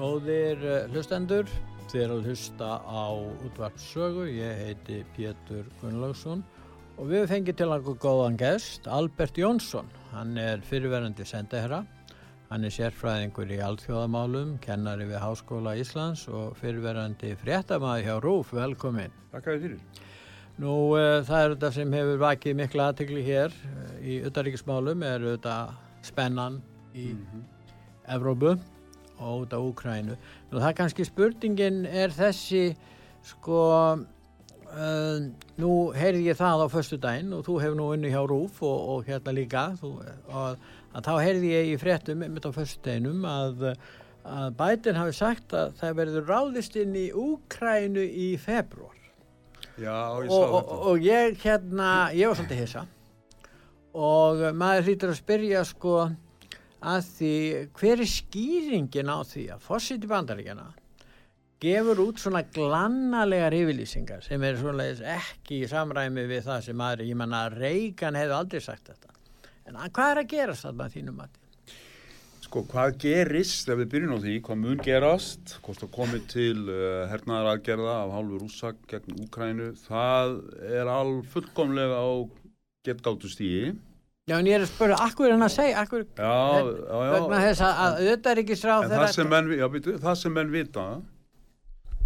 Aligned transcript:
Góðir 0.00 0.62
eh, 0.64 0.84
hlustendur, 0.94 1.48
þið 1.90 1.98
er 2.00 2.12
að 2.14 2.28
hlusta 2.30 2.68
á 2.80 3.12
útvarpssögu, 3.44 4.22
ég 4.32 4.62
heiti 4.62 5.02
Pétur 5.12 5.66
Gunnlaugsson 5.82 6.40
og 6.96 7.10
við 7.10 7.26
fengið 7.28 7.58
til 7.58 7.66
einhver 7.74 7.98
góðan 8.00 8.38
gest, 8.40 8.88
Albert 8.88 9.36
Jónsson, 9.36 9.90
hann 10.14 10.40
er 10.40 10.64
fyrirverandi 10.64 11.26
sendaherra, 11.28 11.82
hann 12.48 12.64
er 12.64 12.72
sérfræðingur 12.78 13.52
í 13.52 13.60
alþjóðamálum, 13.66 14.56
kennari 14.64 15.10
við 15.10 15.20
Háskóla 15.20 15.76
Íslands 15.76 16.24
og 16.32 16.56
fyrirverandi 16.62 17.34
fréttamaði 17.44 18.08
hjá 18.08 18.16
Rúf, 18.24 18.56
velkomin. 18.56 19.12
Takk 19.36 19.52
að 19.52 19.58
þið 19.58 19.68
fyrir. 19.68 20.02
Nú 20.64 20.80
uh, 20.96 21.20
það 21.28 21.44
er 21.44 21.56
þetta 21.58 21.74
sem 21.76 21.96
hefur 22.00 22.24
vakið 22.24 22.60
mikla 22.64 22.88
aðtegli 22.88 23.28
hér 23.28 23.52
uh, 23.52 23.94
í 24.00 24.18
utanríkismálum, 24.32 25.04
er 25.04 25.30
þetta 25.34 25.62
spennan 26.08 26.62
í 26.96 27.10
mm 27.12 27.24
-hmm. 27.28 27.48
Evrópu 28.16 28.56
út 29.20 29.52
á 29.52 29.58
Úkrænu. 29.60 30.16
Nú 30.50 30.58
það 30.58 30.68
er 30.70 30.78
kannski 30.78 31.06
spurningin 31.08 31.84
er 31.86 32.14
þessi 32.14 32.64
sko 33.26 33.60
uh, 34.00 35.16
nú 35.60 35.72
heyrði 35.96 36.28
ég 36.30 36.38
það 36.38 36.64
á 36.64 36.66
förstu 36.72 36.98
daginn 37.00 37.34
og 37.36 37.44
þú 37.48 37.56
hefur 37.64 37.78
nú 37.78 37.88
unni 37.94 38.12
hjá 38.12 38.20
Rúf 38.24 38.62
og, 38.66 38.78
og 38.94 39.08
hérna 39.08 39.34
líka 39.36 39.64
þú, 39.80 39.96
og 40.30 40.68
að 40.94 41.08
þá 41.08 41.12
heyrði 41.24 41.50
ég 41.54 41.72
í 41.74 41.80
fréttum 41.80 42.24
mitt 42.24 42.46
á 42.46 42.52
förstu 42.54 42.84
daginnum 42.86 43.26
að, 43.28 43.66
að 44.24 44.56
Biden 44.60 45.00
hafi 45.00 45.18
sagt 45.18 45.52
að 45.56 45.76
það 45.82 46.00
verður 46.00 46.32
ráðist 46.32 46.80
inn 46.80 46.96
í 46.96 47.10
Úkrænu 47.12 48.06
í 48.06 48.32
februar. 48.40 48.96
Já, 49.80 49.96
ég 50.24 50.32
og, 50.32 50.56
og, 50.58 50.72
og 50.90 51.04
ég 51.04 51.38
hérna, 51.40 52.10
ég 52.16 52.28
var 52.28 52.36
svolítið 52.36 52.64
hissa 52.64 52.88
og 53.90 54.42
maður 54.54 54.86
hlýtur 54.86 55.10
að 55.10 55.18
spyrja 55.18 55.62
sko 55.66 55.94
að 56.80 57.00
því 57.16 57.34
hver 57.76 58.00
er 58.00 58.08
skýringin 58.08 59.12
á 59.12 59.18
því 59.26 59.46
að 59.54 59.64
fósitt 59.64 60.06
í 60.06 60.10
bandaríkjana 60.10 60.70
gefur 61.60 62.00
út 62.06 62.20
svona 62.22 62.40
glannalegar 62.54 63.52
yfirlýsingar 63.52 64.24
sem 64.24 64.42
er 64.48 64.56
svona 64.56 64.86
ekki 64.88 65.60
í 65.60 65.68
samræmi 65.68 66.24
við 66.30 66.46
það 66.46 66.64
sem 66.70 66.84
aðri, 66.86 67.10
ég 67.10 67.20
menna 67.20 67.48
Reagan 67.52 68.16
hefði 68.16 68.36
aldrei 68.38 68.64
sagt 68.64 68.88
þetta 68.88 69.12
en 69.68 69.76
hvað 69.92 70.14
er 70.14 70.22
að 70.22 70.32
gerast 70.32 70.66
þarna 70.66 70.88
þínum 70.94 71.20
að 71.20 71.34
því? 71.34 71.76
Sko 72.40 72.62
hvað 72.66 72.96
gerist 73.04 73.68
ef 73.70 73.78
við 73.78 73.90
byrjum 73.92 74.16
á 74.16 74.18
því, 74.24 74.38
hvað 74.46 74.62
mun 74.62 74.80
gerast 74.82 75.52
hvort 75.60 75.84
það 75.84 75.92
komið 75.98 76.24
til 76.32 76.56
uh, 76.64 77.04
hernaðar 77.12 77.52
aðgerða 77.52 77.98
af 78.06 78.14
hálfur 78.16 78.46
úsak 78.48 78.80
gegn 78.90 79.20
Úkrænu 79.26 79.68
það 79.84 80.34
er 80.80 80.90
alveg 80.90 81.28
fullkomlega 81.34 82.00
á 82.00 82.10
getgáttu 82.88 83.28
stíi 83.28 83.76
Já, 84.30 84.36
en 84.38 84.46
ég 84.46 84.54
er 84.60 84.62
að 84.62 84.68
spyrja, 84.70 84.96
akkur 85.02 85.26
er 85.26 85.32
hann 85.34 85.42
að 85.42 85.54
segja, 85.56 85.80
akkur, 85.80 86.02
já, 86.14 86.34
já, 86.62 86.98
já. 87.02 87.14
vegna 87.16 87.38
þess 87.42 87.62
að 87.66 87.80
auðvitað 87.80 88.28
er 88.30 88.40
ekki 88.44 88.56
sráð 88.60 88.84
þeirra. 88.84 89.00
Það 89.00 89.16
sem 89.16 89.32
menn, 89.32 89.48
já, 89.58 89.66
byrju, 89.72 89.94
það 90.04 90.18
sem 90.20 90.36
menn 90.38 90.52
vita 90.52 90.84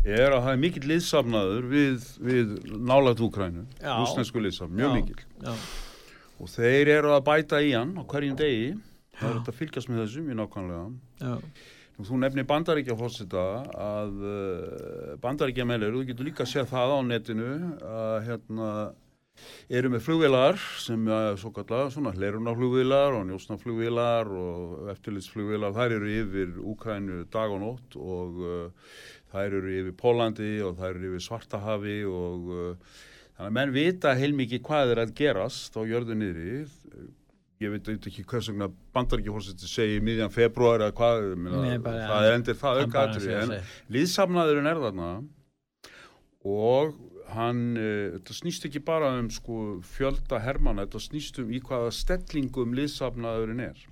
er 0.05 0.37
að 0.37 0.41
það 0.47 0.49
er 0.55 0.63
mikill 0.63 0.89
liðsafnaður 0.89 1.69
við, 1.69 2.09
við 2.25 2.55
nálat 2.89 3.21
Úkrænu, 3.27 3.67
rúsnesku 3.85 4.41
liðsafn, 4.41 4.73
mjög 4.81 4.97
mikill. 4.97 5.53
Og 6.41 6.51
þeir 6.55 6.95
eru 6.97 7.13
að 7.13 7.23
bæta 7.29 7.61
í 7.61 7.77
hann 7.77 7.93
á 8.01 8.03
hverjum 8.09 8.41
degi, 8.41 8.73
það 9.19 9.29
er 9.29 9.39
þetta 9.39 9.55
að 9.55 9.61
fylgjast 9.61 9.93
með 9.93 10.03
þessu 10.07 10.25
mjög 10.25 10.41
nákvæmlega. 10.41 11.39
Nú, 11.95 12.09
þú 12.09 12.25
nefnir 12.25 12.49
bandaríkja 12.51 12.97
fórseta 12.99 13.43
að 13.85 14.17
uh, 14.27 15.13
bandaríkja 15.23 15.69
meðlegur, 15.69 16.01
þú 16.01 16.09
getur 16.09 16.27
líka 16.33 16.43
að 16.43 16.55
segja 16.57 16.71
það 16.73 16.97
á 16.97 16.99
netinu 17.07 17.53
að 17.87 18.17
hérna 18.31 18.71
eru 19.73 19.91
með 19.93 20.05
flugvilar 20.05 20.61
sem 20.83 21.09
er 21.09 21.39
svo 21.41 21.51
kallar 21.55 21.91
svona 21.93 22.13
hlernaflugvilar 22.15 23.17
og 23.19 23.27
njósnaflugvilar 23.31 24.31
og 24.31 24.93
eftirlitsflugvilar 24.93 25.75
þær 25.77 25.97
eru 25.99 26.13
yfir 26.13 26.55
Úkrænu 26.75 27.25
dag 27.33 27.53
og 27.55 27.63
nótt 27.63 27.99
og 27.99 28.39
uh, 28.45 28.95
þær 29.33 29.59
eru 29.61 29.75
yfir 29.81 29.99
Pólandi 29.99 30.55
og 30.65 30.79
þær 30.79 30.93
eru 30.93 31.13
yfir 31.13 31.27
Svartahafi 31.27 31.99
og 32.09 32.49
uh, 32.53 32.97
þannig 33.35 33.51
að 33.51 33.59
menn 33.59 33.75
vita 33.75 34.15
heilmikið 34.19 34.65
hvað 34.69 34.95
er 34.95 35.05
að 35.07 35.15
gerast 35.19 35.79
á 35.79 35.83
jörðu 35.83 36.19
niðri. 36.19 36.59
Ég 37.63 37.71
veit 37.71 37.89
ekki 37.95 38.25
hvers 38.29 38.51
vegna 38.51 38.69
bandaríkihórseti 38.93 39.69
segi 39.71 40.01
miðjan 40.05 40.33
februar 40.35 40.83
eða 40.83 40.95
hvað 40.99 41.29
Nei, 41.39 41.79
bara, 41.83 42.07
það 42.11 42.27
er 42.27 42.37
endur 42.37 42.59
það 42.61 42.81
aukaðri 42.83 43.37
en 43.39 43.55
líðsamnaðurinn 43.95 44.69
er 44.69 44.81
þarna 44.83 45.11
og 46.45 46.97
hann, 47.35 47.63
uh, 47.77 48.15
þetta 48.17 48.39
snýst 48.41 48.69
ekki 48.69 48.83
bara 48.85 49.13
um 49.19 49.31
sko 49.33 49.59
fjölda 49.95 50.41
hermana, 50.45 50.87
þetta 50.87 51.03
snýst 51.03 51.43
um 51.43 51.53
í 51.53 51.61
hvaða 51.65 51.93
stellingum 51.95 52.75
liðsafnaðurinn 52.79 53.67
er 53.69 53.85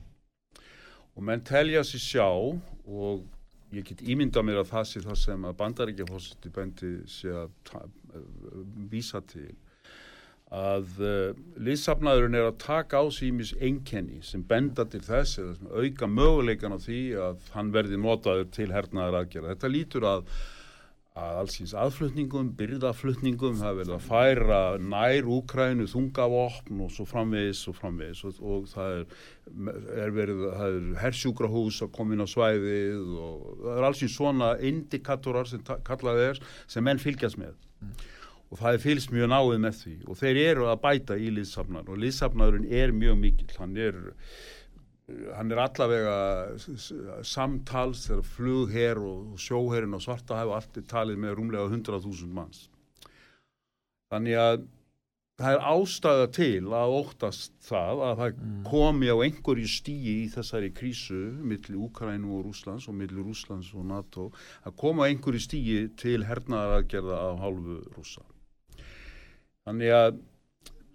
og 1.13 1.25
menn 1.29 1.45
telja 1.45 1.83
sér 1.85 2.03
sjá 2.03 2.29
og 2.29 3.27
ég 3.73 3.85
get 3.89 4.05
ímynda 4.05 4.43
mér 4.45 4.63
að 4.63 4.71
það 4.73 4.89
sé 4.89 5.03
það 5.05 5.19
sem 5.23 5.45
að 5.49 5.59
bandaríkja 5.61 6.09
fórseti 6.09 6.53
bendi 6.53 6.95
sé 7.09 7.33
að 7.33 7.53
vísa 8.93 9.21
til 9.29 9.51
að 10.53 10.99
uh, 11.01 11.31
liðsafnaðurinn 11.65 12.37
er 12.37 12.51
að 12.51 12.59
taka 12.61 13.01
á 13.01 13.05
símis 13.15 13.55
einkenni 13.57 14.21
sem 14.27 14.43
benda 14.45 14.85
til 14.85 15.01
þess 15.05 15.41
eða 15.41 15.81
auka 15.81 16.09
möguleikan 16.11 16.77
á 16.77 16.79
því 16.83 17.01
að 17.25 17.47
hann 17.55 17.71
verði 17.73 18.01
notaður 18.01 18.51
til 18.53 18.69
hernaðar 18.75 19.23
aðgerða. 19.23 19.55
Þetta 19.55 19.71
lítur 19.73 20.09
að 20.11 20.27
að 21.13 21.39
allsins 21.43 21.75
aðflutningum, 21.77 22.53
byrðaflutningum, 22.57 23.59
það 23.61 23.81
verður 23.83 23.97
að 23.99 24.07
færa 24.07 24.61
nær 24.81 25.27
Úkrænu, 25.29 25.85
þungavopn 25.93 26.81
og 26.87 26.95
svo 26.95 27.05
framvegis 27.09 27.61
og 27.69 27.77
framvegis. 27.77 28.23
Og, 28.29 28.39
og 28.41 28.71
það 28.71 28.95
er, 28.97 29.05
er 30.07 30.15
verið, 30.17 30.41
það 30.57 30.79
er 30.79 30.89
hersjúkrahús 31.03 31.83
að 31.85 31.93
koma 31.99 32.17
inn 32.17 32.25
á 32.25 32.29
svæðið 32.33 33.13
og 33.27 33.45
það 33.61 33.77
er 33.77 33.89
allsins 33.91 34.17
svona 34.17 34.55
indikatorar 34.71 35.53
sem 35.53 35.69
kallað 35.85 36.25
er 36.31 36.43
sem 36.65 36.89
menn 36.89 37.03
fylgjast 37.03 37.41
með. 37.41 37.61
Mm. 37.83 37.95
og 38.53 38.59
það 38.61 38.77
er 38.77 38.83
fylgst 38.83 39.13
mjög 39.13 39.31
náið 39.33 39.61
með 39.65 39.79
því. 39.79 39.95
Og 40.07 40.19
þeir 40.21 40.43
eru 40.47 40.67
að 40.69 40.83
bæta 40.83 41.15
í 41.17 41.31
liðsafnar 41.33 41.87
og 41.89 42.01
liðsafnarinn 42.03 42.67
er 42.69 42.93
mjög 42.97 43.17
mikill, 43.21 43.55
hann 43.57 43.79
er 43.81 43.97
hann 45.37 45.51
er 45.51 45.63
allavega 45.63 46.19
samtals 47.27 48.07
þegar 48.09 48.29
flugherr 48.37 49.01
og 49.03 49.41
sjóherrin 49.41 49.97
og 49.97 50.05
svarta 50.05 50.39
hafa 50.39 50.61
alltaf 50.61 50.87
talið 50.91 51.19
með 51.25 51.35
rúmlega 51.39 51.67
100.000 51.71 52.31
manns 52.37 52.69
þannig 54.13 54.39
að 54.39 54.63
það 55.43 55.57
er 55.57 55.65
ástæða 55.73 56.27
til 56.37 56.75
að 56.77 56.95
óttast 57.01 57.55
það 57.67 58.03
að 58.07 58.19
það 58.21 58.35
mm. 58.37 58.59
komi 58.69 59.09
á 59.11 59.17
einhverju 59.25 59.71
stíi 59.73 60.17
í 60.23 60.27
þessari 60.31 60.71
krísu 60.77 61.21
millir 61.41 61.81
Úkrænu 61.89 62.37
og 62.37 62.45
Rúslands 62.47 62.89
og 62.91 62.99
millir 62.99 63.25
Rúslands 63.27 63.73
og 63.75 63.89
NATO 63.89 64.29
að 64.63 64.77
koma 64.85 65.09
á 65.09 65.11
einhverju 65.11 65.43
stíi 65.43 65.79
til 65.99 66.21
hernaðaraðgerða 66.29 67.17
á 67.19 67.31
hálfu 67.43 67.81
rúsa 67.97 68.23
þannig 69.67 69.97
að 69.97 70.21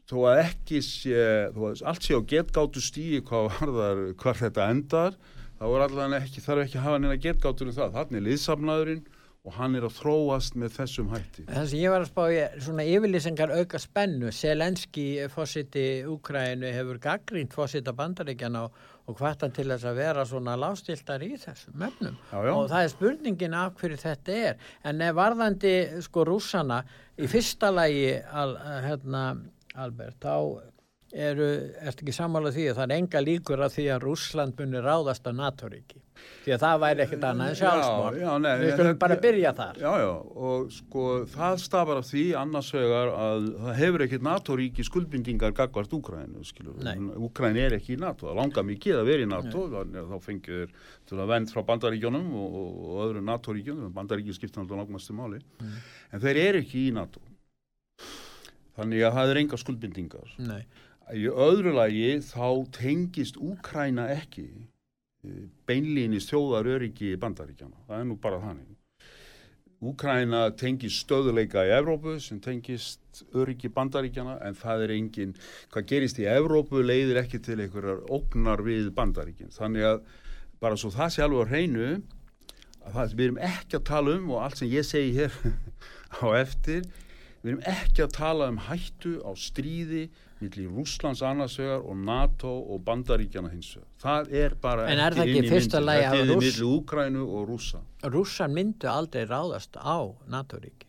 þó 0.07 0.18
að 0.31 0.44
ekki 0.45 0.81
sé, 0.85 1.18
að 1.51 1.84
allt 1.84 2.07
sé 2.07 2.16
á 2.16 2.22
getgáttu 2.31 2.84
stíi 2.84 3.19
hvað 3.28 3.51
varðar 3.57 4.03
hvar 4.22 4.40
þetta 4.40 4.72
endar, 4.72 5.19
þá 5.59 5.68
er 5.68 5.85
allavega 5.88 6.23
ekki, 6.23 6.44
þarf 6.45 6.66
ekki 6.66 6.79
að 6.79 6.88
hafa 6.88 7.03
neina 7.03 7.22
getgáttur 7.28 7.72
um 7.72 7.78
það. 7.78 7.96
Þannig 7.97 8.20
er 8.22 8.28
liðsamnaðurinn 8.29 9.05
og 9.47 9.55
hann 9.55 9.78
er 9.79 9.85
að 9.87 9.96
þróast 10.02 10.58
með 10.59 10.73
þessum 10.76 11.11
hætti. 11.14 11.46
Það 11.47 11.67
sem 11.72 11.79
ég 11.79 11.93
var 11.93 12.03
að 12.03 12.09
spá 12.09 12.22
ég, 12.34 12.55
svona 12.66 12.85
yfirlýsingar 12.91 13.53
auka 13.55 13.79
spennu, 13.79 14.32
Selenski 14.35 15.05
fósiti 15.32 15.85
Úkrænu 16.08 16.72
hefur 16.76 16.99
gaggrínt 17.03 17.55
fósita 17.55 17.93
bandaríkjana 17.96 18.66
og, 18.67 18.82
og 19.08 19.20
hvartan 19.22 19.55
til 19.55 19.70
þess 19.72 19.87
að 19.87 20.02
vera 20.02 20.26
svona 20.28 20.58
lástiltar 20.59 21.23
í 21.23 21.32
þessum 21.40 21.78
mefnum 21.79 22.17
já, 22.20 22.37
já. 22.43 22.52
og 22.52 22.67
það 22.73 22.82
er 22.82 22.91
spurningin 22.91 23.55
af 23.55 23.78
hverju 23.79 24.02
þetta 24.03 24.40
er, 24.49 24.66
en 24.91 25.05
varðandi 25.16 25.76
sko 26.03 26.28
rúsana 26.28 26.82
í 27.16 27.32
fyrsta 27.32 27.72
lagi 27.72 28.17
al, 28.28 28.58
hérna 28.84 29.23
Albert, 29.78 30.18
þá 30.24 30.34
eru, 31.16 31.46
ertu 31.88 32.03
ekki 32.03 32.16
sammálað 32.16 32.58
því 32.58 32.66
að 32.72 32.79
það 32.79 32.84
er 32.85 32.97
enga 32.97 33.22
líkur 33.24 33.62
að 33.64 33.78
því 33.78 33.85
að 33.94 34.03
Rúsland 34.03 34.59
munir 34.59 34.84
ráðast 34.84 35.28
á 35.28 35.32
NATO-ríki? 35.32 36.02
Því 36.44 36.53
að 36.56 36.64
það 36.64 36.79
væri 36.82 37.03
ekkert 37.03 37.26
annað 37.29 37.52
en 37.52 37.58
sjálfsmór 37.59 38.16
við 38.58 38.72
skulum 38.74 38.97
bara 39.00 39.18
byrja 39.22 39.52
þar. 39.56 39.79
Já, 39.84 39.91
já, 40.02 40.09
og 40.47 40.72
sko 40.74 41.03
það 41.32 41.59
stafar 41.62 42.02
af 42.02 42.08
því 42.09 42.24
annars 42.41 42.72
vegar 42.74 43.12
að 43.14 43.47
það 43.62 43.79
hefur 43.82 44.06
ekkert 44.08 44.26
NATO-ríki 44.28 44.88
skuldbindingar 44.88 45.56
gagvart 45.58 45.96
Úkrænu, 45.97 46.44
skilur 46.47 46.90
Úkræn 47.30 47.62
er 47.62 47.78
ekki 47.78 47.96
í 47.96 48.02
NATO, 48.02 48.32
það 48.32 48.41
langar 48.41 48.68
mikið 48.68 49.00
að 49.00 49.14
vera 49.14 49.28
í 49.28 49.32
NATO 49.32 49.68
Nei. 49.78 50.03
þá 50.09 50.18
fengir 50.26 50.76
það 51.14 51.32
vend 51.32 51.53
frá 51.53 51.64
bandaríkjónum 51.72 52.28
og, 52.41 52.59
og 52.66 53.00
öðru 53.08 53.23
NATO-ríkjónum 53.30 53.96
bandaríkjum 53.96 54.40
skiptir 54.41 54.59
náttúrulega 54.59 54.84
langmastu 54.84 55.16
máli. 55.16 55.44
Mm. 55.62 55.82
en 56.12 56.23
þeir 56.23 56.44
eru 56.47 56.66
ekki 56.66 56.88
í 56.90 56.94
NATO 56.96 57.27
þannig 58.78 59.03
að 59.03 59.18
það 59.18 59.32
er 59.34 59.41
enga 59.41 59.62
skuldbindingar 59.62 60.35
Nei 60.38 60.62
Í 61.16 61.28
öðru 61.32 61.72
lagi 61.72 62.18
þá 62.20 62.68
tengist 62.76 63.38
Úkræna 63.40 64.09
ekki 64.12 64.47
eh, 65.24 65.46
beinlýnist 65.70 66.34
þjóðar 66.34 66.68
öryggi 66.76 67.14
bandaríkjana. 67.22 67.79
Það 67.88 68.02
er 68.02 68.09
nú 68.09 68.18
bara 68.20 68.41
þannig. 68.44 68.74
Úkræna 69.88 70.41
tengist 70.58 71.06
stöðuleika 71.06 71.64
í 71.64 71.72
Evrópu 71.78 72.18
sem 72.20 72.41
tengist 72.44 73.22
öryggi 73.32 73.72
bandaríkjana 73.72 74.35
en 74.50 74.58
það 74.58 74.84
er 74.84 74.96
engin, 74.97 75.34
hvað 75.72 75.88
gerist 75.94 76.20
í 76.20 76.28
Evrópu 76.28 76.84
leiðir 76.84 77.22
ekki 77.22 77.40
til 77.46 77.59
einhverjar 77.62 78.03
ógnar 78.12 78.66
við 78.68 78.91
bandaríkjana. 78.97 79.56
Þannig 79.56 79.88
að 79.94 80.03
bara 80.59 80.82
svo 80.82 80.91
það 80.91 81.14
sé 81.14 81.23
alveg 81.23 81.47
á 81.47 81.52
hreinu 81.53 81.90
að 82.84 82.97
það 82.97 83.16
við 83.16 83.28
erum 83.30 83.44
ekki 83.53 83.80
að 83.80 83.90
tala 83.94 84.18
um 84.18 84.32
og 84.34 84.44
allt 84.44 84.59
sem 84.59 84.76
ég 84.76 84.88
segi 84.88 85.16
hér 85.22 85.40
á 86.20 86.28
eftir, 86.35 86.84
við 87.43 87.51
erum 87.51 87.61
ekki 87.72 88.05
að 88.05 88.16
tala 88.17 88.47
um 88.51 88.57
hættu 88.67 89.17
á 89.23 89.31
stríði 89.37 90.07
millir 90.41 90.69
Rúslands 90.69 91.23
annarsvegar 91.25 91.85
og 91.85 91.97
NATO 92.07 92.51
og 92.73 92.84
bandaríkjana 92.85 93.51
hins 93.53 93.72
vegar. 93.75 93.87
Það 94.03 94.34
er 94.41 94.57
bara 94.61 94.89
en 94.91 95.01
er 95.01 95.17
ekki 95.17 95.37
inn 95.37 95.47
í 95.47 95.51
myndi. 95.51 95.72
Það 95.73 95.93
er 95.93 96.03
ekki 96.07 96.28
millir 96.34 96.59
Úkrænu 96.72 97.23
og 97.25 97.47
Rúsa. 97.51 97.81
Rússan 98.05 98.53
myndu 98.57 98.91
aldrei 98.91 99.25
ráðast 99.25 99.79
á 99.81 99.97
NATO-ríki. 100.29 100.86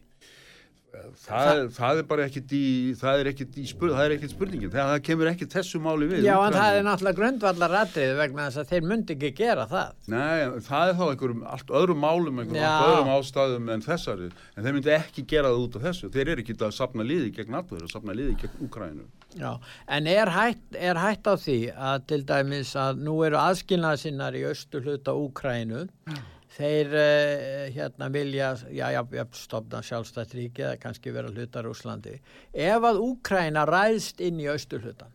Það, 1.23 1.61
það 1.77 2.01
er 2.01 2.07
bara 2.09 2.25
ekkit 2.29 2.53
í 2.57 2.63
það 2.99 3.21
er 3.23 3.31
ekkit, 3.33 3.57
spurning, 3.71 3.97
það 3.97 4.05
er 4.05 4.15
ekkit 4.17 4.33
spurningin. 4.35 4.71
Það, 4.73 4.91
það 4.93 5.03
kemur 5.09 5.31
ekkit 5.33 5.57
þessu 5.59 5.81
máli 5.83 6.09
við 6.11 6.27
Já 6.27 6.35
en 6.37 6.57
það 6.57 6.79
er 6.79 6.87
náttúrulega 6.87 7.19
grundvallar 7.19 7.77
aðrið 7.83 8.13
vegna 8.19 8.47
þess 8.47 8.63
að 8.63 8.73
þeir 8.73 8.89
myndi 8.93 9.17
ekki 9.17 9.33
gera 9.41 9.67
það. 9.71 9.93
Nei, 10.15 10.63
það 10.69 10.93
er 10.93 10.99
þá 10.99 11.05
einhverjum 11.09 11.45
allt 11.57 11.75
öðrum 11.81 12.03
málum 12.05 12.43
einhverjum 12.43 12.89
öðrum 12.89 13.13
ástæðum 13.17 13.71
en 13.75 13.85
þessari. 13.87 14.31
En 14.55 14.67
þeir 14.67 14.79
myndi 14.79 14.95
ekki 14.97 15.27
gera 15.35 15.53
það 15.53 15.67
út 15.67 15.79
af 15.79 15.87
þessu. 15.89 16.13
Þeir 16.17 16.33
eru 16.35 16.45
ekki 16.45 16.59
að 16.59 16.75
sapna 16.79 17.07
liði 17.07 17.35
gegn 17.37 17.61
allir 17.61 17.85
og 17.85 17.93
sapna 17.93 18.17
liði 18.17 18.39
gegn 18.43 18.65
Ukrænu 18.69 19.07
Já, 19.37 19.59
en 19.93 20.07
er 20.09 20.31
hætt, 20.33 20.65
er 20.73 20.97
hætt 20.97 21.29
á 21.29 21.37
því 21.37 21.59
að 21.77 22.07
til 22.09 22.23
dæmis 22.27 22.73
að 22.81 23.05
nú 23.05 23.19
eru 23.27 23.37
aðskilnaðsinnar 23.37 24.39
í 24.41 24.47
östu 24.49 24.81
hluta 24.81 25.13
Ukrænu 25.13 25.85
Já 26.09 26.19
þeir 26.57 26.95
uh, 26.97 27.69
hérna 27.75 28.09
vilja 28.15 28.51
já, 28.73 28.89
já, 28.95 29.01
já, 29.19 29.25
stopna 29.37 29.83
sjálfstætt 29.85 30.35
ríki 30.39 30.65
eða 30.65 30.81
kannski 30.81 31.13
vera 31.15 31.33
hlutar 31.33 31.69
Úslandi 31.69 32.17
ef 32.53 32.89
að 32.91 33.01
Úkræna 33.05 33.67
ræðst 33.69 34.23
inn 34.25 34.41
í 34.41 34.49
austurhlutan 34.53 35.13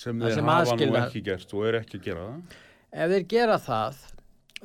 sem 0.00 0.20
þeir 0.20 0.42
hafa 0.42 0.76
nú 0.78 0.90
ekki 1.00 1.24
gert 1.26 1.54
og 1.54 1.68
er 1.68 1.80
ekki 1.82 2.00
að 2.00 2.06
gera 2.08 2.26
það. 2.26 2.58
Ef 2.94 3.12
þeir 3.14 3.26
gera 3.30 3.58
það 3.62 4.02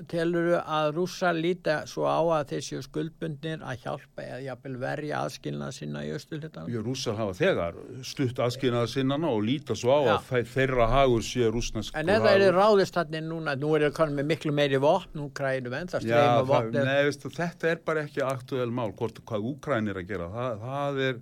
telur 0.07 0.50
að 0.60 0.92
rúsa 0.96 1.31
líta 1.36 1.81
svo 1.90 2.06
á 2.07 2.19
að 2.40 2.54
þessi 2.54 2.81
skuldbundnir 2.86 3.63
að 3.66 3.86
hjálpa 3.86 4.25
eða 4.25 4.40
jafnvel 4.46 4.75
verja 4.81 5.22
aðskilnað 5.25 5.74
sinna 5.75 6.04
í 6.07 6.12
östuhlutan? 6.16 6.69
Já, 6.72 6.80
rúsa 6.86 7.16
hafa 7.18 7.36
þegar 7.40 7.80
stutt 8.07 8.40
aðskilnað 8.46 8.88
sinna 8.94 9.19
og 9.30 9.42
líta 9.48 9.78
svo 9.78 9.98
á 9.98 10.01
Já. 10.07 10.13
að 10.18 10.54
þeirra 10.54 10.88
hagur 10.94 11.25
sé 11.25 11.50
rúsnesk 11.51 11.98
En 12.00 12.13
eða 12.13 12.36
er 12.36 12.46
þið 12.46 12.54
ráðist 12.56 13.00
hann 13.00 13.19
núna, 13.28 13.57
nú 13.60 13.74
er 13.75 13.90
það 13.90 14.16
með 14.19 14.30
miklu 14.34 14.56
meiri 14.56 14.80
vopn, 14.81 15.25
Úkrænum 15.25 15.75
en 15.80 15.92
það 15.92 16.06
streyma 16.07 16.46
vopn 16.48 16.80
Nei, 16.80 17.01
veistu, 17.10 17.34
þetta 17.34 17.74
er 17.74 17.84
bara 17.86 18.06
ekki 18.07 18.24
aktuell 18.25 18.72
mál, 18.72 18.94
hvort, 18.96 19.19
hvað 19.25 19.51
Úkræn 19.54 19.92
er 19.92 20.00
að 20.00 20.10
gera 20.13 20.31
það, 20.34 20.63
það 20.63 21.04
er 21.10 21.22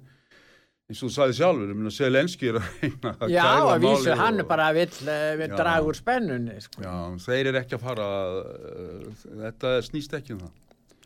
eins 0.88 1.02
og 1.04 1.10
þú 1.10 1.16
sagði 1.18 1.36
sjálfur, 1.36 1.68
ég 1.68 1.76
minna 1.76 1.92
Selenski 1.92 2.48
er 2.48 2.60
að 2.62 2.68
reyna 2.80 3.12
að 3.18 3.34
Já, 3.34 3.48
að 3.60 3.82
vísu, 3.84 4.14
hann 4.22 4.40
er 4.40 4.46
bara 4.48 4.68
vill, 4.76 4.94
eh, 5.12 5.34
vill 5.42 5.50
draga 5.52 5.84
úr 5.84 5.98
spennunni 5.98 6.62
sko. 6.64 6.86
Já, 6.86 6.94
þeir 7.26 7.50
eru 7.52 7.60
ekki 7.60 7.76
að 7.76 7.84
fara 7.84 8.06
uh, 8.38 9.26
þetta 9.44 9.74
snýst 9.84 10.16
ekki 10.16 10.38
um 10.38 10.46
það 10.46 10.56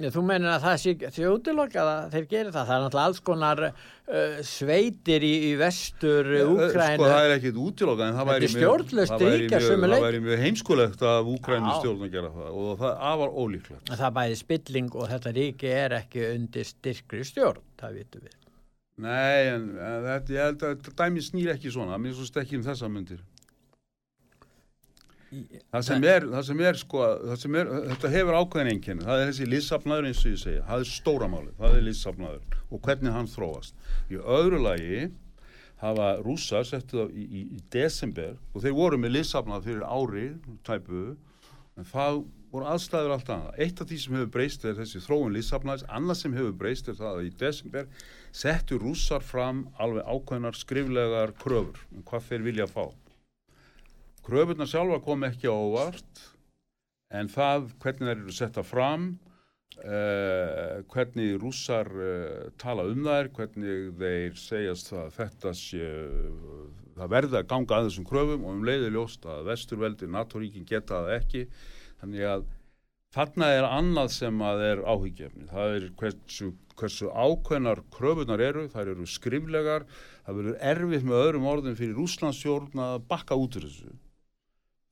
Já, 0.01 0.07
þú 0.13 0.21
menir 0.25 0.49
að 0.49 0.63
það 0.63 0.75
sé 0.81 0.93
þjóðilokka 1.17 1.81
að 1.81 2.13
þeir 2.13 2.27
gerir 2.29 2.53
það, 2.53 2.67
það 2.69 2.75
er 2.75 2.83
náttúrulega 2.85 3.09
alls 3.09 3.21
konar 3.27 3.61
uh, 3.67 4.37
sveitir 4.47 5.25
í, 5.25 5.31
í 5.45 5.51
vestur 5.59 6.29
Úkrænu. 6.45 6.95
Sko 6.95 7.09
það 7.11 7.25
er 7.25 7.33
ekkit 7.35 7.59
útilokka 7.61 8.07
en 8.07 8.17
það 8.17 8.29
væri 8.31 8.49
mjög, 8.55 10.19
mjög, 10.25 10.43
heimskulegt 10.45 11.05
að 11.05 11.31
Úkrænu 11.35 11.75
stjórn 11.79 12.05
að 12.07 12.17
gera 12.17 12.33
það 12.33 12.59
og 12.63 12.71
það 12.81 13.07
afar 13.11 13.33
ólíklegt. 13.37 13.93
Það 13.93 14.17
bæði 14.17 14.39
spilling 14.41 14.93
og 14.97 15.09
þetta 15.13 15.35
ríki 15.37 15.73
er 15.73 15.97
ekki 16.01 16.29
undir 16.31 16.69
styrkri 16.69 17.25
stjórn, 17.27 17.65
það 17.81 17.99
vitum 18.01 18.25
við. 18.25 18.40
Nei, 19.01 19.49
en, 19.49 19.67
en 19.81 20.03
þetta, 20.05 20.33
ég 20.35 20.45
held 20.45 20.63
að 20.63 20.73
þetta 20.75 20.95
dæmi 20.99 21.23
snýr 21.25 21.55
ekki 21.55 21.71
svona, 21.73 21.97
mér 22.01 22.13
svo 22.17 22.27
stekki 22.27 22.59
um 22.59 22.65
þessa 22.65 22.89
myndir. 22.91 23.23
Það 25.31 25.83
sem 25.87 26.05
er, 26.11 26.25
það 26.27 26.41
sem 26.49 26.61
er 26.67 26.77
sko, 26.77 27.03
það 27.21 27.37
sem 27.39 27.57
er, 27.61 27.69
þetta 27.87 28.09
hefur 28.11 28.37
ákveðin 28.41 28.69
einnkjörni, 28.73 29.05
það 29.07 29.21
er 29.21 29.29
þessi 29.29 29.47
lissafnaður 29.47 30.07
eins 30.09 30.23
og 30.25 30.33
ég 30.33 30.41
segja, 30.41 30.63
það 30.67 30.83
er 30.83 30.89
stóra 30.91 31.29
máli, 31.31 31.53
það 31.61 31.77
er 31.77 31.85
lissafnaður 31.85 32.57
og 32.67 32.81
hvernig 32.87 33.15
hann 33.15 33.29
þróast. 33.31 33.85
Í 34.11 34.19
öðru 34.19 34.59
lagi 34.65 35.05
hafa 35.81 36.09
rúsa 36.21 36.61
settið 36.67 37.01
á 37.01 37.05
í, 37.07 37.23
í, 37.23 37.45
í 37.55 37.63
desember 37.73 38.35
og 38.51 38.65
þeir 38.65 38.77
voru 38.77 38.99
með 39.01 39.15
lissafnað 39.15 39.69
fyrir 39.69 39.87
ári, 39.87 40.27
tæpu, 40.67 41.05
en 41.79 41.87
það 41.89 42.21
voru 42.51 42.67
aðstæður 42.67 43.15
allt 43.15 43.31
annað. 43.31 43.59
Eitt 43.63 43.79
af 43.81 43.87
því 43.87 44.01
sem 44.03 44.17
hefur 44.19 44.33
breyst 44.35 44.65
er 44.67 44.75
þessi 44.77 45.01
þróun 45.05 45.37
lýsafnæðis, 45.37 45.87
annað 45.87 46.19
sem 46.19 46.35
hefur 46.35 46.57
breyst 46.59 46.91
er 46.91 46.99
það 46.99 47.21
að 47.21 47.29
í 47.29 47.31
desember 47.39 47.87
settu 48.31 48.79
rússar 48.81 49.23
fram 49.25 49.65
alveg 49.81 50.07
ákveðnar 50.07 50.57
skriflegar 50.57 51.33
kröfur 51.41 51.81
um 51.91 52.03
hvað 52.07 52.27
þeir 52.29 52.45
vilja 52.47 52.67
fá. 52.71 52.85
Kröfurna 54.25 54.67
sjálfa 54.69 55.01
kom 55.03 55.25
ekki 55.27 55.49
á 55.49 55.55
óvart 55.55 56.23
en 57.11 57.27
það 57.31 57.71
hvernig 57.81 58.07
þeir 58.07 58.15
eru 58.21 58.35
setta 58.37 58.63
fram, 58.63 59.09
uh, 59.81 60.79
hvernig 60.93 61.35
rússar 61.41 61.89
uh, 61.91 62.47
tala 62.61 62.85
um 62.87 63.03
þær, 63.03 63.31
hvernig 63.35 63.91
þeir 63.99 64.39
segjast 64.39 64.93
að 64.95 65.11
þetta 65.17 65.53
sé, 65.57 65.91
það 66.95 67.13
verði 67.17 67.41
að 67.41 67.51
ganga 67.51 67.81
að 67.81 67.89
þessum 67.89 68.07
kröfum 68.07 68.47
og 68.47 68.55
um 68.55 68.65
leiði 68.69 68.93
ljóst 68.95 69.27
að 69.27 69.51
vesturveldi, 69.51 70.11
NATO-ríkin 70.11 70.69
geta 70.69 71.03
það 71.03 71.15
ekki 71.19 71.45
Þannig 72.01 72.25
að 72.25 72.45
þarna 73.13 73.47
er 73.53 73.67
annað 73.67 74.13
sem 74.15 74.39
að 74.41 74.63
er 74.65 74.79
áhyggjefni. 74.89 75.47
Það 75.51 75.73
er 75.75 75.83
hversu, 75.99 76.47
hversu 76.81 77.09
ákveðnar 77.13 77.83
kröfunar 77.93 78.41
eru, 78.43 78.65
það 78.71 78.93
eru 78.95 79.07
skriflegar, 79.07 79.85
það 80.25 80.39
verður 80.39 80.57
erfitt 80.73 81.07
með 81.07 81.23
öðrum 81.25 81.47
orðin 81.51 81.77
fyrir 81.79 82.01
Úslandsjórn 82.01 82.83
að 82.83 82.95
bakka 83.11 83.37
út 83.39 83.57
úr 83.59 83.67
þessu. 83.67 83.93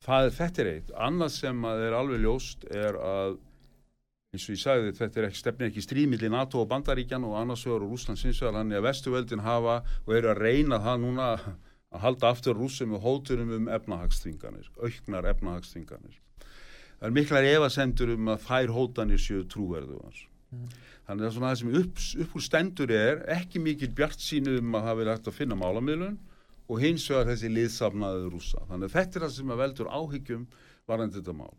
Það 0.06 0.26
er 0.26 0.36
þetta 0.38 0.64
er 0.64 0.72
eitt. 0.74 0.92
Annað 0.96 1.32
sem 1.36 1.66
að 1.68 1.86
er 1.88 1.98
alveg 1.98 2.24
ljóst 2.24 2.64
er 2.72 3.00
að, 3.04 3.36
eins 4.32 4.46
og 4.46 4.56
ég 4.56 4.62
sagði 4.62 4.96
þetta 5.02 5.20
er 5.20 5.28
ekki 5.28 5.42
stefni 5.42 5.68
ekki 5.68 5.84
stríðmiðli 5.84 6.32
NATO 6.32 6.62
og 6.64 6.70
Bandaríkjan 6.72 7.28
og 7.28 7.36
annarsvegar 7.42 7.84
og 7.84 7.98
Úslands 7.98 8.24
sinsvegar, 8.24 8.62
hann 8.62 8.72
er 8.72 8.80
að 8.80 8.88
vestuveldin 8.88 9.44
hafa 9.44 9.82
og 10.06 10.16
eru 10.16 10.32
að 10.32 10.46
reyna 10.46 10.80
það 10.86 11.04
núna 11.04 11.34
að 11.36 12.02
halda 12.06 12.32
aftur 12.32 12.56
rúsum 12.56 12.96
og 12.96 13.04
hóturum 13.04 13.52
um 13.58 13.70
efnahagsþvinganir, 13.74 14.70
auknar 14.78 15.28
efnahagsþvinganir 15.34 16.20
það 17.00 17.08
er 17.08 17.16
miklar 17.16 17.48
evasendur 17.48 18.12
um 18.16 18.34
að 18.34 18.44
þær 18.48 18.74
hótanir 18.76 19.22
séu 19.24 19.46
trúverðu 19.48 20.00
mm. 20.00 20.29
Þannig 21.08 21.28
að 21.28 21.40
það 21.40 21.58
sem 21.62 21.76
upp, 21.82 22.04
upp 22.24 22.38
úr 22.38 22.46
stendur 22.46 22.94
er 22.96 23.24
ekki 23.36 23.62
mikil 23.64 23.92
bjart 23.96 24.22
sínu 24.24 24.60
um 24.62 24.78
að 24.80 24.88
það 24.90 25.02
vilja 25.02 25.18
hægt 25.18 25.32
að 25.32 25.38
finna 25.40 25.60
málamiðlun 25.60 26.18
og 26.70 26.82
hins 26.84 27.06
vegar 27.10 27.30
þessi 27.32 27.52
liðsafnaðið 27.54 28.32
rúsa 28.34 28.64
þannig 28.70 28.90
að 28.90 28.96
þetta 28.98 29.20
er 29.20 29.26
það 29.26 29.36
sem 29.36 29.54
að 29.54 29.62
veldur 29.64 29.94
áhyggjum 29.94 30.48
varðan 30.90 31.14
þetta 31.18 31.38
mál. 31.38 31.54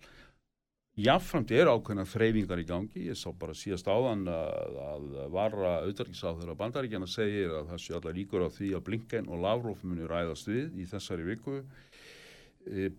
Jáfnframt 1.01 1.53
er 1.55 1.69
ákveðna 1.71 2.03
þreyfingar 2.05 2.61
í 2.61 2.65
gangi, 2.67 3.03
ég 3.07 3.17
sá 3.17 3.31
bara 3.39 3.55
síðast 3.57 3.87
áðan 3.89 4.27
að, 4.29 4.75
að 4.85 5.05
varra 5.33 5.71
auðvarkisáður 5.87 6.51
að 6.51 6.59
bandaríkjana 6.59 7.07
segir 7.09 7.55
að 7.57 7.71
það 7.71 7.81
sé 7.85 7.95
allar 7.97 8.17
líkur 8.19 8.45
á 8.45 8.49
því 8.53 8.73
að 8.77 8.85
Blinken 8.89 9.31
og 9.31 9.41
Lavrov 9.45 9.85
muni 9.87 10.09
ræðast 10.11 10.51
við 10.51 10.75
í 10.83 10.89
þessari 10.91 11.29
viku. 11.31 11.61
Eh, 11.61 11.90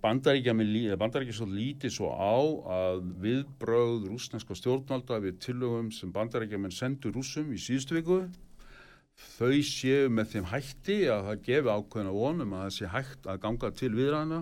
bandaríkja 0.01 1.35
svo 1.37 1.45
lítið 1.45 1.93
svo 1.93 2.09
á 2.09 2.33
að 2.75 3.03
viðbröð 3.21 4.07
rúsneska 4.09 4.57
stjórnvalda 4.57 5.19
við 5.21 5.37
tillögum 5.45 5.91
sem 5.93 6.11
bandaríkja 6.11 6.59
menn 6.59 6.73
sendur 6.73 7.13
rúsum 7.13 7.53
í 7.53 7.59
síðustu 7.61 7.99
viku 7.99 8.23
þau 9.37 9.61
séu 9.61 10.09
með 10.09 10.33
þeim 10.33 10.49
hætti 10.49 10.97
að 11.13 11.27
það 11.27 11.45
gefi 11.45 11.75
ákveðna 11.75 12.15
vonum 12.15 12.57
að 12.57 12.65
það 12.65 12.73
sé 12.79 12.89
hægt 12.95 13.29
að 13.29 13.39
ganga 13.45 13.71
til 13.77 13.91
viðræðina 13.93 14.41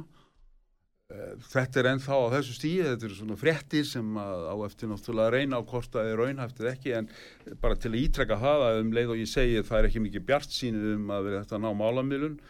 eh, 1.12 1.36
þetta 1.52 1.82
er 1.82 1.92
ennþá 1.92 2.16
á 2.16 2.34
þessu 2.38 2.56
stíði 2.56 2.88
þetta 2.88 3.08
eru 3.10 3.20
svona 3.20 3.40
frettir 3.44 3.86
sem 3.92 4.18
á 4.24 4.56
eftir 4.70 4.94
náttúrulega 4.94 5.28
að 5.28 5.36
reyna 5.36 5.60
á 5.60 5.68
hvort 5.68 5.94
það 5.94 6.14
er 6.14 6.24
raunhæft 6.24 6.64
eða 6.64 6.74
ekki 6.78 6.96
en 6.96 7.14
bara 7.60 7.76
til 7.76 7.92
að 7.92 8.02
ítrekka 8.06 8.40
hafa 8.40 8.74
um 8.80 8.96
leið 8.96 9.14
og 9.18 9.24
ég 9.26 9.32
segi 9.36 9.62
það 9.68 9.82
er 9.82 9.92
ekki 9.92 10.08
mikið 10.08 10.28
bjart 10.32 10.60
sínu 10.62 10.96
um 10.96 11.16
að 11.18 11.28
vera 11.28 11.44
þetta 11.44 11.64
ná 11.66 11.72
málamilun 11.76 12.42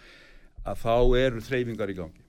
að 0.69 0.83
þá 0.85 0.97
eru 1.17 1.47
þreyfingar 1.49 1.89
í 1.89 2.01
gangi. 2.03 2.28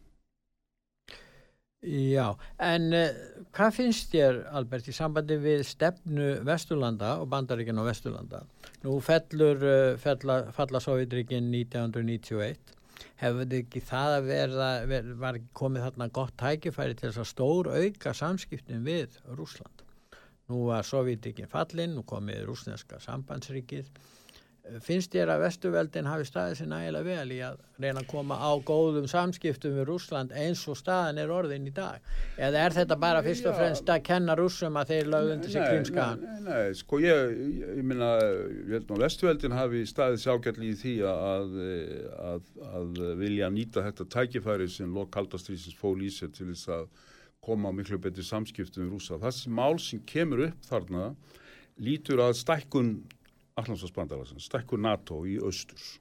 Já, 1.80 2.34
en 2.60 2.90
uh, 2.92 3.20
hvað 3.56 3.70
finnst 3.72 4.10
þér 4.12 4.42
Albert 4.58 4.90
í 4.90 4.92
sambandi 4.92 5.38
við 5.40 5.62
stefnu 5.64 6.26
Vesturlanda 6.44 7.14
og 7.22 7.30
bandaríkinn 7.32 7.80
á 7.80 7.88
Vesturlanda? 7.88 8.42
Nú 8.84 8.98
fellur, 9.00 9.64
uh, 9.64 9.94
fella, 10.02 10.42
falla 10.52 10.82
Sovjetrikinn 10.84 11.48
1991 11.48 12.76
hefur 13.22 13.56
ekki 13.56 13.80
það 13.80 14.16
að 14.18 14.28
verða 14.28 14.68
ver, 14.90 15.08
var 15.22 15.40
komið 15.56 15.86
þarna 15.86 16.10
gott 16.20 16.36
tækifæri 16.42 16.98
til 16.98 17.08
þess 17.08 17.22
að 17.24 17.30
stór 17.32 17.72
auka 17.72 18.12
samskiptin 18.12 18.84
við 18.84 19.16
Rúsland. 19.38 19.86
Nú 20.52 20.66
var 20.68 20.84
Sovjetrikinn 20.84 21.48
fallinn, 21.48 21.96
nú 21.96 22.04
komið 22.04 22.44
Rúsneska 22.50 23.00
sambandsrikið 23.00 23.88
finnst 24.84 25.14
þér 25.14 25.32
að 25.34 25.42
vestuveldin 25.44 26.08
hafi 26.08 26.26
staðið 26.28 26.58
sér 26.58 26.68
nægilega 26.70 27.06
vel 27.06 27.32
í 27.34 27.38
að 27.44 27.58
reyna 27.80 28.02
að 28.02 28.08
koma 28.10 28.36
á 28.38 28.50
góðum 28.66 29.06
samskiptum 29.10 29.76
við 29.78 29.86
Rúsland 29.88 30.34
eins 30.36 30.62
og 30.70 30.78
staðin 30.78 31.20
er 31.22 31.32
orðin 31.34 31.68
í 31.68 31.72
dag 31.74 32.04
eða 32.36 32.64
er 32.66 32.76
þetta 32.76 32.98
bara 33.00 33.22
fyrst 33.24 33.48
og 33.50 33.56
fremst 33.58 33.90
að 33.90 34.02
kenna 34.06 34.36
rúsum 34.38 34.78
að 34.78 34.92
þeir 34.92 35.12
lögðundi 35.14 35.52
sig 35.52 35.64
krimskaðan? 35.64 36.24
Nei, 36.24 36.40
nei, 36.44 36.50
nei, 36.50 36.78
sko 36.78 37.00
ég, 37.02 37.36
ég, 37.40 37.76
ég 37.80 37.86
minna, 37.92 38.10
ég 38.20 38.74
held 38.76 38.94
að 38.94 39.04
vestuveldin 39.06 39.56
hafi 39.56 39.84
staðið 39.90 40.24
sjákjall 40.26 40.66
í 40.68 40.72
því 40.82 40.96
að, 41.10 41.56
að, 42.30 42.50
að 42.70 43.04
vilja 43.20 43.52
nýta 43.54 43.86
þetta 43.88 44.08
tækifæri 44.16 44.68
sem 44.70 44.92
lok 44.94 45.12
kaldastrýsins 45.16 45.78
fól 45.78 45.96
í 46.04 46.12
sig 46.14 46.34
til 46.36 46.50
þess 46.52 46.74
að 46.76 46.90
koma 47.40 47.72
á 47.72 47.76
miklu 47.76 47.96
betri 48.02 48.22
samskiptum 48.24 48.84
við 48.84 48.92
Rúsa. 48.92 49.16
Það 49.20 49.36
sem 49.38 49.54
mál 49.56 49.78
sem 49.80 50.02
kemur 50.06 50.44
upp 50.50 50.66
þarna 50.68 51.14
lítur 51.80 52.20
að 52.20 52.36
stækkun 52.42 52.92
Allandsbandalasins, 53.58 54.46
stekkur 54.46 54.80
NATO 54.82 55.24
í 55.26 55.38
austurs 55.42 55.98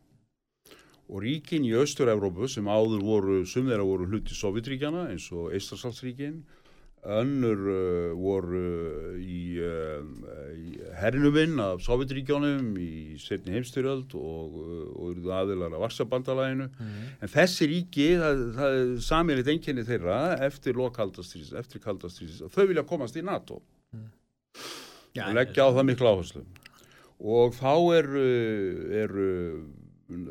og 1.09 1.23
ríkin 1.25 1.65
í 1.65 1.73
austur-Európu 1.73 2.47
sem 2.51 2.67
áður 2.69 3.01
voru, 3.01 3.41
sum 3.49 3.69
þeirra 3.69 3.85
voru 3.87 4.05
hluti 4.11 4.35
Sovjetríkjana 4.37 5.07
eins 5.09 5.25
og 5.33 5.49
Eistarsalsríkin 5.57 6.43
önnur 6.99 7.61
uh, 7.71 8.11
voru 8.19 8.61
í, 9.23 9.55
uh, 9.63 10.01
í 10.51 10.73
hernuminn 10.99 11.55
af 11.63 11.79
Sovjetríkjónum 11.85 12.73
í 12.75 13.15
setni 13.23 13.55
heimstyrjöld 13.55 14.13
og, 14.19 14.57
uh, 14.59 14.83
og 14.99 15.13
eruðu 15.13 15.33
aðilar 15.37 15.77
af 15.77 15.85
Varsabandalæginu 15.85 16.67
mm. 16.67 16.97
en 17.23 17.31
þessi 17.31 17.69
ríki, 17.71 18.09
það, 18.19 18.43
það 18.59 18.79
er 18.81 18.93
samilegt 19.07 19.53
enginni 19.55 19.87
þeirra 19.87 20.19
eftir 20.49 20.77
lokaldastrýsis, 20.77 21.55
eftir 21.57 21.83
kaldastrýsis 21.83 22.43
þau 22.51 22.65
vilja 22.67 22.85
komast 22.89 23.17
í 23.17 23.23
NATO 23.25 23.61
mm. 23.95 24.09
Já, 25.15 25.23
og 25.25 25.39
leggja 25.39 25.65
á 25.65 25.69
það 25.71 25.87
miklu 25.87 26.11
áherslu 26.11 26.43
og 27.19 27.55
þá 27.57 27.73
eru, 27.99 28.25
eru 29.03 29.29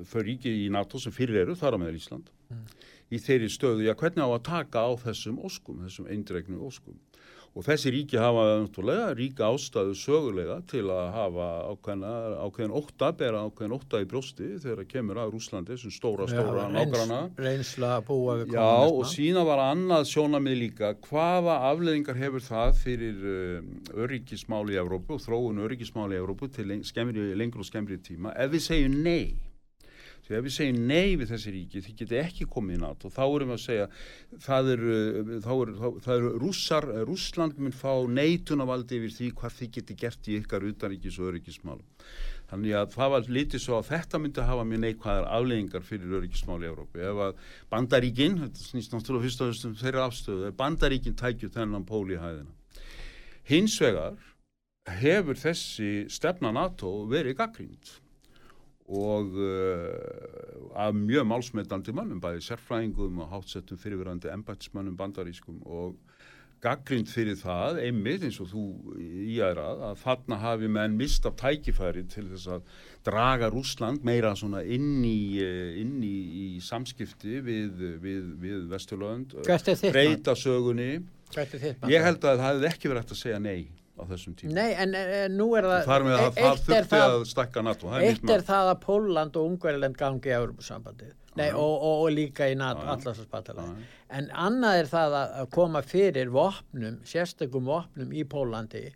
þau 0.08 0.22
ríki 0.24 0.52
í 0.64 0.68
NATO 0.72 1.00
sem 1.00 1.14
fyrir 1.14 1.44
eru, 1.44 1.56
þar 1.58 1.76
á 1.76 1.80
meðal 1.82 1.98
Ísland 1.98 2.30
mm. 2.48 2.62
í 3.14 3.20
þeirri 3.22 3.50
stöðu, 3.52 3.84
já 3.86 3.94
hvernig 3.94 4.24
á 4.24 4.30
að 4.30 4.46
taka 4.48 4.84
á 4.88 4.90
þessum 5.04 5.38
óskum, 5.44 5.82
þessum 5.84 6.08
eindregnu 6.10 6.62
óskum 6.64 6.96
og 7.58 7.66
þessi 7.66 7.90
ríki 7.90 8.18
hafa 8.20 8.44
náttúrulega 8.62 9.06
ríka 9.18 9.48
ástæðu 9.50 9.96
sögulega 9.98 10.60
til 10.70 10.84
að 10.94 11.08
hafa 11.16 11.48
ákveðna, 11.72 12.12
ákveðin 12.46 12.74
ótta, 12.78 13.08
bera 13.18 13.40
ákveðin 13.48 13.74
ótta 13.74 14.02
í 14.04 14.06
brjósti 14.12 14.50
þegar 14.62 14.84
það 14.84 14.90
kemur 14.92 15.20
að 15.24 15.32
Rúslandi, 15.34 15.74
þessum 15.74 15.94
stóra, 15.96 16.28
stóra 16.30 16.68
nágrana. 16.70 17.20
Reynsla 17.40 17.96
búa 18.06 18.38
við 18.38 18.52
komunisma. 18.52 18.62
Já, 18.62 18.94
og 18.94 19.10
sína 19.10 19.44
var 19.48 19.64
annað 19.64 20.06
sjónamið 20.12 20.56
líka, 20.62 20.92
hvaða 21.08 21.58
afleðingar 21.72 22.22
hefur 22.22 22.46
það 22.46 22.78
fyrir 22.84 23.28
um, 23.34 23.74
öryggismáli 24.06 24.78
í 24.78 24.80
Evrópu 24.84 25.18
og 25.18 25.26
þróun 25.26 25.66
öryggismáli 25.66 26.14
í 26.14 26.22
Evrópu 26.22 26.52
til 26.54 26.78
skemmri, 26.86 27.32
lengur 27.38 27.66
og 27.66 27.70
skemmri 27.72 27.98
tíma 27.98 28.36
ef 28.38 28.54
við 28.54 28.66
segjum 28.68 28.98
nei 29.02 29.47
því 30.28 30.36
ef 30.36 30.44
við 30.44 30.54
segjum 30.54 30.80
nei 30.88 31.16
við 31.16 31.30
þessi 31.32 31.52
ríki 31.54 31.82
því 31.84 31.92
getur 32.02 32.20
ekki 32.20 32.46
komið 32.52 32.76
í 32.76 32.80
NATO 32.82 33.10
þá 33.12 33.22
erum 33.24 33.52
við 33.52 33.56
að 33.56 33.62
segja 33.62 33.86
það 34.44 34.72
eru 34.74 34.96
er, 35.56 35.70
er 36.14 36.26
rússar, 36.42 36.86
Rússland 37.08 37.56
mun 37.58 37.72
fá 37.72 37.94
neitunavald 38.12 38.92
yfir 38.92 39.14
því 39.14 39.30
hvað 39.38 39.56
þið 39.60 39.70
getur 39.78 40.00
gert 40.02 40.28
í 40.28 40.36
ykkar 40.42 40.66
utanríkis 40.68 41.16
og 41.18 41.30
öryggismálum. 41.32 41.86
Þannig 42.48 42.76
að 42.80 42.92
það 42.94 43.10
var 43.12 43.30
litið 43.36 43.60
svo 43.60 43.76
að 43.76 43.88
þetta 43.90 44.20
myndi 44.22 44.40
að 44.40 44.48
hafa 44.48 44.66
mjög 44.68 44.82
neikvæðar 44.84 45.26
afleggingar 45.36 45.84
fyrir 45.84 46.14
öryggismál 46.18 46.62
í 46.62 46.68
Európi 46.68 47.02
ef 47.04 47.20
að 47.26 47.42
bandaríkin, 47.72 48.38
þetta 48.40 48.64
snýst 48.64 48.94
náttúrulega 48.94 49.26
fyrst 49.26 49.42
og 49.44 49.50
fyrst 49.52 49.68
um 49.68 49.76
þeirra 49.76 50.06
afstöðu, 50.08 50.48
ef 50.48 50.56
bandaríkin 50.56 51.18
tækju 51.18 51.52
þennan 51.52 51.84
pól 51.88 52.06
í 52.08 52.20
hæðina. 52.20 52.54
Hins 53.48 53.76
vegar 53.84 54.16
hefur 54.88 55.36
þessi 55.36 56.06
stefna 56.12 56.54
NATO 56.56 56.92
verið 57.10 57.36
gaggrínt 57.42 57.98
og 58.88 59.36
uh, 59.36 60.78
af 60.78 60.94
mjög 60.96 61.26
málsmetandi 61.28 61.92
mannum, 61.92 62.20
bæði 62.22 62.44
sérfræðingum 62.46 63.20
og 63.24 63.32
hátsettum 63.34 63.80
fyrirverandi 63.80 64.30
embætismannum 64.32 64.96
bandarískum 64.96 65.60
og 65.66 65.96
gaggrind 66.64 67.10
fyrir 67.10 67.36
það, 67.38 67.78
einmitt 67.86 68.24
eins 68.26 68.40
og 68.42 68.48
þú 68.50 68.62
í 68.98 69.38
aðrað, 69.44 69.82
að 69.90 70.00
þarna 70.02 70.38
hafi 70.42 70.70
menn 70.74 70.96
mist 70.98 71.26
af 71.28 71.36
tækifæri 71.38 72.02
til 72.10 72.26
þess 72.32 72.48
að 72.56 72.72
draga 73.06 73.50
Rúsland 73.52 74.02
meira 74.06 74.32
svona 74.38 74.64
inn 74.64 75.04
í, 75.06 75.38
eh, 75.44 75.78
inn 75.82 76.00
í, 76.02 76.16
í 76.42 76.48
samskipti 76.64 77.38
við, 77.46 77.84
við, 78.02 78.32
við 78.42 78.66
Vesturlönd, 78.72 79.38
breyta 79.92 80.34
sögunni. 80.38 81.04
Ég 81.92 82.02
held 82.02 82.24
að 82.24 82.40
það 82.40 82.46
hefði 82.48 82.72
ekki 82.72 82.88
verið 82.88 83.04
hægt 83.04 83.14
að 83.14 83.22
segja 83.22 83.42
nei 83.44 83.68
á 83.98 84.02
þessum 84.08 84.36
tíma. 84.38 84.54
Nei, 84.56 84.72
en, 84.78 84.94
en 84.94 85.36
nú 85.36 85.48
er 85.58 85.66
það... 85.68 85.86
Þar 85.90 86.06
með 86.06 86.18
að 86.18 86.28
það 86.38 86.60
þurfti 86.68 87.00
að 87.04 87.16
stakka 87.32 87.64
NATO. 87.66 87.94
Eitt 87.98 88.34
er 88.34 88.44
það 88.46 88.72
að 88.72 88.80
Póland 88.84 89.38
og 89.38 89.50
Ungverðiland 89.50 89.98
gangi 89.98 90.34
á 90.34 90.38
Europasambandið. 90.38 91.16
Nei, 91.38 91.48
og, 91.52 91.74
og, 91.76 92.04
og 92.04 92.14
líka 92.14 92.48
í 92.50 92.56
NATO, 92.58 92.86
allarsvarsbatalega. 92.94 93.74
En 94.18 94.30
annað 94.34 94.80
er 94.80 94.88
það 94.90 95.18
að 95.18 95.50
koma 95.54 95.82
fyrir 95.86 96.32
vopnum, 96.34 96.96
sérstökum 97.06 97.68
vopnum 97.68 98.14
í 98.16 98.24
Pólandi 98.26 98.88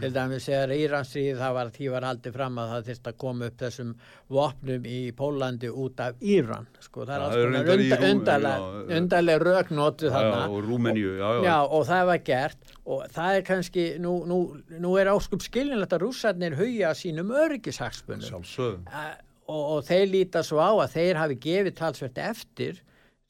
til 0.00 0.12
dæmis 0.12 0.46
þegar 0.48 0.72
Íranstrið 0.76 1.40
það 1.40 1.54
var 1.56 1.70
því 1.72 1.88
var 1.94 2.06
haldið 2.10 2.34
fram 2.36 2.58
að 2.60 2.72
það 2.72 2.88
þurft 2.88 3.10
að 3.10 3.18
koma 3.22 3.48
upp 3.48 3.58
þessum 3.62 3.92
vopnum 4.36 4.88
í 4.90 5.00
Pólandi 5.16 5.70
út 5.72 6.02
af 6.04 6.22
Íran 6.34 6.68
sko. 6.84 7.06
Það 7.08 7.14
er 7.16 7.24
alls 7.26 7.36
konar 7.40 8.08
undarlega 8.10 8.98
undarlega 8.98 9.44
rögnótu 9.46 10.12
þarna. 10.12 10.42
og 10.50 10.68
Rúmeníu 10.68 11.16
já, 11.16 11.28
já. 11.38 11.42
já 11.48 11.56
og 11.64 11.86
það 11.88 12.06
var 12.10 12.24
gert. 12.30 12.74
Og 12.86 13.04
það 13.16 13.36
er 13.38 13.46
kannski 13.46 13.86
nú, 14.02 14.16
nú, 14.28 14.40
nú 14.78 14.96
er 15.00 15.10
áskup 15.10 15.44
skilinlegt 15.44 15.96
að 15.96 16.04
rússarnir 16.04 16.58
hauja 16.58 16.92
sínum 16.94 17.32
örgishagspunum 17.34 18.44
uh, 18.46 19.06
og, 19.48 19.62
og 19.62 19.80
þeir 19.88 20.10
líta 20.12 20.44
svo 20.46 20.60
á 20.60 20.70
að 20.70 20.98
þeir 20.98 21.22
hafi 21.22 21.40
gefið 21.42 21.78
talsvert 21.80 22.20
eftir 22.20 22.82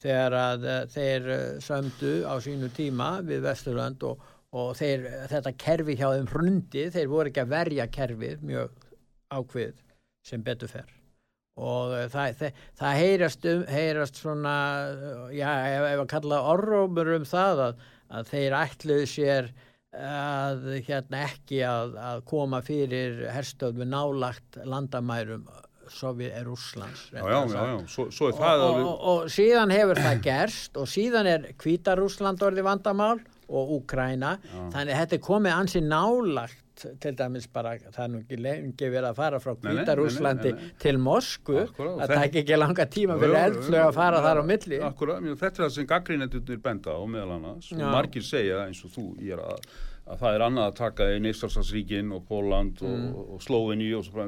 þegar 0.03 0.35
að 0.37 0.67
uh, 0.67 0.79
þeir 0.93 1.29
uh, 1.31 1.43
sömdu 1.63 2.17
á 2.27 2.35
sínu 2.43 2.69
tíma 2.75 3.15
við 3.25 3.47
Vesturland 3.47 4.03
og 4.05 4.21
og 4.55 4.75
þeir, 4.79 5.07
þetta 5.31 5.55
kerfi 5.59 5.97
hjá 5.99 6.07
þeim 6.13 6.29
hrundi, 6.31 6.85
þeir 6.93 7.09
voru 7.11 7.31
ekki 7.31 7.43
að 7.43 7.53
verja 7.55 7.87
kerfið 7.97 8.45
mjög 8.47 8.87
ákveð 9.33 9.83
sem 10.27 10.43
betur 10.43 10.71
fer. 10.71 10.93
Og 11.57 11.93
eh, 11.97 12.07
það, 12.13 12.33
það, 12.39 12.63
það 12.79 12.99
heyrast, 13.01 13.47
um, 13.49 13.63
heyrast 13.73 14.19
svona, 14.21 14.57
já, 15.33 15.49
ef 15.73 16.03
að 16.03 16.09
kalla 16.13 16.41
orrómur 16.53 17.15
um 17.17 17.25
það 17.27 17.63
að, 17.67 17.87
að 18.19 18.29
þeir 18.33 18.57
ætluðu 18.61 19.07
sér 19.13 19.49
að 19.97 20.65
hérna 20.85 21.23
ekki 21.25 21.61
að, 21.65 21.95
að 22.03 22.19
koma 22.29 22.59
fyrir 22.65 23.23
herstöðu 23.33 23.87
nálagt 23.87 24.59
landamærum 24.67 25.47
Sovjet 25.87 26.35
er 26.35 26.49
Úslands 26.51 27.05
já, 27.13 27.21
já, 27.23 27.37
já, 27.47 27.77
svo, 27.87 28.09
svo 28.11 28.27
og, 28.27 28.41
og, 28.43 28.79
og, 28.81 29.05
og 29.07 29.29
síðan 29.31 29.71
hefur 29.71 30.01
það 30.03 30.19
gerst 30.25 30.77
og 30.77 30.89
síðan 30.91 31.29
er 31.31 31.45
Kvítarúsland 31.55 32.43
orði 32.43 32.65
vandamál 32.67 33.21
og 33.47 33.75
Úkræna 33.81 34.37
þannig 34.45 34.93
að 34.93 34.97
þetta 35.01 35.19
er 35.19 35.27
komið 35.27 35.57
ansi 35.57 35.83
nálagt 35.83 36.63
til 36.77 37.15
dæmis 37.17 37.47
bara, 37.49 37.73
það 37.89 38.03
er 38.03 38.11
nú 38.13 38.19
ekki 38.21 38.37
lengi 38.37 38.89
verið 38.93 39.09
að 39.09 39.17
fara 39.17 39.39
frá 39.41 39.55
Kvítarúslandi 39.57 40.53
til 40.81 40.99
Mosku, 41.01 41.63
það 41.73 42.13
tæk 42.13 42.39
ekki 42.43 42.59
langa 42.59 42.85
tíma 42.93 43.17
fyrir 43.17 43.39
eldflög 43.41 43.81
að 43.87 43.97
fara 43.97 44.21
þar 44.21 44.41
á 44.41 44.43
milli. 44.45 44.81
Akkurat, 44.85 45.25
þetta 45.25 45.49
er 45.49 45.65
það 45.65 45.75
sem 45.77 45.89
gaggrínendunir 45.89 46.63
benda 46.63 46.93
á 46.93 47.01
meðal 47.09 47.37
annars. 47.39 47.71
Og 47.73 47.81
margir 47.81 48.25
segja 48.25 48.61
eins 48.67 48.83
og 48.85 48.93
þú 48.93 49.07
ég 49.25 49.37
er 49.37 49.45
að 49.47 49.69
að 50.07 50.21
það 50.21 50.35
er 50.37 50.43
annað 50.45 50.69
að 50.69 50.75
taka 50.77 51.05
í 51.11 51.19
Neistarsalsríkin 51.23 52.11
og 52.15 52.23
Póland 52.29 52.81
og, 52.85 52.93
mm. 52.95 53.15
og 53.35 53.41
Sloveni 53.43 53.89
og 53.97 54.05
svo 54.05 54.13
frá 54.15 54.27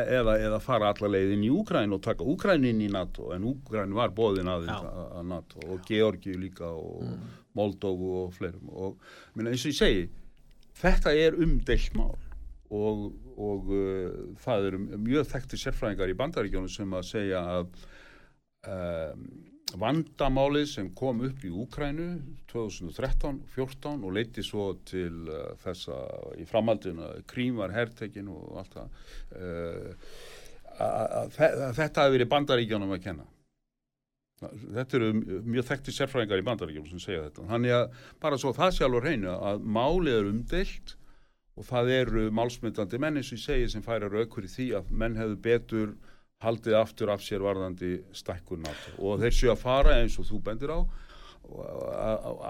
eða, 0.00 0.36
eða 0.46 0.60
fara 0.64 0.92
alla 0.94 1.10
leiðin 1.12 1.44
í 1.44 1.50
Úkræn 1.52 1.92
og 1.92 2.02
taka 2.04 2.24
Úkrænin 2.24 2.80
í 2.80 2.90
NATO. 2.92 3.28
En 3.36 3.44
Úkræn 3.50 3.92
var 3.96 4.14
bóðin 4.16 4.48
aðeins 4.48 4.86
að 5.04 5.26
NATO 5.28 5.66
og 5.68 5.84
Georgi 5.88 6.38
líka 6.40 6.70
og 6.72 7.02
mm. 7.04 7.26
Moldóvu 7.54 8.12
og 8.24 8.36
fleirum. 8.36 8.68
Og 8.70 9.00
minna, 9.34 9.54
eins 9.54 9.64
og 9.66 9.74
ég 9.74 9.78
segi 9.78 10.04
þetta 10.80 11.14
er 11.16 11.38
umdelt 11.38 11.96
mál. 11.98 12.14
Og, 12.74 13.10
og 13.38 13.68
uh, 13.70 14.12
það 14.42 14.70
eru 14.70 14.84
mjög 14.98 15.26
þekkti 15.30 15.60
sérfræðingar 15.60 16.10
í 16.10 16.18
bandaríkjónu 16.18 16.70
sem 16.72 16.94
að 16.96 17.10
segja 17.10 17.42
að 17.58 17.68
um, 18.66 19.26
vandamálið 19.78 20.66
sem 20.70 20.88
kom 20.96 21.22
upp 21.26 21.44
í 21.44 21.50
Úkrænu 21.50 22.08
2013-14 22.50 24.06
og 24.06 24.16
leiti 24.16 24.42
svo 24.46 24.72
til 24.86 25.28
uh, 25.28 25.52
þessa 25.62 26.00
í 26.40 26.46
framhaldinu 26.48 27.04
að 27.06 27.22
Krím 27.30 27.60
var 27.60 27.74
herrtekin 27.74 28.32
og 28.32 28.58
allt 28.62 28.78
það 28.78 28.98
uh, 29.38 30.10
að 30.84 31.36
þetta 31.38 32.02
hefði 32.02 32.16
verið 32.16 32.32
bandaríkjónum 32.32 32.96
að 32.96 33.04
kenna 33.04 33.28
Þetta 34.42 34.98
eru 34.98 35.10
mjög 35.46 35.66
þekkti 35.68 35.94
sérfræðingar 35.94 36.42
í 36.42 36.46
bandaríkjum 36.48 36.88
sem 36.90 37.02
segja 37.02 37.26
þetta. 37.28 37.46
Þannig 37.52 37.74
að 37.76 38.00
bara 38.24 38.38
svo 38.40 38.52
það 38.56 38.74
sjálfur 38.78 39.06
reynu 39.06 39.34
að 39.34 39.62
málið 39.76 40.18
er 40.18 40.30
umdelt 40.32 40.96
og 41.54 41.68
það 41.68 41.92
eru 42.00 42.24
málsmyndandi 42.34 43.00
menn 43.02 43.20
eins 43.20 43.30
og 43.30 43.38
ég 43.38 43.44
segi 43.44 43.70
sem 43.70 43.84
færa 43.84 44.10
raukur 44.10 44.46
í 44.46 44.50
því 44.50 44.68
að 44.80 44.90
menn 44.90 45.16
hefur 45.20 45.40
betur 45.46 45.94
haldið 46.44 46.78
aftur 46.80 47.12
af 47.14 47.22
sér 47.24 47.44
varðandi 47.46 47.94
stækkun 48.16 48.64
NATO 48.66 48.94
og 48.98 49.22
þeir 49.22 49.36
séu 49.38 49.52
að 49.54 49.62
fara 49.62 49.98
eins 50.02 50.18
og 50.18 50.28
þú 50.28 50.40
bendir 50.44 50.74
á 50.74 50.80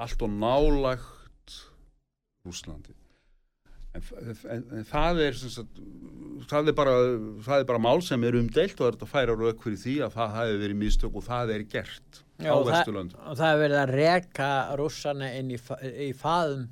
allt 0.00 0.24
og 0.24 0.30
nálagt 0.32 1.58
Úslandi 2.48 2.96
en, 3.94 4.64
en, 4.74 4.86
það 4.88 5.22
er 5.28 5.40
sagt, 5.40 5.80
það 6.50 6.70
er 6.70 6.76
bara 6.76 6.94
það 7.46 7.62
er 7.62 7.66
bara 7.70 7.82
mál 7.82 8.02
sem 8.04 8.26
er 8.26 8.38
umdelt 8.40 8.78
og 8.80 8.94
þetta 8.94 9.10
færa 9.10 9.36
rauk 9.38 9.64
fyrir 9.64 9.80
því 9.80 9.96
að 10.06 10.16
það 10.18 10.38
hafi 10.38 10.62
verið 10.62 10.80
mistök 10.84 11.18
og 11.20 11.26
það 11.26 11.56
er 11.56 11.66
gert 11.74 12.22
Já, 12.42 12.50
á 12.50 12.56
Vesturlund 12.66 13.14
og 13.14 13.36
það 13.38 13.52
hefur 13.52 13.62
verið 13.64 13.82
að 13.82 13.92
reka 14.00 14.48
rússana 14.80 15.30
inn 15.38 15.52
í, 15.54 15.60
í 16.08 16.10
faðum 16.18 16.66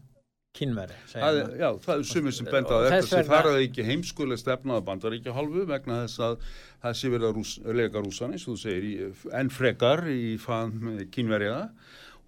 kynveri 0.56 0.98
Já, 1.14 1.70
það 1.80 1.94
er 1.94 2.04
sumir 2.10 2.36
sem 2.36 2.50
benda 2.50 2.76
á 2.76 2.84
þetta 2.84 3.08
sem 3.08 3.30
faraði 3.30 3.68
ekki 3.68 3.86
heimskuleg 3.86 4.40
stefnaða 4.42 4.84
bandaríkja 4.90 5.36
hálfu 5.36 5.64
vegna 5.70 6.02
þess 6.04 6.24
að 6.26 6.36
það 6.82 6.98
sé 6.98 7.12
verið 7.14 7.28
að 7.28 7.38
rús, 7.38 7.54
lega 7.78 8.02
rússan 8.02 8.34
eins 8.34 8.44
og 8.48 8.56
þú 8.56 8.62
segir, 8.66 9.22
enn 9.38 9.52
frekar 9.54 10.04
í 10.10 10.34
faðum 10.42 10.98
kynveriða 11.14 11.62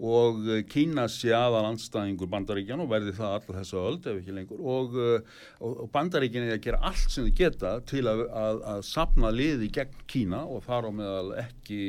og 0.03 0.41
Kína 0.71 1.05
sé 1.13 1.31
aðal 1.37 1.69
anstæðingur 1.69 2.31
bandaríkjan 2.33 2.83
og 2.83 2.91
verði 2.91 3.15
það 3.15 3.37
allar 3.37 3.61
þessa 3.61 3.85
öld 3.91 4.09
ef 4.11 4.19
ekki 4.19 4.35
lengur. 4.35 4.65
Og, 4.75 4.97
og, 4.99 5.85
og 5.85 5.93
bandaríkjan 5.95 6.49
er 6.49 6.57
að 6.57 6.65
gera 6.67 6.83
allt 6.91 7.15
sem 7.15 7.29
þau 7.29 7.37
geta 7.39 7.77
til 7.87 8.03
að, 8.11 8.25
að, 8.27 8.65
að 8.75 8.83
sapna 8.89 9.31
liði 9.35 9.71
gegn 9.75 10.03
Kína 10.11 10.43
og 10.51 10.65
þar 10.67 10.91
á 10.91 10.93
meðal 10.99 11.31
ekki 11.45 11.85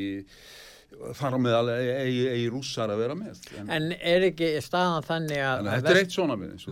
þar 1.17 1.35
á 1.35 1.39
meðal 1.41 1.71
eigi, 1.73 2.21
eigi 2.29 2.45
rússar 2.53 2.91
að 2.93 3.01
vera 3.01 3.15
með. 3.17 3.41
En, 3.59 3.71
en 3.73 3.87
er 3.97 4.27
ekki 4.29 4.51
staðan 4.63 5.05
þannig 5.05 5.41
að 5.43 5.71
þetta 5.71 5.91
er 5.91 5.99
eitt 6.01 6.15
sjónamið 6.15 6.67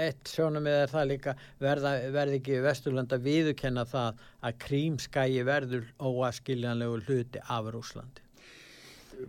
eitt 0.00 0.32
sjónamið 0.32 0.78
er 0.78 0.94
það 0.94 1.06
líka 1.12 1.36
verða, 1.60 1.92
verði 2.16 2.40
ekki 2.40 2.64
Vesturlanda 2.64 3.20
viðukenna 3.22 3.86
það 3.92 4.24
að 4.48 4.58
krímskægi 4.64 5.46
verður 5.46 5.86
óaskiljanlegu 6.00 7.04
hluti 7.06 7.44
af 7.46 7.70
Rúslandi 7.76 8.26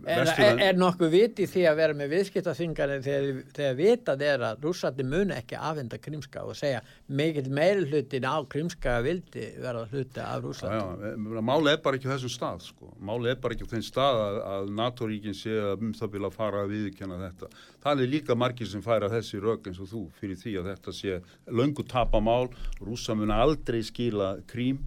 Er, 0.02 0.26
er, 0.26 0.60
er 0.68 0.78
nokkuð 0.78 1.12
viti 1.12 1.46
því 1.50 1.64
að 1.70 1.78
vera 1.82 1.96
með 1.96 2.12
viðskiptaþingar 2.16 2.94
þegar, 3.04 3.42
þegar 3.56 3.78
vitað 3.78 4.24
er 4.26 4.44
að 4.48 4.66
rússandi 4.66 5.06
muni 5.06 5.36
ekki 5.36 5.58
afhenda 5.58 5.98
krimska 6.02 6.44
og 6.48 6.56
segja 6.58 6.80
mikill 7.12 7.50
meiri 7.52 7.86
hlutin 7.90 8.26
á 8.26 8.36
krimska 8.48 8.98
vildi 9.04 9.48
vera 9.62 9.84
hluti 9.90 10.22
af 10.24 10.46
rússandi 10.46 11.42
Máli 11.52 11.72
er 11.72 11.80
bara 11.82 11.98
ekki 11.98 12.08
á 12.08 12.14
þessum 12.14 12.32
stað 12.32 12.64
sko. 12.66 12.90
Máli 13.02 13.30
er 13.32 13.38
bara 13.42 13.56
ekki 13.56 13.66
á 13.68 13.72
þenn 13.72 13.84
stað 13.86 14.20
að, 14.22 14.38
að 14.52 14.70
NATO-ríkin 14.78 15.36
sé 15.36 15.56
að 15.58 15.84
um 15.86 15.92
það 15.96 16.14
vilja 16.16 16.30
fara 16.34 16.62
að 16.62 16.72
viðkjanna 16.76 17.18
þetta. 17.22 17.50
Það 17.82 18.02
er 18.04 18.12
líka 18.14 18.36
margir 18.38 18.70
sem 18.70 18.84
færa 18.84 19.10
þessi 19.12 19.42
rauk 19.42 19.68
eins 19.68 19.80
og 19.82 19.90
þú 19.90 20.02
fyrir 20.20 20.40
því 20.40 20.56
að 20.60 20.70
þetta 20.72 20.96
sé 20.96 21.18
löngu 21.60 21.86
tapamál. 21.88 22.48
Rússa 22.80 23.16
muni 23.18 23.36
aldrei 23.36 23.82
skila 23.86 24.34
krím 24.50 24.80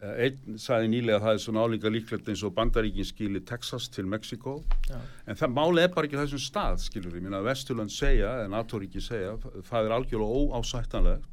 einn 0.00 0.60
sagði 0.60 0.92
nýlega 0.94 1.18
að 1.18 1.24
það 1.26 1.34
er 1.34 1.42
svona 1.44 1.64
álíka 1.66 1.92
líklegt 1.92 2.28
eins 2.32 2.44
og 2.46 2.54
bandaríkin 2.56 3.08
skilir 3.08 3.44
Texas 3.48 3.88
til 3.92 4.06
Mexiko 4.08 4.60
en 4.90 5.36
það 5.36 5.56
máli 5.56 5.84
er 5.84 5.92
bara 5.92 6.08
ekki 6.08 6.20
þessum 6.20 6.40
stað 6.40 6.80
skilur 6.86 7.12
við, 7.12 7.26
minna 7.26 7.42
Vesturland 7.44 7.92
segja 7.92 8.38
en 8.44 8.54
NATO-ríki 8.54 9.02
segja, 9.04 9.36
það 9.68 9.90
er 9.90 9.96
algjörlega 9.98 10.56
óásættanlegt 10.56 11.28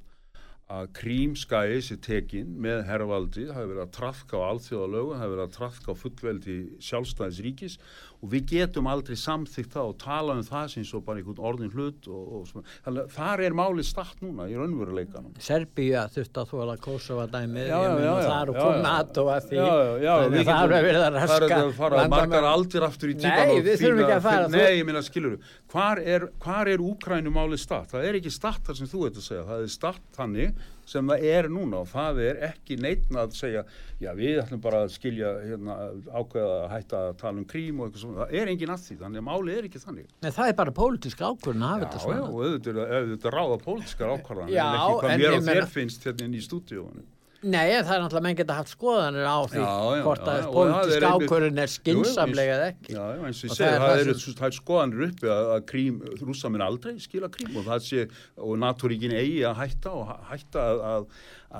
að 0.68 0.90
krímskæði 0.98 1.78
sér 1.86 2.00
tekin 2.04 2.50
með 2.60 2.82
herrvaldi, 2.90 3.46
það 3.48 3.56
hefur 3.56 3.70
verið 3.72 3.84
að 3.86 3.94
trafka 3.96 4.40
á 4.44 4.48
alþjóðalögu, 4.50 5.14
það 5.14 5.22
hefur 5.22 5.36
verið 5.36 5.46
að 5.46 5.54
trafka 5.56 5.96
á 5.96 6.02
fullveldi 6.02 6.56
sjálfstæðisríkis 6.84 7.78
og 8.18 8.32
við 8.32 8.46
getum 8.52 8.88
aldrei 8.90 9.18
samþygt 9.20 9.76
það 9.76 9.92
og 9.92 9.98
tala 10.02 10.36
um 10.38 10.44
það 10.46 10.72
sem 10.74 10.86
svo 10.88 11.02
bara 11.06 11.22
einhvern 11.22 11.42
orðin 11.50 11.74
hlut 11.74 12.08
og, 12.10 12.24
og 12.40 12.48
svona, 12.50 13.04
þar 13.14 13.44
er 13.46 13.58
málið 13.58 13.88
start 13.90 14.24
núna 14.26 14.48
í 14.50 14.56
raunveruleikanum. 14.58 15.36
Serbíu 15.44 15.98
að 16.02 16.18
þurft 16.18 16.42
að 16.42 16.54
þóla 16.54 16.78
Kosova 16.82 17.28
dæmið, 17.32 17.74
mun 17.74 18.08
og 18.54 18.58
komið 18.58 18.82
NATO 18.88 19.28
að 19.34 19.52
því. 19.52 19.60
Eru 19.62 20.56
að 20.56 20.74
verið 20.88 21.04
að 21.04 21.20
raska 21.20 22.08
margar 22.14 22.50
aldir 22.50 22.88
aftur 22.88 23.14
í 23.14 23.18
tíman 23.20 23.52
Nei, 23.52 23.62
við 23.66 23.84
þurfum 23.84 24.04
ekki 24.06 24.16
að 24.18 24.26
fara 24.26 24.50
Nei, 24.54 24.72
ég 24.80 24.88
minna, 24.88 25.04
skilur 25.06 25.36
þú, 25.36 25.54
hvar 25.74 26.02
er, 26.02 26.28
er 26.74 26.88
Úkrænumálið 26.88 27.62
start? 27.62 27.94
Það 27.94 28.10
er 28.10 28.20
ekki 28.22 28.34
start 28.34 28.66
þar 28.68 28.80
sem 28.82 28.90
þú 28.92 29.06
ert 29.08 29.22
að 29.22 29.28
segja, 29.28 29.46
það 29.48 29.68
er 29.68 29.72
start 29.78 30.04
þannig 30.18 30.66
sem 30.88 31.12
það 31.12 31.26
er 31.32 31.50
núna 31.52 31.82
og 31.84 31.90
það 31.92 32.22
er 32.26 32.40
ekki 32.50 32.78
neitna 32.84 33.26
að 33.26 33.36
segja 33.38 33.64
já 34.02 34.10
við 34.18 34.42
ætlum 34.44 34.62
bara 34.64 34.84
að 34.86 34.94
skilja 34.96 35.34
hérna, 35.44 35.76
ákveða 36.14 36.56
að 36.62 36.72
hætta 36.76 37.02
að 37.10 37.18
tala 37.24 37.42
um 37.42 37.50
krím 37.50 37.82
og 37.82 37.90
eitthvað 37.90 38.06
svona, 38.06 38.22
það 38.24 38.40
er 38.42 38.54
engin 38.54 38.74
að 38.76 38.86
því 38.86 38.98
þannig 39.02 39.24
að 39.24 39.28
máli 39.28 39.58
er 39.58 39.68
ekki 39.70 39.84
þannig. 39.84 40.08
Nei 40.24 40.32
það 40.38 40.54
er 40.54 40.58
bara 40.62 40.76
pólitísk 40.80 41.26
ákvörðan 41.28 41.68
að 41.68 41.76
hafa 41.76 41.86
þetta 41.86 42.04
svona. 42.06 42.18
Já 42.18 42.24
og 42.28 42.40
auðvitað 42.48 43.38
ráða 43.38 43.60
pólitískar 43.68 44.16
ákvörðan 44.16 44.50
en 44.50 44.58
ekki 44.64 44.98
hvað 45.04 45.22
mér 45.24 45.38
og 45.38 45.48
þér 45.52 45.72
finnst 45.76 46.08
hérna 46.08 46.28
inn 46.28 46.38
í 46.38 46.44
stúdíónu 46.46 47.06
Nei, 47.46 47.70
það 47.70 47.92
er 47.94 48.02
náttúrulega 48.02 48.26
menn 48.26 48.38
geta 48.40 48.56
haft 48.58 48.72
skoðanir 48.74 49.28
á 49.30 49.38
því 49.46 49.60
já, 49.62 49.70
já, 49.94 50.02
hvort 50.08 50.30
að 50.32 50.46
politísk 50.56 51.06
ákvörðin 51.06 51.62
er 51.62 51.70
skinsamlega 51.70 52.56
eða 52.56 52.70
ekki. 52.72 52.96
Já, 52.96 53.04
eins 53.14 53.42
og 53.44 53.52
ég 53.52 53.58
segi, 53.60 53.82
það 53.84 54.02
eru 54.02 54.16
er 54.48 54.56
skoðanir 54.58 55.04
uppi 55.08 55.30
að, 55.36 55.50
að 55.54 55.66
krím, 55.70 56.00
rúsa 56.26 56.52
minn 56.54 56.66
aldrei 56.66 56.96
skila 57.04 57.30
krím 57.34 57.60
og 57.62 57.68
það 57.70 57.84
sé, 57.86 58.08
og 58.42 58.58
naturíkin 58.64 59.14
eigi 59.20 59.44
að 59.46 59.62
hætta 59.62 59.94
og 59.94 60.16
hætta 60.32 60.66
að, 60.90 61.08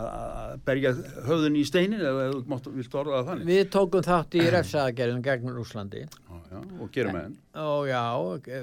að 0.02 0.58
berja 0.66 0.96
höfðun 1.30 1.62
í 1.62 1.64
steinin 1.70 2.02
eða 2.02 2.28
þú 2.34 2.76
vilt 2.80 3.00
orða 3.04 3.22
það 3.22 3.32
þannig. 3.32 3.54
Við 3.54 3.64
tókum 3.78 4.10
þátt 4.10 4.42
í 4.42 4.50
refsaðagerðum 4.58 5.24
gegn 5.30 5.56
Rúslandi. 5.60 6.08
Já, 6.48 6.60
og 6.82 6.92
gerum 6.96 7.22
enn. 7.22 7.40
Og 7.60 7.88
já, 7.90 8.02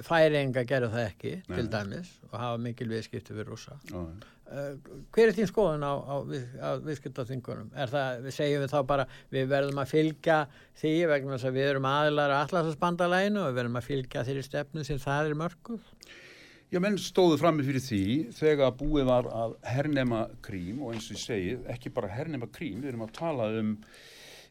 færinga 0.07 0.67
gerur 0.67 0.91
það 0.93 1.09
ekki, 1.11 1.35
Nei. 1.47 1.57
til 1.59 1.67
dæmis, 1.71 2.15
og 2.31 2.39
hafa 2.41 2.63
mikil 2.65 2.89
viðskipti 2.91 3.37
við 3.37 3.53
rúsa. 3.53 3.77
Já, 3.91 4.01
já. 4.01 4.34
Uh, 4.45 4.75
hver 5.17 5.31
er 5.31 5.37
þín 5.39 5.49
skoðun 5.49 5.87
á, 5.89 5.93
á, 6.05 6.17
á 6.61 6.69
viðskiptaþingunum? 6.85 7.71
Er 7.81 7.89
það, 7.89 8.19
við 8.27 8.35
segjum 8.37 8.61
við 8.61 8.73
þá 8.75 8.81
bara, 8.91 9.07
við 9.33 9.47
verðum 9.49 9.79
að 9.81 9.93
fylgja 9.95 10.37
því 10.83 10.91
vegna 11.09 11.39
þess 11.39 11.49
að 11.49 11.57
við 11.57 11.69
erum 11.71 11.87
aðilar 11.89 12.35
að 12.35 12.43
allarsbandalæinu 12.43 13.41
og 13.41 13.49
við 13.49 13.57
verðum 13.57 13.79
að 13.81 13.89
fylgja 13.89 14.25
þeirri 14.29 14.43
stefnu 14.45 14.85
sem 14.85 15.01
það 15.01 15.31
er 15.31 15.39
mörguð? 15.41 15.87
Já, 16.75 16.81
menn 16.83 16.99
stóðu 17.01 17.39
frammi 17.41 17.65
fyrir 17.65 17.85
því 17.87 18.03
þegar 18.37 18.77
búið 18.77 19.09
var 19.09 19.31
að 19.33 19.57
hernema 19.71 20.27
krím 20.45 20.85
og 20.85 20.93
eins 20.93 21.09
og 21.09 21.17
ég 21.17 21.25
segi, 21.25 21.57
ekki 21.73 21.95
bara 21.97 22.13
hernema 22.13 22.51
krím, 22.53 22.85
við 22.85 22.93
erum 22.93 23.07
að 23.07 23.17
tala 23.17 23.49
um 23.63 23.73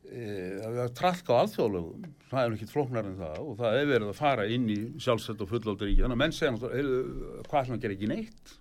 e, 0.09 0.25
að 0.71 0.93
trafka 0.97 1.37
á 1.37 1.41
alþjóðlögum, 1.43 2.09
það 2.31 2.47
er 2.47 2.57
ekki 2.57 2.71
flóknar 2.71 3.11
en 3.11 3.21
það 3.21 3.39
og 3.43 3.61
það 3.61 3.79
er 3.83 3.87
verið 3.93 4.09
að 4.09 4.19
fara 4.23 4.49
inn 4.57 4.67
í 4.73 4.81
sjálfsett 4.97 5.45
og 5.45 5.53
þannig 5.53 6.09
að 6.09 6.19
menn 6.25 6.33
segja 6.33 6.57
hvað 6.57 7.69
sem 7.69 7.77
að 7.77 7.81
gera 7.85 7.99
ekki 7.99 8.13
neitt 8.15 8.57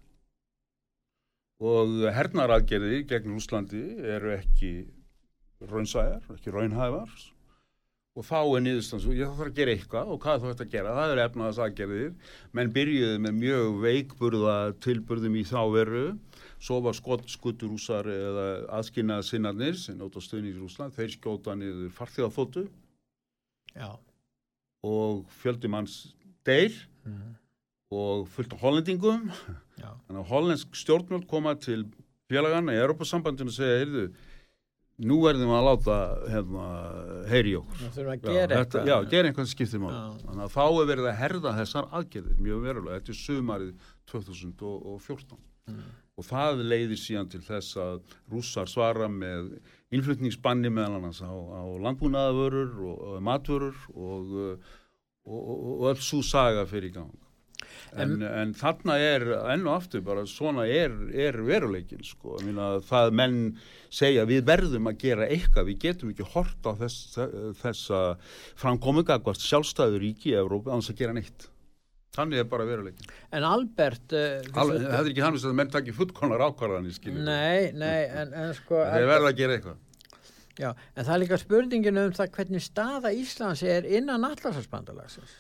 og 1.62 2.01
hernaraðgerði 2.16 3.05
gegn 3.11 3.37
Úslandi 3.37 3.83
eru 4.03 4.33
ekki 4.35 4.72
raunsæðar, 5.70 6.25
ekki 6.35 6.55
raunhæfar. 6.55 7.12
Og 8.12 8.27
þá 8.29 8.40
er 8.42 8.64
niðurstans 8.66 9.07
og 9.09 9.16
ég 9.16 9.31
þarf 9.31 9.48
að 9.48 9.57
gera 9.57 9.72
eitthvað 9.72 10.11
og 10.12 10.18
hvað 10.20 10.42
þú 10.42 10.51
ætti 10.51 10.64
að 10.66 10.72
gera, 10.75 10.96
það 10.98 11.12
eru 11.14 11.22
efnaðas 11.22 11.61
aðgerðir 11.64 12.35
menn 12.59 12.72
byrjuði 12.75 13.20
með 13.25 13.38
mjög 13.38 13.79
veikburða 13.87 14.57
tilburðum 14.85 15.38
í 15.40 15.44
þá 15.48 15.61
veru. 15.72 16.05
Svo 16.62 16.83
var 16.85 16.98
skottskuturúsar 16.98 18.11
eða 18.12 18.46
aðskynnaða 18.79 19.25
sinnarnir 19.27 19.79
sem 19.81 19.96
nótt 19.98 20.18
á 20.18 20.20
stöðnings 20.22 20.61
í 20.61 20.66
Úsland, 20.66 20.94
þeir 20.94 21.14
skjóta 21.14 21.57
niður 21.57 21.88
farþjóðafótu 21.96 22.66
og 24.85 25.25
fjöldi 25.40 25.70
manns 25.72 26.03
deyr. 26.46 26.75
Mm. 27.03 27.33
og 27.90 28.29
fullt 28.31 28.53
af 28.55 28.61
hollendingum 28.62 29.25
Já. 29.79 29.89
Þannig 30.07 30.21
að 30.21 30.31
hollensk 30.33 30.77
stjórnvöld 30.83 31.27
koma 31.31 31.55
til 31.61 31.87
félaganna 32.33 32.75
í 32.77 32.83
Europasambandinu 32.83 33.53
og 33.53 33.57
segja, 33.57 33.81
heyrðu, 33.83 34.05
nú 35.03 35.19
verðum 35.25 35.51
við 35.51 35.59
að 35.59 35.67
láta 35.69 35.97
hérna, 36.31 36.67
heyri 37.31 37.55
okkur. 37.59 37.79
Það 37.81 37.97
þurfum 37.97 38.13
að 38.13 38.27
gera 38.37 38.59
eitthvað. 38.59 38.91
Já, 38.91 38.97
gera 39.15 39.31
eitthvað 39.31 39.49
sem 39.49 39.57
skiptir 39.57 39.83
mál. 39.83 39.95
Þannig 40.23 40.45
að 40.47 40.55
þá 40.55 40.65
er 40.67 40.91
verið 40.93 41.09
að 41.09 41.19
herða 41.23 41.55
þessar 41.59 41.89
aðgerðir 41.99 42.45
mjög 42.47 42.63
verulega. 42.67 43.01
Þetta 43.01 43.15
er 43.15 43.21
sumarið 43.23 43.89
2014. 44.13 45.43
Mm. 45.71 45.83
Og 46.19 46.27
það 46.27 46.63
leiðir 46.69 47.01
síðan 47.01 47.31
til 47.33 47.41
þess 47.47 47.79
að 47.81 48.15
rússar 48.31 48.71
svara 48.71 49.09
með 49.11 49.55
innflutningsbanni 49.95 50.71
meðal 50.73 50.99
annars 50.99 51.23
á, 51.25 51.33
á 51.33 51.63
landbúnaðavörur 51.87 52.73
og, 52.85 53.03
og 53.09 53.25
matvörur 53.25 53.79
og, 53.95 54.33
og, 55.25 55.41
og 55.73 55.87
öll 55.93 56.03
svo 56.03 56.23
saga 56.27 56.67
fyrir 56.69 56.91
í 56.91 56.97
gang. 56.99 57.15
En, 57.93 58.17
en 58.25 58.55
þarna 58.57 58.97
er 59.01 59.27
enn 59.53 59.67
og 59.69 59.75
aftur 59.77 60.05
bara 60.07 60.25
svona 60.29 60.65
er, 60.65 60.95
er 61.13 61.37
veruleikin 61.45 62.05
sko, 62.07 62.39
það 62.89 63.17
menn 63.19 63.39
segja 63.93 64.25
við 64.29 64.47
verðum 64.49 64.89
að 64.89 65.01
gera 65.05 65.29
eitthvað, 65.29 65.69
við 65.69 65.81
getum 65.87 66.13
ekki 66.15 66.29
hort 66.33 66.69
á 66.69 66.73
þess, 66.81 67.19
þessa 67.61 68.03
framkomingagvast 68.61 69.45
sjálfstæður 69.45 70.07
ríki 70.07 70.33
í 70.33 70.39
Európa 70.41 70.73
annars 70.73 70.93
að 70.93 71.03
gera 71.03 71.17
neitt. 71.17 71.49
Þannig 72.13 72.43
er 72.43 72.49
bara 72.49 72.65
veruleikin. 72.69 73.13
En 73.33 73.45
Albert... 73.49 74.13
Uh, 74.13 74.43
Al, 74.61 74.75
það 74.77 74.99
er 74.99 75.07
ekki 75.15 75.23
hann 75.25 75.39
að 75.39 75.55
menn 75.57 75.71
takki 75.73 75.95
fullkonar 75.97 76.43
ákvarðanir, 76.45 76.93
skiljið. 76.93 77.23
Nei, 77.25 77.71
nei, 77.73 78.03
en, 78.05 78.35
en 78.37 78.53
sko... 78.59 78.83
Það 78.83 78.99
er 78.99 79.09
verið 79.09 79.29
að 79.31 79.39
gera 79.39 79.57
eitthvað. 79.57 79.79
Já, 80.61 80.69
en 80.69 81.07
það 81.07 81.15
er 81.15 81.23
líka 81.23 81.39
spurningin 81.41 82.01
um 82.03 82.13
það 82.13 82.35
hvernig 82.37 82.65
staða 82.67 83.15
Íslands 83.17 83.63
er 83.65 83.89
innan 83.89 84.29
allarsvarsbandalagsins 84.29 85.33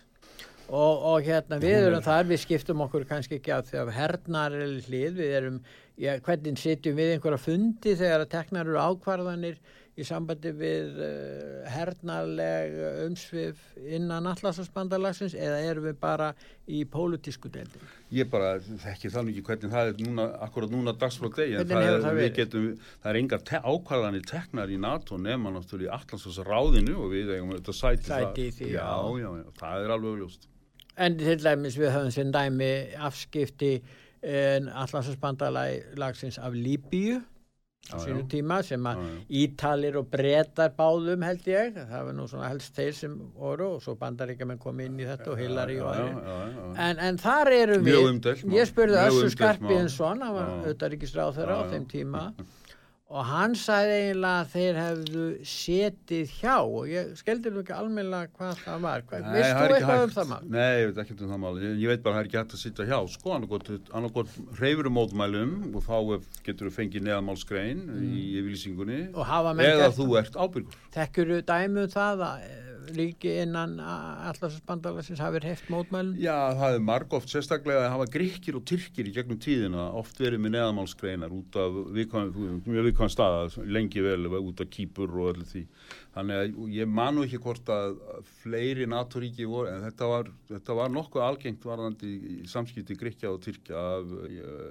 og, 0.72 1.04
og 1.12 1.26
hérna 1.26 1.60
við 1.60 1.90
erum 1.90 2.04
þar, 2.04 2.26
við 2.30 2.42
skiptum 2.46 2.82
okkur 2.86 3.04
kannski 3.10 3.38
ekki 3.40 3.52
af 3.54 3.68
þegar 3.68 3.92
hernar 3.98 4.56
er 4.56 4.74
hlið, 4.86 5.20
við 5.20 5.36
erum, 5.40 5.60
já, 6.00 6.16
hvernig 6.24 6.58
sitjum 6.60 6.96
við 6.96 7.14
einhverja 7.16 7.44
fundi 7.44 7.94
þegar 8.00 8.24
að 8.24 8.34
teknar 8.38 8.68
eru 8.70 8.80
ákvarðanir 8.80 9.60
í 9.92 10.04
sambandi 10.08 10.48
við 10.56 10.94
uh, 11.04 11.64
hernarleg 11.68 12.78
umsvið 13.02 13.58
innan 13.92 14.24
allarsvarsbandalagsins 14.30 15.34
eða 15.36 15.58
erum 15.68 15.84
við 15.90 15.98
bara 16.00 16.30
í 16.64 16.80
pólutísku 16.88 17.50
deildin? 17.52 17.90
Ég 18.16 18.30
bara 18.32 18.54
þekki 18.62 19.10
þannig 19.12 19.36
ekki 19.36 19.44
hvernig 19.50 19.74
það 19.74 19.90
er 19.90 20.00
núna, 20.06 20.26
akkurat 20.46 20.72
núna 20.72 20.94
dagsfrá 20.96 21.28
degi 21.36 21.58
en 21.60 21.68
það 21.68 21.88
er, 21.90 21.98
það, 22.06 22.20
getum, 22.38 22.70
það 23.02 23.10
er 23.12 23.20
engar 23.20 23.44
te 23.50 23.60
ákvarðanir 23.60 24.24
teknar 24.32 24.72
í 24.72 24.80
NATO 24.80 25.20
nema 25.20 25.52
náttúrulega 25.52 25.90
í 25.90 25.92
allarsvarsráðinu 25.98 26.96
og 26.96 27.12
við 27.12 27.34
eigum 27.36 27.52
þetta 27.58 27.76
sæti, 27.76 28.08
sæti 28.08 28.48
það. 28.48 28.56
Því, 28.62 28.72
já, 28.72 28.88
já, 28.88 29.20
já, 29.26 29.30
já, 29.42 29.54
það 29.60 29.84
er 29.84 29.94
alveg 29.98 30.24
ljóst. 30.24 30.48
En 30.96 31.18
til 31.18 31.40
dæmis 31.40 31.76
við 31.80 31.92
höfum 31.94 32.10
sem 32.12 32.32
dæmi 32.34 32.72
afskipti 33.00 33.74
eh, 34.22 34.58
allarsvarsbandalagsins 34.60 36.38
af 36.38 36.52
Líbíu 36.52 37.20
á 37.90 37.98
sínu 37.98 38.22
tíma 38.30 38.60
sem 38.62 38.84
að 38.86 39.00
Ítalir 39.42 39.96
og 39.98 40.06
Bretar 40.12 40.70
báðum 40.76 41.24
held 41.26 41.48
ég. 41.50 41.72
Það 41.74 42.04
var 42.06 42.14
nú 42.14 42.26
svona 42.30 42.50
helst 42.52 42.76
þeir 42.76 42.92
sem 42.94 43.16
voru 43.34 43.72
og 43.74 43.82
svo 43.82 43.96
bandaríkjaman 43.98 44.60
kom 44.62 44.78
inn 44.84 45.00
í 45.02 45.08
þetta 45.08 45.32
og 45.32 45.40
Hillary 45.42 45.80
og 45.82 45.88
aðri 45.90 46.12
en, 46.86 47.02
en 47.08 47.18
þar 47.18 47.50
eru 47.56 47.80
við. 47.82 48.30
ég 48.54 48.70
spurði 48.70 49.00
Össu 49.08 49.32
Skarpinsson 49.34 50.22
hann 50.22 50.36
var 50.36 50.52
auðaríkisráð 50.70 51.40
þeirra 51.40 51.58
á 51.58 51.62
þeim 51.72 51.88
tíma 51.90 52.22
og 53.12 53.26
hann 53.28 53.54
sagði 53.58 53.96
eiginlega 53.98 54.40
að 54.40 54.52
þeir 54.52 54.78
hefðu 54.80 55.24
setið 55.52 56.32
hjá. 56.38 56.54
Og 56.64 56.88
ég 56.88 57.10
skeldi 57.20 57.52
nú 57.52 57.60
ekki 57.62 57.74
almenna 57.76 58.22
hvað 58.32 58.62
það 58.62 58.86
var. 58.86 59.04
Veist 59.10 59.58
þú 59.58 59.76
eitthvað 59.76 60.04
um 60.06 60.14
það 60.16 60.30
mál? 60.32 60.48
Nei, 60.56 60.72
ég 60.80 60.88
veit 60.88 61.02
ekki 61.04 61.16
um 61.18 61.32
það 61.34 61.42
mál. 61.44 61.52
Ég, 61.60 61.76
ég 61.82 61.92
veit 61.92 62.04
bara 62.06 62.14
að 62.14 62.18
það 62.18 62.22
er 62.22 62.30
ekki 62.30 62.40
hægt 62.40 62.56
að 62.56 62.62
sitta 62.64 62.88
hjá. 62.88 62.98
Sko, 63.12 63.36
annarkot 63.36 64.34
reyfurum 64.60 64.96
mótmælum 64.96 65.54
og 65.72 65.86
þá 65.86 65.96
getur 66.48 66.70
þú 66.70 66.74
fengið 66.78 67.06
neðamálskrein 67.08 67.86
mm. 67.86 68.02
í 68.08 68.26
yfirlýsingunni 68.40 69.00
eða 69.12 69.92
þú 69.96 70.08
ert 70.22 70.38
ábyrgur. 70.38 70.82
Tekkur 70.96 71.36
þú 71.36 71.42
dæmu 71.52 71.86
um 71.86 71.92
það 71.92 72.26
að 72.30 72.71
ríki 72.96 73.30
innan 73.42 73.78
allarsbandalasins 73.82 75.20
hafið 75.22 75.46
heft 75.50 75.70
mótmælum? 75.72 76.16
Já, 76.20 76.52
það 76.58 76.76
er 76.76 76.84
marg 76.86 77.16
oft 77.16 77.32
sérstaklega 77.32 77.86
að 77.86 77.92
hafa 77.94 78.06
gríkir 78.16 78.58
og 78.58 78.64
tyrkir 78.68 79.08
í 79.08 79.14
gegnum 79.14 79.40
tíðina 79.42 79.88
oft 79.98 80.20
verið 80.20 80.42
með 80.44 80.54
neðamálskreinar 80.56 81.34
út 81.36 81.58
af 81.62 81.78
mjög 81.94 82.88
viðkvæm 82.88 83.12
staða 83.12 83.64
lengi 83.78 84.04
vel 84.04 84.28
út 84.40 84.62
af 84.64 84.70
kýpur 84.74 85.16
og 85.16 85.32
öllu 85.32 85.48
því. 85.48 85.64
Þannig 86.12 86.42
að 86.42 86.76
ég 86.76 86.92
manu 87.00 87.26
ekki 87.26 87.42
hvort 87.46 87.72
að 87.72 87.98
fleiri 88.42 88.86
NATO-ríki 88.90 89.48
voru 89.48 89.72
en 89.72 89.82
þetta 89.86 90.12
var, 90.12 90.30
þetta 90.52 90.78
var 90.82 90.94
nokkuð 90.94 91.26
algengt 91.26 91.66
varðandi 91.66 92.12
í 92.12 92.38
samskipti 92.50 92.98
gríkja 93.00 93.32
og 93.32 93.42
tyrkja 93.46 93.88
af 93.96 94.16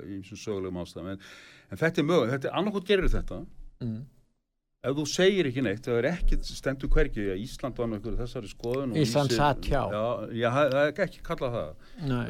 eins 0.06 0.32
og 0.32 0.41
sögulegum 0.41 0.82
ástæðum. 0.84 1.13
En, 1.15 1.30
en 1.71 1.82
þetta 1.82 2.04
er 2.04 2.10
mögum, 2.12 2.34
þetta 2.36 2.52
er 2.52 2.60
annarkot 2.62 2.89
gerir 2.89 3.12
þetta 3.12 3.43
mm 3.82 4.02
ef 4.81 4.95
þú 4.97 5.03
segir 5.09 5.47
ekki 5.49 5.61
neitt, 5.65 5.83
það 5.85 5.99
er 5.99 6.07
ekkit 6.09 6.47
stendur 6.47 6.89
hverki 6.91 7.25
að 7.33 7.41
Ísland 7.43 7.77
var 7.77 7.89
með 7.91 8.07
þessari 8.17 8.49
skoðun 8.49 8.95
Ísland 8.97 9.35
satt 9.35 9.67
hjá 9.69 9.81
já, 9.93 10.05
já, 10.33 10.47
það 10.55 10.77
er 10.79 11.01
ekki 11.05 11.21
kallað 11.27 11.57
það 11.57 12.07
Nei. 12.09 12.23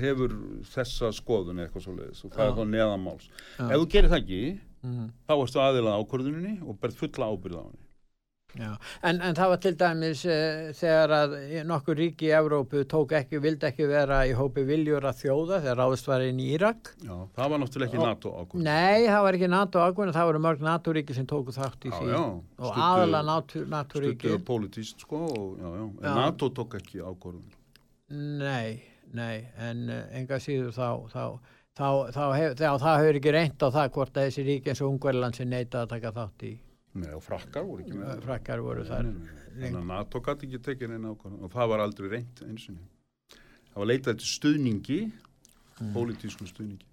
hefur 0.00 0.38
þessa 0.72 1.10
skoðun 1.18 1.60
eitthvað 1.64 1.84
svo 1.84 1.96
leiðis 1.98 2.24
og 2.24 2.32
það 2.32 2.46
já. 2.46 2.48
er 2.48 2.56
þá 2.56 2.72
neðamáls 2.72 3.28
ef 3.58 3.74
þú 3.74 3.90
gerir 3.92 4.14
það 4.14 4.22
ekki 4.22 4.40
mm. 4.88 5.10
þá 5.28 5.34
erstu 5.36 5.62
aðilað 5.66 6.00
ákvörðuninni 6.00 6.54
og 6.64 6.80
berð 6.80 6.98
fulla 7.02 7.28
ábyrða 7.28 7.60
á 7.60 7.66
henni 7.68 7.87
En, 8.56 9.18
en 9.20 9.36
það 9.36 9.50
var 9.52 9.58
til 9.60 9.72
dæmis 9.76 10.22
uh, 10.24 10.70
þegar 10.76 11.12
að 11.12 11.34
nokkur 11.68 11.98
ríki 12.00 12.30
í 12.30 12.32
Evrópu 12.32 12.80
tók 12.88 13.12
ekki, 13.18 13.40
vildi 13.44 13.66
ekki 13.68 13.86
vera 13.90 14.22
í 14.24 14.32
hópi 14.36 14.62
viljur 14.66 15.04
að 15.04 15.18
þjóða 15.20 15.58
þegar 15.66 15.76
ráðist 15.82 16.06
var 16.08 16.24
inn 16.24 16.38
í 16.40 16.46
Írak. 16.54 16.94
Já, 17.04 17.12
það 17.36 17.52
var 17.52 17.60
náttúrulega 17.62 17.90
ekki 17.92 18.06
NATO 18.06 18.32
ákvörð 18.32 18.64
Nei, 18.64 19.04
það 19.04 19.24
var 19.26 19.36
ekki 19.38 19.50
NATO 19.52 19.82
ákvörð 19.84 20.16
það 20.16 20.30
voru 20.30 20.40
mörg 20.46 20.64
NATO 20.64 20.94
ríki 20.96 21.16
sem 21.18 21.26
tóku 21.28 21.54
þátt 21.54 21.84
í 21.84 21.92
já, 21.92 21.98
því. 21.98 22.14
já, 22.14 22.22
og 22.64 22.80
aðla 22.86 23.20
NATO, 23.28 23.64
NATO 23.68 24.02
ríki 24.04 24.16
Stuttuðu 24.16 24.44
politíst 24.48 25.04
sko 25.04 25.20
og, 25.28 25.50
já, 25.60 25.68
en 25.84 26.16
NATO 26.22 26.48
tók 26.56 26.78
ekki 26.80 27.02
ákvörðun. 27.04 27.50
Nei, 28.40 28.78
nei 29.12 29.44
en 29.68 29.84
uh, 29.92 30.06
enga 30.16 30.40
síður 30.40 30.72
þá 30.72 30.88
þá, 31.12 31.26
þá, 31.76 31.84
þá 32.16 32.64
það 32.64 32.96
hefur 33.02 33.20
ekki 33.20 33.36
reynd 33.36 33.60
á 33.60 33.68
það 33.68 33.92
hvort 33.98 34.16
að 34.16 34.30
þessi 34.30 34.46
ríki 34.48 34.72
eins 34.72 34.82
og 34.82 34.94
Ungverðland 34.94 35.36
sem 35.36 35.52
neita 35.52 35.84
að 35.84 35.92
taka 35.92 36.14
þátt 36.16 36.48
í 36.48 36.54
Nei, 36.96 37.10
og 37.14 37.22
frakkar 37.22 37.66
voru 37.66 37.84
ekki 37.84 37.98
með. 37.98 38.22
Frakkar 38.24 38.62
voru 38.64 38.84
þar. 38.88 39.10
þannig 39.58 39.80
að 39.80 39.88
NATO 39.90 40.20
gæti 40.24 40.48
ekki 40.48 40.60
tekið 40.64 40.94
einn 40.96 41.08
ákvæm 41.10 41.40
og 41.44 41.52
það 41.52 41.72
var 41.72 41.84
aldrei 41.84 42.10
reynd 42.12 42.42
eins 42.46 42.68
og 42.72 42.78
það 43.72 43.80
var 43.82 43.90
leitað 43.90 44.20
til 44.20 44.28
stuðningi 44.32 45.00
mm. 45.08 45.90
pólitísku 45.96 46.48
stuðningi. 46.48 46.86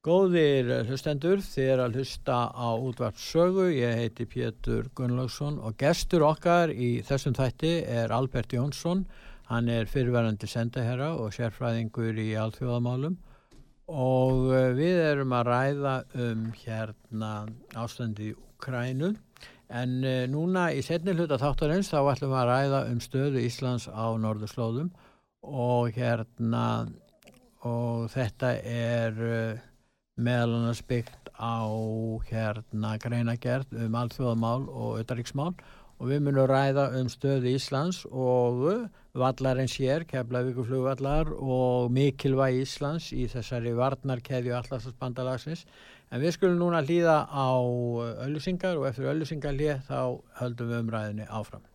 Góðir 0.00 0.70
hlustendur 0.88 1.42
þið 1.44 1.66
er 1.74 1.80
að 1.84 1.96
hlusta 2.00 2.36
á 2.56 2.68
útvarpsögu 2.72 3.66
ég 3.76 3.98
heiti 3.98 4.24
Pétur 4.24 4.88
Gunnlaugsson 4.96 5.58
og 5.60 5.76
gestur 5.80 6.24
okkar 6.24 6.72
í 6.72 7.02
þessum 7.04 7.36
þætti 7.36 7.74
er 7.84 8.14
Albert 8.16 8.54
Jónsson. 8.56 9.04
Hann 9.50 9.68
er 9.68 9.90
fyrirverandi 9.90 10.48
sendaherra 10.48 11.10
og 11.20 11.34
sérfræðingur 11.36 12.16
í 12.16 12.30
alþjóðamálum 12.40 13.18
og 13.90 14.52
eh, 14.54 14.70
við 14.78 15.00
erum 15.08 15.34
að 15.34 15.50
ræða 15.50 15.94
um 16.26 16.46
hérna 16.62 17.32
ástandi 17.78 18.30
í 18.30 18.36
Ukrænu 18.38 19.14
en 19.70 19.92
uh, 20.02 20.24
núna 20.30 20.68
í 20.74 20.80
setni 20.82 21.14
hluta 21.14 21.38
þáttarins 21.40 21.90
þá 21.92 21.98
ætlum 22.12 22.32
við 22.32 22.40
að 22.40 22.50
ræða 22.50 22.80
um 22.90 23.02
stöðu 23.02 23.42
Íslands 23.46 23.86
á 23.86 24.06
norðurslóðum. 24.18 24.90
Og 25.46 25.94
hérna 25.94 26.64
og 27.64 28.08
þetta 28.12 28.50
er 28.66 29.20
meðal 30.20 30.56
annars 30.58 30.82
byggt 30.84 31.30
á 31.40 31.64
hérna 32.28 32.96
greinagerð 33.00 33.72
um 33.86 33.96
alþjóðamál 33.96 34.66
og 34.68 34.98
auðaríksmál 35.00 35.54
og 36.00 36.08
við 36.08 36.22
munum 36.24 36.48
ræða 36.48 36.86
um 36.96 37.08
stöðu 37.12 37.52
Íslands 37.52 38.02
og 38.08 38.88
vallarins 39.12 39.74
hér, 39.76 40.06
Keflavíkuflugvallar 40.08 41.28
og 41.36 41.90
mikilvæg 41.92 42.62
Íslands 42.62 43.10
í 43.12 43.26
þessari 43.28 43.74
varnarkeðju 43.76 44.54
allarsbandsbandalagsins 44.56 45.66
en 46.10 46.22
við 46.22 46.38
skulum 46.38 46.56
núna 46.62 46.80
hlýða 46.86 47.18
á 47.28 47.52
öllusingar 48.24 48.80
og 48.80 48.88
eftir 48.88 49.10
öllusingar 49.12 49.58
hlýð 49.58 49.84
þá 49.90 50.00
höldum 50.40 50.72
við 50.72 50.80
umræðinni 50.84 51.26
áfram. 51.28 51.66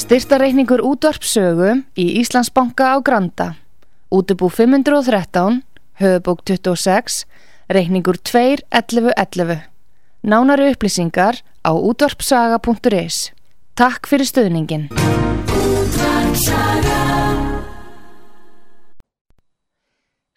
Styrtareikningur 0.00 0.80
útvarpsögu 0.84 1.76
í 2.00 2.08
Íslandsbanka 2.22 2.96
á 2.96 2.98
Granda 3.04 3.54
Útubú 4.14 4.48
513 4.48 5.62
höfubók 5.98 6.42
26 6.44 7.24
reikningur 7.68 8.18
2.11.11. 8.20 9.64
Nánari 10.24 10.70
upplýsingar 10.72 11.40
á 11.64 11.70
útvarpsaga.is. 11.72 13.32
Takk 13.74 14.06
fyrir 14.08 14.28
stöðningin. 14.28 14.88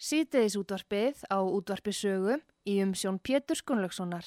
Sýteðis 0.08 0.56
útvarpið 0.56 1.24
á 1.28 1.40
útvarpisögu 1.44 2.40
í 2.68 2.80
umsjón 2.84 3.20
Pétur 3.20 3.60
Skunlökssonar. 3.60 4.24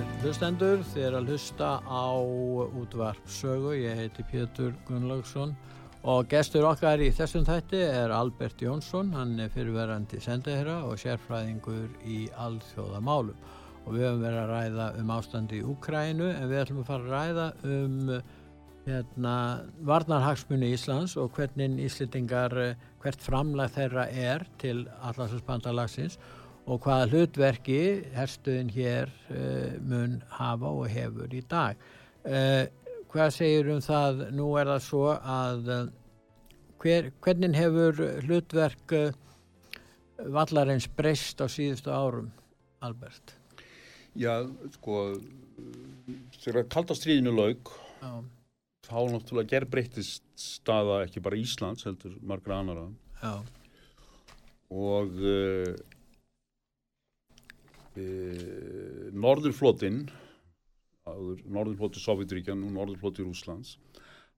Góðir 0.00 0.22
hlustendur, 0.24 0.82
þið 0.94 1.02
er 1.04 1.14
að 1.18 1.26
hlusta 1.28 1.66
á 1.84 2.08
útvarp 2.80 3.26
sögu, 3.28 3.74
ég 3.76 3.98
heiti 3.98 4.24
Pétur 4.30 4.70
Gunnlaugsson 4.88 5.52
og 6.08 6.30
gestur 6.30 6.64
okkar 6.64 7.02
í 7.04 7.10
þessum 7.12 7.44
þætti 7.44 7.82
er 7.84 8.14
Albert 8.16 8.64
Jónsson, 8.64 9.10
hann 9.12 9.34
er 9.44 9.52
fyrirverandi 9.52 10.22
sendahera 10.24 10.78
og 10.88 10.96
sérfræðingur 11.02 12.00
í 12.08 12.22
alþjóðamálum. 12.32 13.36
Og 13.84 13.92
við 13.98 14.06
höfum 14.06 14.24
verið 14.24 14.40
að 14.40 14.54
ræða 14.54 14.88
um 15.02 15.14
ástandi 15.18 15.60
í 15.60 15.68
Ukrænu 15.74 16.32
en 16.32 16.48
við 16.48 16.62
ætlum 16.62 16.80
að 16.80 16.90
fara 16.94 17.04
að 17.04 17.14
ræða 17.18 17.46
um 17.76 18.00
hérna, 18.88 19.36
varnarhagsmunni 19.92 20.72
Íslands 20.78 21.18
og 21.20 21.34
hvernig 21.36 21.76
Íslitingar, 21.90 22.56
hvert 23.04 23.28
framlag 23.28 23.76
þeirra 23.76 24.08
er 24.08 24.48
til 24.64 24.86
allarsvarsbandalagsins 25.02 26.16
og 26.70 26.78
hvaða 26.84 27.08
hlutverki 27.10 27.80
herstuðin 28.14 28.70
hér 28.70 29.10
uh, 29.32 29.72
mun 29.82 30.20
hafa 30.36 30.70
og 30.70 30.86
hefur 30.90 31.32
í 31.34 31.42
dag. 31.50 31.80
Uh, 32.22 32.68
hvað 33.10 33.32
segir 33.34 33.72
um 33.74 33.82
það, 33.82 34.28
nú 34.36 34.52
er 34.60 34.70
það 34.70 34.84
svo 34.86 35.02
að 35.16 35.72
uh, 35.74 35.82
hver, 36.82 37.10
hvernig 37.24 37.58
hefur 37.58 38.00
hlutverk 38.22 38.96
vallarins 40.30 40.86
breyst 40.96 41.40
á 41.42 41.46
síðustu 41.50 41.90
árum, 41.90 42.30
Albert? 42.84 43.34
Já, 44.18 44.42
sko, 44.76 45.14
þegar 46.42 46.66
kaldastriðinu 46.72 47.32
laug, 47.34 47.70
þá 48.86 48.98
náttúrulega 49.12 49.54
ger 49.54 49.66
breytist 49.70 50.26
staða 50.38 51.04
ekki 51.06 51.22
bara 51.24 51.38
Íslands, 51.40 51.86
heldur 51.88 52.16
margra 52.26 52.60
annara. 52.60 52.88
Já. 53.20 53.34
Og 54.70 55.16
uh, 55.18 55.74
uh, 58.00 59.10
Norðurflotinn, 59.20 60.06
Norðurfloti 61.10 62.00
Sovjetríkjan 62.00 62.64
og 62.66 62.72
Norðurfloti 62.76 63.26
Rúslands, 63.26 63.76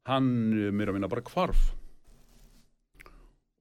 hann 0.08 0.26
mér 0.74 0.90
að 0.90 0.98
minna 0.98 1.10
bara 1.10 1.24
kvarf 1.26 1.70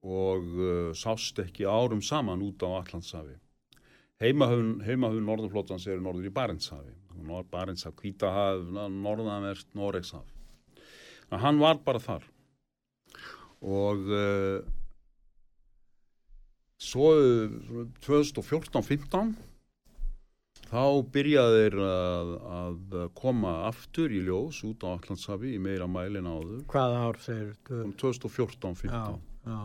og 0.02 0.48
uh, 0.58 0.90
sást 0.98 1.38
ekki 1.38 1.68
árum 1.68 2.02
saman 2.02 2.42
út 2.42 2.64
á 2.66 2.82
Allandsafi. 2.82 3.36
Heimahöfun, 4.22 4.82
heimahöfun 4.86 5.26
Norðurflótans 5.26 5.86
er 5.90 6.02
norður 6.02 6.28
í 6.28 6.34
Barentshafi. 6.34 6.92
Barentshaf, 7.50 7.94
Kvítahaf, 7.98 8.62
Norðanverst, 8.72 9.68
Noregshaf. 9.78 10.26
Hann 11.30 11.58
var 11.62 11.80
bara 11.84 12.00
þar. 12.02 12.26
Og 13.62 14.10
uh, 14.10 14.62
svo 16.82 17.12
2014-15 18.02 19.34
þá 20.72 20.84
byrjaðir 21.12 21.78
að, 21.84 22.34
að 22.56 23.06
koma 23.18 23.54
aftur 23.68 24.12
í 24.12 24.22
ljós 24.24 24.62
út 24.68 24.84
á 24.88 24.96
Allandshafi 24.96 25.52
í 25.52 25.62
meira 25.62 25.86
mælin 25.90 26.28
áður. 26.28 26.62
Hvað 26.72 26.98
ár 26.98 27.22
segir 27.22 27.54
þú? 27.68 27.84
2014-15. 28.00 28.88
Já, 28.88 29.52
já 29.52 29.62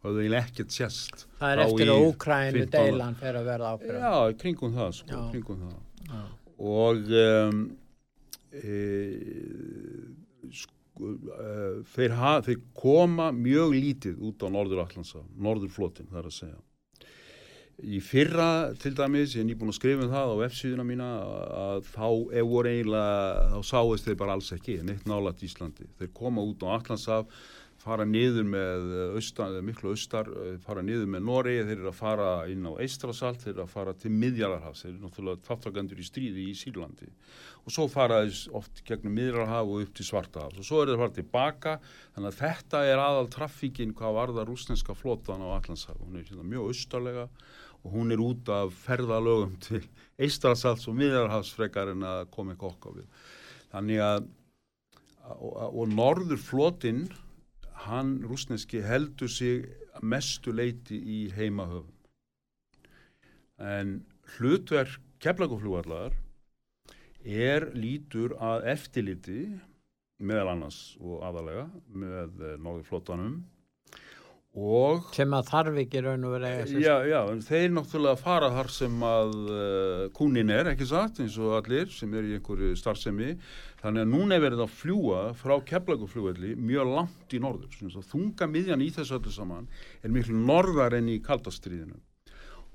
hafðu 0.00 0.22
eiginlega 0.22 0.48
ekkert 0.48 0.74
sérst 0.74 1.26
Það 1.40 1.52
er 1.52 1.62
eftir 1.66 1.92
að 1.92 2.06
Úkrænu 2.06 2.64
deilan 2.72 3.18
fer 3.20 3.38
að 3.40 3.50
verða 3.50 3.72
ákveðan 3.74 4.06
Já, 4.06 4.38
kringum 4.40 4.76
það, 4.76 4.94
sko, 5.00 5.20
kringum 5.34 5.60
það. 5.66 6.22
og 6.70 7.12
um, 7.20 7.60
e, 8.56 8.78
sko, 10.62 11.12
e, 11.36 11.52
þeir, 11.92 12.16
ha, 12.16 12.32
þeir 12.46 12.64
koma 12.80 13.28
mjög 13.36 13.76
lítið 13.76 14.24
út 14.30 14.44
á 14.44 14.48
Norður-Allandsa 14.56 15.24
Norðurflotin, 15.36 16.08
það 16.10 16.22
er 16.22 16.30
að 16.32 16.36
segja 16.38 16.58
Í 17.80 18.00
fyrra 18.04 18.74
til 18.80 18.92
dæmis, 18.98 19.36
ég 19.36 19.44
er 19.44 19.48
nýbúin 19.48 19.72
að 19.72 19.78
skrifa 19.78 20.04
um 20.04 20.12
það 20.12 20.34
á 20.34 20.44
F-síðuna 20.50 20.84
mína 20.84 21.08
að 21.56 21.86
þá 21.94 22.06
voru 22.50 22.72
eiginlega, 22.74 23.46
þá 23.54 23.60
sáist 23.70 24.08
þeir 24.08 24.18
bara 24.20 24.36
alls 24.36 24.50
ekki, 24.56 24.80
neitt 24.84 25.08
nálat 25.08 25.40
Íslandi. 25.46 25.88
Þeir 26.00 26.12
koma 26.16 26.44
út 26.44 26.64
á 26.66 26.76
Allandsaf 26.76 27.40
fara 27.80 28.04
niður 28.04 28.44
með 28.44 28.90
austan, 29.16 29.54
miklu 29.64 29.94
austar, 29.94 30.28
fara 30.64 30.82
niður 30.84 31.06
með 31.14 31.22
Nóri, 31.24 31.54
þeir 31.64 31.78
eru 31.78 31.88
að 31.88 31.96
fara 31.96 32.26
inn 32.52 32.66
á 32.68 32.72
Eistrasalt, 32.84 33.40
þeir 33.40 33.54
eru 33.54 33.64
að 33.64 33.72
fara 33.72 33.94
til 33.96 34.12
Midjararhafs, 34.12 34.82
þeir 34.84 34.90
eru 34.90 35.06
náttúrulega 35.06 35.46
þáttakandur 35.46 36.02
í 36.02 36.04
stríði 36.04 36.44
í 36.50 36.58
Sýrlandi. 36.60 37.08
Og 37.64 37.72
svo 37.72 37.86
fara 37.92 38.20
þeir 38.26 38.58
oft 38.60 38.82
gegnum 38.84 39.16
Midjararhaf 39.16 39.72
og 39.72 39.86
upp 39.86 39.96
til 39.96 40.08
Svartahafs. 40.10 40.60
Og 40.60 40.68
svo 40.68 40.82
eru 40.82 40.92
þeir 40.92 40.98
að 40.98 41.04
fara 41.06 41.16
tilbaka, 41.20 41.74
þannig 42.16 42.34
að 42.34 42.42
þetta 42.42 42.84
er 42.90 43.04
aðal 43.06 43.32
trafíkinn 43.32 43.96
hvað 43.96 44.16
var 44.18 44.34
það 44.36 44.52
rúsneska 44.52 44.98
flótan 44.98 45.44
á 45.44 45.48
Allandshaf, 45.56 46.04
hún 46.04 46.20
er 46.20 46.28
hérna 46.28 46.48
mjög 46.52 46.74
austarlega 46.74 47.28
og 47.84 47.94
hún 47.94 48.12
er 48.12 48.20
út 48.22 48.48
af 48.52 48.74
ferðalögum 48.84 49.56
til 49.66 49.84
Eistrasalt 50.20 50.84
og 50.88 50.98
Midjararhafs 50.98 51.54
frekar 51.56 51.94
en 51.94 52.04
að 52.04 52.26
eitthvað 52.26 52.70
okkar 52.74 52.98
við. 53.00 53.08
Þannig 53.70 54.04
að 54.04 54.28
og, 55.30 55.52
og 55.70 55.92
norður 55.92 56.40
flotinn 56.42 57.04
hann 57.86 58.18
rúsneski 58.28 58.82
heldur 58.84 59.30
sig 59.30 59.68
mestu 60.02 60.52
leiti 60.52 60.98
í 60.98 61.20
heimahöfum. 61.32 61.94
En 63.60 64.00
hlutverk 64.36 65.00
keflagoflúarlar 65.20 66.14
er 67.24 67.68
lítur 67.76 68.34
að 68.40 68.66
eftirliti 68.72 69.40
meðal 70.20 70.54
annars 70.54 70.80
og 71.00 71.24
aðalega 71.24 71.66
með 71.88 72.44
eh, 72.44 72.56
norðurflótanum 72.60 73.40
og 74.58 75.12
sem 75.14 75.30
að 75.30 75.46
þarf 75.46 75.76
ekki 75.84 76.00
raun 76.02 76.24
og 76.26 76.32
verið 76.34 76.72
já, 76.82 76.94
já, 77.06 77.20
þeir 77.46 77.68
náttúrulega 77.70 78.18
fara 78.18 78.48
þar 78.50 78.70
sem 78.74 79.04
að 79.06 79.36
uh, 79.46 80.02
kúnin 80.16 80.50
er, 80.50 80.72
ekki 80.72 80.88
satt 80.90 81.20
eins 81.22 81.36
og 81.38 81.54
allir 81.60 81.86
sem 81.94 82.10
er 82.18 82.26
í 82.26 82.34
einhverju 82.34 82.74
starfsemi. 82.78 83.36
Þannig 83.80 84.04
að 84.04 84.10
núna 84.10 84.36
er 84.36 84.42
verið 84.44 84.64
að 84.66 84.74
fljúa 84.76 85.20
frá 85.38 85.54
keflagufljúvelli 85.70 86.56
mjög 86.58 86.90
langt 86.96 87.32
í 87.32 87.40
norður. 87.40 87.78
Þunga 88.10 88.48
miðjan 88.50 88.82
í 88.82 88.90
þessu 88.92 89.20
öllu 89.20 89.32
saman 89.32 89.70
er 90.02 90.12
miklu 90.12 90.34
norðar 90.36 90.98
enn 90.98 91.12
í 91.14 91.20
kaldastriðinu. 91.24 92.00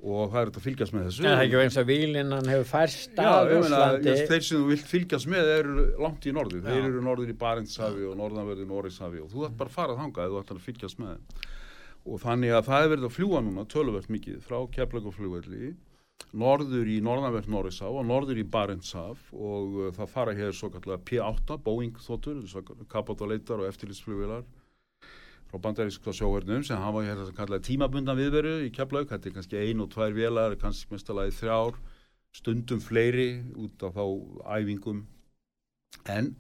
Og 0.06 0.32
það 0.32 0.40
er 0.40 0.50
þetta 0.50 0.60
að 0.62 0.66
fylgjast 0.66 0.96
með 0.96 1.06
þessu. 1.10 1.24
Það 1.26 1.36
er 1.36 1.44
ekki 1.44 1.60
eins 1.60 1.78
og 1.82 1.86
výlinnan 1.90 2.50
hefur 2.52 2.68
færst 2.70 3.20
af 3.22 3.52
Úslandi 3.56 4.16
Þeir 4.30 4.44
sem 4.48 4.60
þú 4.60 4.66
vilt 4.70 4.90
fylgjast 4.90 5.30
með 5.32 5.52
eru 5.54 5.86
langt 6.04 6.28
í 6.28 6.34
norður, 6.36 6.66
þeir 6.66 6.82
eru 6.82 7.04
norður 7.06 7.32
í 7.32 7.38
Barentshafi 7.42 8.06
og 8.10 8.18
norðanverði 8.20 8.68
Norrikshafi 8.70 9.24
og 9.24 9.32
þú 9.32 9.48
ætti 9.48 9.60
bara 9.62 9.72
að 9.72 9.78
fara 9.80 9.98
þangað 9.98 10.28
eða 10.28 10.36
þú 10.36 10.44
ætti 10.44 10.58
að 10.58 10.66
fylgjast 10.68 11.02
með 11.02 11.16
þeim 11.16 11.54
og 12.06 12.22
þannig 12.22 12.54
að 12.54 12.68
það 12.70 12.84
er 12.84 12.92
verið 12.94 13.08
að 13.08 13.16
fljúa 13.16 13.42
núna 13.42 13.66
töluvert 13.70 14.12
mikið 14.14 14.42
frá 14.46 14.60
Keflagoflugvelli 14.76 15.74
norður 16.36 16.90
í 16.92 17.00
norðanvert 17.04 17.48
Norrisá 17.52 17.88
og 17.90 18.06
norður 18.08 18.40
í 18.42 18.46
Barentshaf 18.52 19.32
og 19.34 19.80
uh, 19.80 19.90
það 19.96 20.12
fara 20.12 20.36
hér 20.38 20.54
svo 20.56 20.70
kallega 20.74 21.04
P8 21.10 21.58
Boeing 21.66 21.98
þóttur, 22.04 22.44
kapátaleitar 22.92 23.64
og 23.64 23.70
eftirlitsflugvilar 23.72 24.46
frá 25.50 25.60
bandaríska 25.62 26.14
sjóhörnum 26.16 26.64
sem 26.66 26.82
hafa 26.82 27.04
hér 27.06 27.20
þess 27.20 27.34
að 27.34 27.40
kalla 27.40 27.62
tímabundan 27.64 28.20
viðveru 28.20 28.56
í 28.66 28.72
Keflaug, 28.76 29.10
þetta 29.10 29.30
er 29.30 29.36
kannski 29.38 29.62
ein 29.62 29.84
og 29.84 29.92
tvær 29.94 30.16
velar, 30.16 30.58
kannski 30.62 30.94
mestalagi 30.94 31.36
þrjár 31.40 31.78
stundum 32.36 32.82
fleiri 32.84 33.30
út 33.56 33.86
af 33.88 33.96
þá 33.96 34.06
æfingum. 34.58 35.06
En 36.12 36.34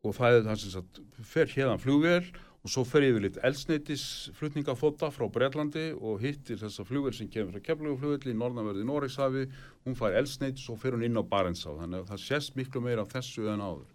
og 0.00 0.14
það 0.16 0.36
er 0.36 0.46
það 0.46 0.62
sem 0.62 0.72
sagt 0.76 1.00
fer 1.28 1.50
hérðan 1.52 1.82
flugvel 1.82 2.22
og 2.60 2.72
svo 2.72 2.84
fer 2.84 3.06
ég 3.06 3.14
við 3.16 3.24
litt 3.24 3.38
elsneitisflutningafóta 3.46 5.08
frá 5.14 5.24
Breitlandi 5.32 5.86
og 5.96 6.20
hittir 6.20 6.60
þessa 6.60 6.84
flugvel 6.84 7.14
sem 7.16 7.30
kemur 7.32 7.56
frá 7.56 7.64
Kefluguflugvelli 7.70 8.34
í 8.34 8.36
norðanverði 8.36 8.84
Noregshafi, 8.88 9.46
hún 9.86 9.96
fær 9.96 10.18
elsneitis 10.20 10.66
og 10.68 10.80
fer 10.82 10.96
hún 10.96 11.06
inn 11.06 11.16
á 11.16 11.24
Barentsá, 11.24 11.70
þannig 11.78 12.02
að 12.02 12.10
það 12.12 12.22
sést 12.26 12.58
miklu 12.60 12.84
meira 12.84 13.06
af 13.06 13.14
þessu 13.14 13.48
en 13.48 13.64
áður. 13.64 13.88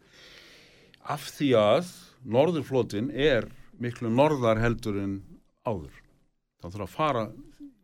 Af 1.06 1.28
því 1.36 1.52
að 1.62 1.92
norðurflotin 2.26 3.12
er 3.14 3.52
miklu 3.78 4.10
norðar 4.10 4.64
heldur 4.64 4.98
en 5.04 5.20
áður. 5.68 5.94
Það 6.62 6.74
þarf 6.74 6.88
að 6.88 6.96
fara 6.96 7.26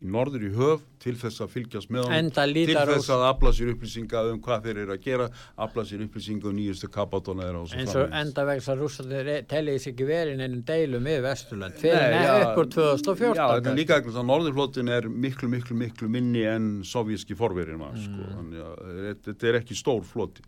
í 0.02 0.10
norður 0.10 0.46
í 0.48 0.52
höf 0.56 0.84
til 1.02 1.14
þess 1.18 1.44
að 1.44 1.52
fylgjast 1.56 1.92
með 1.94 2.08
hann 2.10 2.30
til 2.34 2.66
þess 2.66 3.10
að 3.14 3.26
afla 3.28 3.52
sér 3.54 3.72
upplýsinga 3.76 4.24
um 4.32 4.40
hvað 4.44 4.68
þeir 4.68 4.80
eru 4.84 4.96
að 4.96 5.04
gera 5.06 5.28
afla 5.66 5.86
sér 5.86 6.04
upplýsinga 6.06 6.50
um 6.50 6.58
nýjustu 6.58 6.90
kapátóna 6.94 7.50
eins 7.52 7.96
og 7.98 8.16
enda 8.22 8.46
vegs 8.50 8.70
að 8.72 8.84
rússandir 8.84 9.32
tellið 9.52 9.82
sér 9.84 9.94
ekki 9.94 10.08
verið 10.10 10.46
ennum 10.48 10.64
deilum 10.68 11.06
með 11.06 11.20
Vesturland 11.28 11.78
fyrir 11.82 12.16
nefn 12.16 12.46
uppur 12.48 12.72
2014 12.78 13.42
Já, 13.42 13.46
þetta 13.56 13.74
er 13.74 13.80
líka 13.82 14.00
ekkert 14.02 14.22
að 14.22 14.30
norðurflótin 14.32 14.94
er 14.98 15.10
miklu, 15.10 15.52
miklu, 15.52 15.78
miklu 15.84 16.10
minni 16.12 16.46
enn 16.50 16.72
sovjíski 16.88 17.38
forverðin 17.38 17.86
sko. 18.02 18.32
mm. 18.42 19.22
þetta 19.30 19.52
er 19.52 19.62
ekki 19.62 19.78
stór 19.78 20.02
flóti 20.08 20.46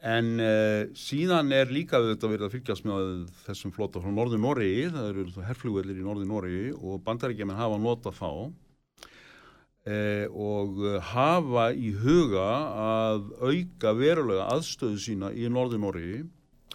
En 0.00 0.40
uh, 0.40 0.88
síðan 0.96 1.52
er 1.52 1.68
líka 1.68 1.98
þetta 2.00 2.28
verið 2.30 2.46
að 2.46 2.54
fylgjast 2.54 2.86
með 2.88 3.28
þessum 3.44 3.72
flóta 3.76 4.00
frá 4.00 4.08
norðu 4.14 4.38
Nóri, 4.40 4.88
það 4.88 5.08
eru 5.10 5.44
herflugveldir 5.44 6.00
í 6.00 6.06
norðu 6.06 6.24
Nóri 6.28 6.60
og 6.72 7.02
bandaríkjaman 7.04 7.58
hafa 7.58 7.76
nota 7.82 8.12
þá 8.16 8.30
uh, 9.92 10.24
og 10.32 10.80
hafa 11.12 11.66
í 11.76 11.92
huga 12.00 12.48
að 12.86 13.28
auka 13.44 13.92
verulega 13.98 14.48
aðstöðu 14.54 14.98
sína 15.04 15.32
í 15.36 15.52
norðu 15.52 15.82
Nóri 15.84 16.24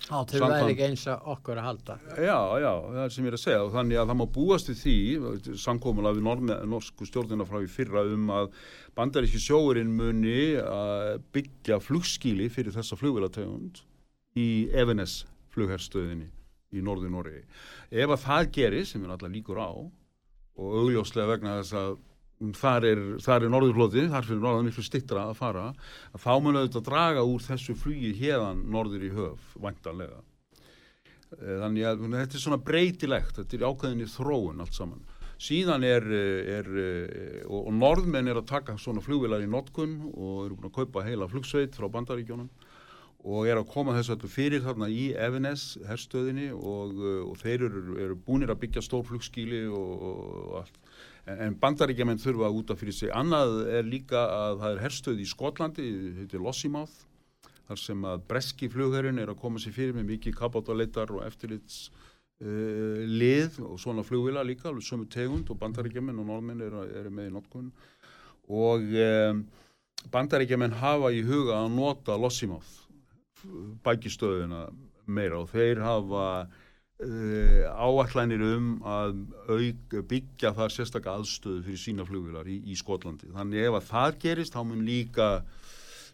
Á, 0.06 0.22
þau 0.30 0.40
væri 0.44 0.74
ekki 0.76 0.86
eins 0.86 1.04
að 1.10 1.30
okkur 1.34 1.60
að 1.60 1.66
halda. 1.66 1.96
Já, 2.22 2.38
já, 2.62 2.72
það 2.86 3.00
er 3.02 3.14
sem 3.16 3.26
ég 3.26 3.32
er 3.32 3.38
að 3.38 3.42
segja 3.42 3.64
og 3.64 3.72
þannig 3.74 4.00
að 4.02 4.10
það 4.12 4.20
má 4.20 4.26
búast 4.36 4.70
við 4.70 4.82
því, 4.84 4.96
samkómulega 5.64 6.20
við 6.20 6.68
norsku 6.70 7.08
stjórnina 7.10 7.48
frá 7.50 7.58
í 7.64 7.70
fyrra 7.72 8.04
um 8.14 8.30
að 8.36 8.52
bandaríski 8.98 9.42
sjóurinn 9.42 9.96
muni 9.98 10.40
að 10.62 11.24
byggja 11.36 11.80
flugskíli 11.82 12.52
fyrir 12.54 12.76
þessa 12.76 13.00
flugvelategund 13.00 13.82
í 14.38 14.50
Evenes 14.78 15.24
flugherrstöðinni 15.56 16.30
í 16.76 16.84
norðu 16.86 17.10
Noregi. 17.10 17.46
Ef 17.90 18.12
að 18.12 18.26
það 18.28 18.52
gerir, 18.60 18.86
sem 18.86 19.02
við 19.02 19.10
náttúrulega 19.10 19.38
líkur 19.40 19.62
á 19.64 19.72
og 20.56 20.78
augljóslega 20.84 21.32
vegna 21.34 21.58
þess 21.62 21.80
að 21.80 21.98
þar 22.56 22.86
er, 22.90 23.02
er 23.16 23.48
norðurflóti, 23.52 24.06
þar 24.12 24.28
fyrir 24.28 24.44
norðan 24.44 24.68
miklu 24.68 24.84
stittra 24.84 25.30
að 25.30 25.38
fara, 25.40 25.66
að 26.12 26.24
þá 26.26 26.32
mun 26.44 26.60
auðvitað 26.60 26.88
draga 26.90 27.24
úr 27.24 27.44
þessu 27.46 27.76
flugi 27.80 28.12
hérðan 28.20 28.66
norður 28.72 29.06
í 29.08 29.12
höf, 29.16 29.52
vantanlega. 29.64 30.22
Eh, 31.40 31.58
þannig 31.64 31.88
að 31.88 32.08
þetta 32.20 32.38
er 32.38 32.46
svona 32.46 32.62
breytilegt, 32.70 33.38
þetta 33.40 33.58
er 33.58 33.68
ákveðinni 33.70 34.10
þróun 34.12 34.64
allt 34.66 34.76
saman. 34.76 35.06
síðan 35.36 35.84
er, 35.84 36.06
er 36.08 36.68
og, 37.44 37.66
og 37.68 37.74
norðmenn 37.76 38.30
er 38.32 38.38
að 38.40 38.46
taka 38.48 38.78
svona 38.80 39.02
flugvilar 39.04 39.44
í 39.44 39.50
notkun 39.52 39.98
og 40.14 40.46
eru 40.46 40.56
búin 40.56 40.70
að 40.70 40.78
kaupa 40.78 41.04
heila 41.04 41.28
flugsveit 41.28 41.76
frá 41.76 41.90
bandaríkjónum 41.92 42.48
og 43.26 43.50
er 43.50 43.60
að 43.60 43.68
koma 43.68 43.98
þessu 43.98 44.14
allur 44.16 44.32
fyrir 44.32 44.64
þarna 44.64 44.88
í 44.88 45.10
Evenes, 45.12 45.78
herstöðinni 45.90 46.52
og, 46.56 46.96
og 47.26 47.36
þeir 47.42 47.66
eru, 47.68 47.98
eru 48.06 48.16
búinir 48.16 48.54
að 48.54 48.62
byggja 48.64 48.86
stórflugskíli 48.86 49.66
og, 49.68 50.08
og 50.08 50.56
allt 50.62 50.80
en, 51.34 51.58
bandaríkjaman 51.62 52.22
þurfa 52.22 52.52
út 52.54 52.72
af 52.74 52.82
fyrir 52.82 52.96
sig. 52.96 53.12
Annað 53.14 53.58
er 53.80 53.88
líka 53.88 54.22
að 54.30 54.62
það 54.62 54.72
er 54.72 54.82
herstöð 54.86 55.22
í 55.24 55.28
Skotlandi, 55.30 55.90
þetta 56.06 56.24
heitir 56.24 56.46
Lossimáð 56.46 56.96
þar 57.66 57.82
sem 57.82 58.04
að 58.06 58.26
breski 58.30 58.70
flugherrin 58.70 59.22
er 59.22 59.32
að 59.34 59.40
koma 59.42 59.62
sér 59.62 59.74
fyrir 59.74 59.96
með 59.98 60.12
mikið 60.12 60.38
kapátaleitar 60.38 61.14
og 61.16 61.24
eftirlits 61.26 61.88
uh, 61.90 63.02
lið 63.10 63.58
og 63.66 63.80
svona 63.82 64.06
flugvila 64.06 64.46
líka, 64.46 64.70
alveg 64.70 64.86
sömu 64.86 65.10
tegund 65.10 65.50
og 65.50 65.60
bandaríkjaman 65.62 66.22
og 66.22 66.30
norðmenn 66.30 66.66
eru 66.68 66.86
er 66.86 67.10
með 67.10 67.32
í 67.32 67.36
notkun. 67.40 67.72
Og 68.54 68.86
um, 69.02 69.46
bandaríkjaman 70.14 70.78
hafa 70.78 71.10
í 71.10 71.24
huga 71.26 71.64
að 71.64 71.72
nota 71.80 72.20
Lossimáð 72.22 72.70
bækistöðuna 73.86 74.68
meira 75.06 75.42
og 75.42 75.50
þeir 75.52 75.82
hafa 75.86 76.28
uh, 77.04 77.64
áallanir 77.76 78.44
um 78.46 78.70
að 78.88 79.18
auk, 79.50 79.96
byggja 80.10 80.54
þar 80.58 80.76
sérstaklega 80.76 81.20
aðstöðu 81.20 81.64
fyrir 81.68 81.82
sína 81.82 82.06
flugvilar 82.08 82.48
í, 82.48 82.62
í 82.72 82.78
Skotlandi. 82.80 83.32
Þannig 83.36 83.68
ef 83.68 83.80
að 83.80 83.90
það 83.90 84.20
gerist 84.26 84.56
þá 84.56 84.62
mun 84.64 84.86
líka 84.88 85.30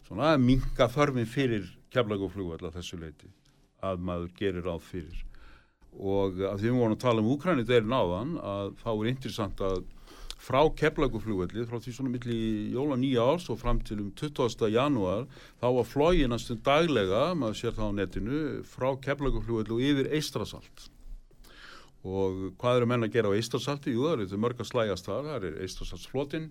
svona 0.08 0.34
minga 0.40 0.88
þörfin 0.92 1.28
fyrir 1.30 1.68
keflagoflugvalla 1.92 2.72
þessu 2.74 2.98
leiti 3.00 3.30
að 3.82 4.02
maður 4.06 4.32
gerir 4.38 4.66
ráð 4.66 4.82
fyrir 4.88 5.22
og 5.92 6.38
að 6.48 6.62
því 6.62 6.68
við 6.70 6.78
vorum 6.78 6.94
að 6.96 7.02
tala 7.02 7.20
um 7.20 7.30
Úkrænit 7.34 7.70
er 7.72 7.84
náðan 7.84 8.36
að 8.40 8.70
þá 8.80 8.90
er 8.92 9.08
interessant 9.10 9.62
að 9.66 9.82
frá 10.42 10.62
Keflaguflugvelli 10.78 11.66
frá 11.68 11.78
því 11.78 11.94
svona 11.96 12.14
milli 12.14 12.38
jóla 12.74 12.98
nýja 12.98 13.26
árs 13.34 13.46
og 13.52 13.60
fram 13.60 13.80
til 13.86 14.00
um 14.02 14.10
20. 14.18 14.66
janúar 14.72 15.28
þá 15.62 15.68
var 15.78 15.86
flóginastum 15.86 16.62
daglega 16.66 17.28
maður 17.38 17.60
sér 17.60 17.76
það 17.78 17.92
á 17.94 17.98
netinu 18.00 18.40
frá 18.66 18.90
Keflaguflugvelli 19.04 19.76
og 19.76 19.86
yfir 19.90 20.10
Eistrasalt 20.18 20.88
og 22.02 22.48
hvað 22.58 22.80
eru 22.80 22.90
menn 22.90 23.06
að 23.06 23.14
gera 23.14 23.30
á 23.30 23.36
Eistrasalti? 23.38 23.94
Jú 23.94 24.08
það 24.08 24.24
eru 24.26 24.42
mörg 24.42 24.58
að 24.58 24.72
slægast 24.72 25.06
þar, 25.06 25.28
það 25.28 25.46
er 25.46 25.58
Eistrasaltsflotin 25.62 26.50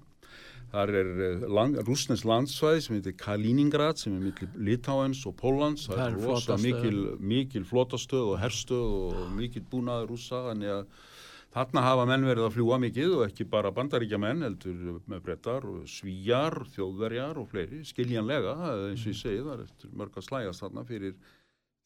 þar 0.71 0.93
er 0.95 1.09
eh, 1.11 1.45
lang, 1.51 1.75
rúsnes 1.83 2.23
landsvæði 2.27 2.83
sem 2.85 2.97
heitir 2.97 3.17
Kaliningrad 3.19 3.99
sem 3.99 4.15
er 4.15 4.23
mikil 4.29 4.47
Litáens 4.55 5.25
og 5.27 5.35
Pólans 5.39 5.89
það, 5.89 5.97
það 5.97 6.05
er 6.05 6.29
rosa 6.29 6.57
mikil, 6.61 6.99
mikil 7.19 7.65
flotastöð 7.67 8.33
og 8.33 8.39
herstöð 8.39 8.93
og 9.01 9.33
mikil 9.35 9.65
búnaður 9.71 10.13
rúsa 10.13 10.45
þannig 10.47 10.75
að 10.77 11.09
Þarna 11.51 11.81
hafa 11.83 12.03
menn 12.07 12.23
verið 12.23 12.45
að 12.47 12.53
fljúa 12.55 12.77
mikið 12.79 13.13
og 13.17 13.25
ekki 13.25 13.45
bara 13.51 13.73
bandaríkja 13.75 14.19
menn 14.23 14.45
heldur 14.45 15.01
með 15.11 15.23
brettar 15.25 15.65
svíjar, 15.91 16.61
þjóðverjar 16.77 17.39
og 17.41 17.49
fleiri, 17.51 17.81
skiljanlega, 17.87 18.53
eins 18.87 19.03
og 19.03 19.11
ég 19.11 19.17
segi 19.19 19.41
það 19.43 19.65
er 19.65 19.95
mörg 19.99 20.15
að 20.15 20.27
slægast 20.29 20.63
þarna 20.63 20.85
fyrir 20.87 21.17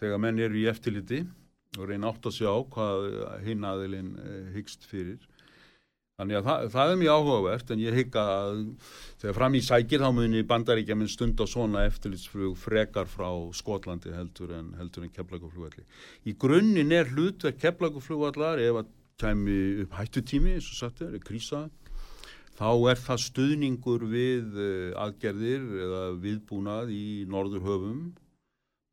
þegar 0.01 0.21
menn 0.21 0.41
eru 0.45 0.60
í 0.60 0.67
eftirliti 0.69 1.23
og 1.80 1.88
reyna 1.89 2.12
átt 2.12 2.28
að 2.30 2.36
sjá 2.38 2.51
hvað 2.75 3.08
hinn 3.47 3.65
aðilinn 3.65 4.12
eh, 4.21 4.51
hyggst 4.54 4.86
fyrir. 4.86 5.23
Þannig 6.15 6.38
að 6.38 6.45
það, 6.47 6.67
það 6.71 6.91
er 6.91 6.99
mjög 7.01 7.17
áhugavert 7.19 7.71
en 7.73 7.82
ég 7.84 7.97
hygga 7.99 8.21
að 8.32 8.60
þegar 9.23 9.38
fram 9.39 9.58
í 9.58 9.62
sækir 9.65 10.04
þá 10.06 10.12
munir 10.15 10.45
bandaríkja 10.47 10.95
minn 10.95 11.12
stund 11.12 11.41
á 11.41 11.45
svona 11.49 11.84
eftirlitsflug 11.89 12.54
frekar 12.56 13.10
frá 13.12 13.28
Skotlandi 13.58 14.13
heldur 14.15 14.54
en, 14.56 14.69
en 14.78 15.12
keflaguflugvalli. 15.17 15.84
Í 16.30 16.36
grunninn 16.39 16.93
er 16.95 17.12
hlutverk 17.12 17.60
keflaguflugvallar 17.65 18.63
ef 18.63 18.80
að 18.84 18.93
kæmi 19.21 19.58
upp 19.86 19.95
hættutími 19.95 20.56
eins 20.58 20.67
og 20.73 20.80
sagt 20.80 21.01
er, 21.06 21.15
krísa 21.23 21.65
þá 22.60 22.69
er 22.91 22.99
það 22.99 23.23
stuðningur 23.25 24.06
við 24.12 24.58
eh, 24.60 24.91
aðgerðir 24.99 25.65
eða 25.86 26.04
viðbúnað 26.23 26.91
í 26.95 27.08
norður 27.32 27.63
höfum 27.63 28.01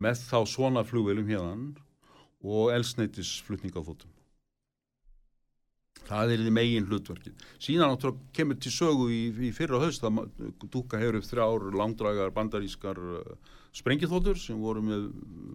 með 0.02 0.22
þá 0.28 0.38
svona 0.50 0.84
flugvelum 0.86 1.30
hérna 1.30 1.56
og 2.42 2.70
elsneitisflutningafótum 2.74 4.10
það 6.06 6.34
er 6.34 6.44
því 6.44 6.52
megin 6.54 6.86
hlutverkið 6.90 7.42
síðan 7.62 7.94
áttur 7.94 8.14
kemur 8.34 8.58
til 8.62 8.72
sögu 8.74 9.08
í, 9.14 9.20
í 9.48 9.50
fyrra 9.54 9.82
höst 9.82 10.06
að 10.06 10.22
dúka 10.70 11.02
hefur 11.02 11.18
upp 11.18 11.28
þrjár 11.28 11.66
langdragar 11.78 12.34
bandarískar 12.34 12.98
uh, 12.98 13.34
sprengithóttur 13.74 14.38
sem 14.38 14.58
voru, 14.60 14.82
með, 14.86 15.10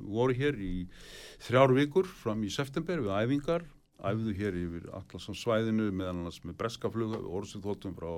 voru 0.08 0.36
hér 0.36 0.60
í 0.60 0.88
þrjár 1.46 1.76
vikur 1.78 2.08
fram 2.24 2.44
í 2.48 2.52
september 2.52 3.04
við 3.04 3.16
æfingar 3.16 3.68
æfðu 4.06 4.34
hér 4.38 4.58
yfir 4.58 4.84
allarsvansvæðinu 4.94 5.88
meðan 5.90 6.20
annars 6.22 6.38
með 6.46 6.58
breska 6.60 6.90
flug 6.94 7.16
orðsýþóttum 7.18 7.96
frá 7.98 8.12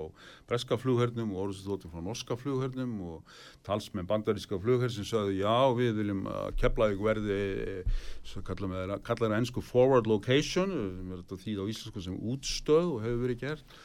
breska 0.49 0.75
flughernum 0.79 1.31
og 1.31 1.45
orðsýþóttum 1.45 1.93
frá 1.93 2.01
norska 2.03 2.35
flughernum 2.39 2.97
og 3.07 3.37
tals 3.63 3.87
með 3.95 4.09
bandaríska 4.09 4.59
flugherr 4.59 4.91
sem 4.91 5.07
sagði 5.07 5.39
já 5.39 5.55
við 5.77 6.01
viljum 6.01 6.25
að 6.31 6.49
Keflavík 6.59 7.05
verði 7.05 7.39
kallar 8.49 8.97
það 9.05 9.37
ennsku 9.37 9.63
forward 9.63 10.09
location 10.11 10.75
því 11.29 11.55
á 11.55 11.71
íslensku 11.71 12.03
sem 12.03 12.19
útstöð 12.27 12.91
og 12.97 12.99
hefur 13.05 13.23
verið 13.23 13.41
gert 13.45 13.79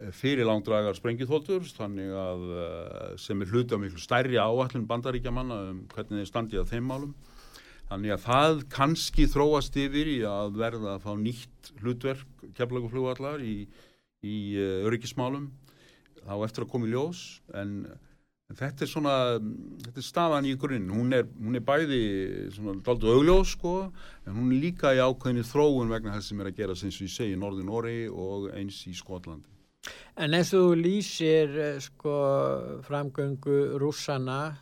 eh, 0.00 0.10
fyrir 0.16 0.48
langdragar 0.48 0.96
sprengithóltur 0.96 1.68
þannig 1.76 2.16
að 2.24 2.48
eh, 2.56 3.14
sem 3.20 3.44
er 3.44 3.52
hluti 3.52 3.76
á 3.76 3.82
miklu 3.84 4.00
stærri 4.00 4.40
áallin 4.40 4.88
bandaríkja 4.88 5.34
manna 5.34 5.60
um 5.74 5.84
hvernig 5.92 6.24
þeir 6.24 6.32
standið 6.32 6.64
að 6.64 6.72
þeim 6.72 6.88
málum 6.88 7.14
Þannig 7.90 8.14
að 8.14 8.22
það 8.24 8.62
kannski 8.72 9.26
þróast 9.30 9.76
yfir 9.78 10.08
í 10.08 10.20
að 10.28 10.56
verða 10.62 10.94
að 10.96 11.04
fá 11.04 11.12
nýtt 11.20 11.74
hlutverk 11.82 12.46
keflaguflugvallar 12.56 13.44
í, 13.44 13.58
í 14.24 14.36
uh, 14.56 14.86
öryggismálum 14.88 15.50
þá 16.24 16.34
eftir 16.46 16.64
að 16.64 16.72
koma 16.72 16.88
í 16.88 16.92
ljós 16.94 17.22
en, 17.60 17.74
en 18.48 18.58
þetta 18.58 18.86
er 18.86 18.90
svona, 18.90 19.16
þetta 19.84 20.00
er 20.00 20.06
staðan 20.06 20.48
í 20.48 20.54
grunn, 20.60 20.90
hún 20.92 21.16
er, 21.16 21.26
hún 21.36 21.58
er 21.58 21.64
bæði 21.66 22.02
svona 22.56 22.78
daldu 22.86 23.12
augljós 23.12 23.54
sko 23.58 23.74
en 23.84 24.38
hún 24.38 24.52
er 24.54 24.62
líka 24.64 24.94
í 24.96 25.02
ákveðinu 25.04 25.44
þróun 25.48 25.92
vegna 25.92 26.16
þess 26.16 26.32
sem 26.32 26.40
er 26.40 26.50
að 26.50 26.62
gera 26.62 26.78
sem 26.78 26.94
ég 26.94 27.12
segi 27.12 27.36
í 27.36 27.40
Norðin 27.40 27.72
Óri 27.72 27.98
og 28.08 28.48
eins 28.56 28.80
í 28.88 28.94
Skotlandi. 28.96 29.50
En 30.16 30.32
eins 30.32 30.54
og 30.56 30.70
þú 30.70 30.76
lýsir 30.80 31.56
eh, 31.60 31.80
sko 31.82 32.14
framgöngu 32.86 33.76
rússana 33.82 34.54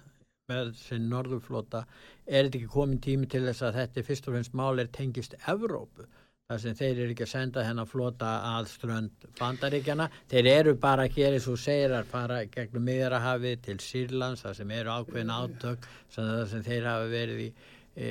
með 0.51 0.73
sinn 0.79 1.07
norðurflota 1.11 1.85
er 2.27 2.47
þetta 2.49 2.59
ekki 2.59 2.73
komin 2.73 3.01
tími 3.03 3.29
til 3.31 3.45
þess 3.47 3.63
að 3.67 3.79
þetta 3.81 4.05
fyrst 4.09 4.29
og 4.29 4.37
fremst 4.37 4.57
mál 4.59 4.83
er 4.83 4.91
tengist 4.95 5.37
Evrópu 5.51 6.07
þar 6.51 6.63
sem 6.65 6.75
þeir 6.77 7.03
eru 7.05 7.15
ekki 7.15 7.27
að 7.27 7.31
senda 7.33 7.65
henn 7.65 7.81
að 7.81 7.93
flota 7.93 8.31
að 8.51 8.71
strönd 8.73 9.27
bandaríkjana 9.39 10.09
þeir 10.33 10.49
eru 10.53 10.75
bara 10.83 11.07
gera 11.13 11.39
eins 11.39 11.47
og 11.49 11.61
segir 11.63 11.95
að 11.97 12.11
fara 12.11 12.41
gegnum 12.51 12.89
miðrahafi 12.89 13.55
til 13.69 13.79
Sýrlands 13.85 14.43
þar 14.45 14.59
sem 14.59 14.75
eru 14.81 14.97
ákveðin 14.97 15.33
átök 15.37 15.87
þar 16.17 16.51
sem 16.51 16.67
þeir 16.67 16.91
hafa 16.91 17.09
verið 17.13 17.45
í, 17.47 17.49
e, 17.95 18.11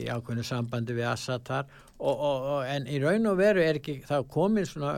í 0.00 0.04
ákveðinu 0.08 0.48
sambandi 0.48 0.96
við 0.96 1.10
Assatar 1.12 1.68
og, 1.98 2.16
og, 2.16 2.50
og, 2.56 2.60
en 2.72 2.88
í 2.88 2.98
raun 3.04 3.28
og 3.30 3.38
veru 3.38 3.62
er 3.62 3.82
ekki 3.82 4.00
þá 4.08 4.18
komið 4.32 4.72
svona 4.72 4.96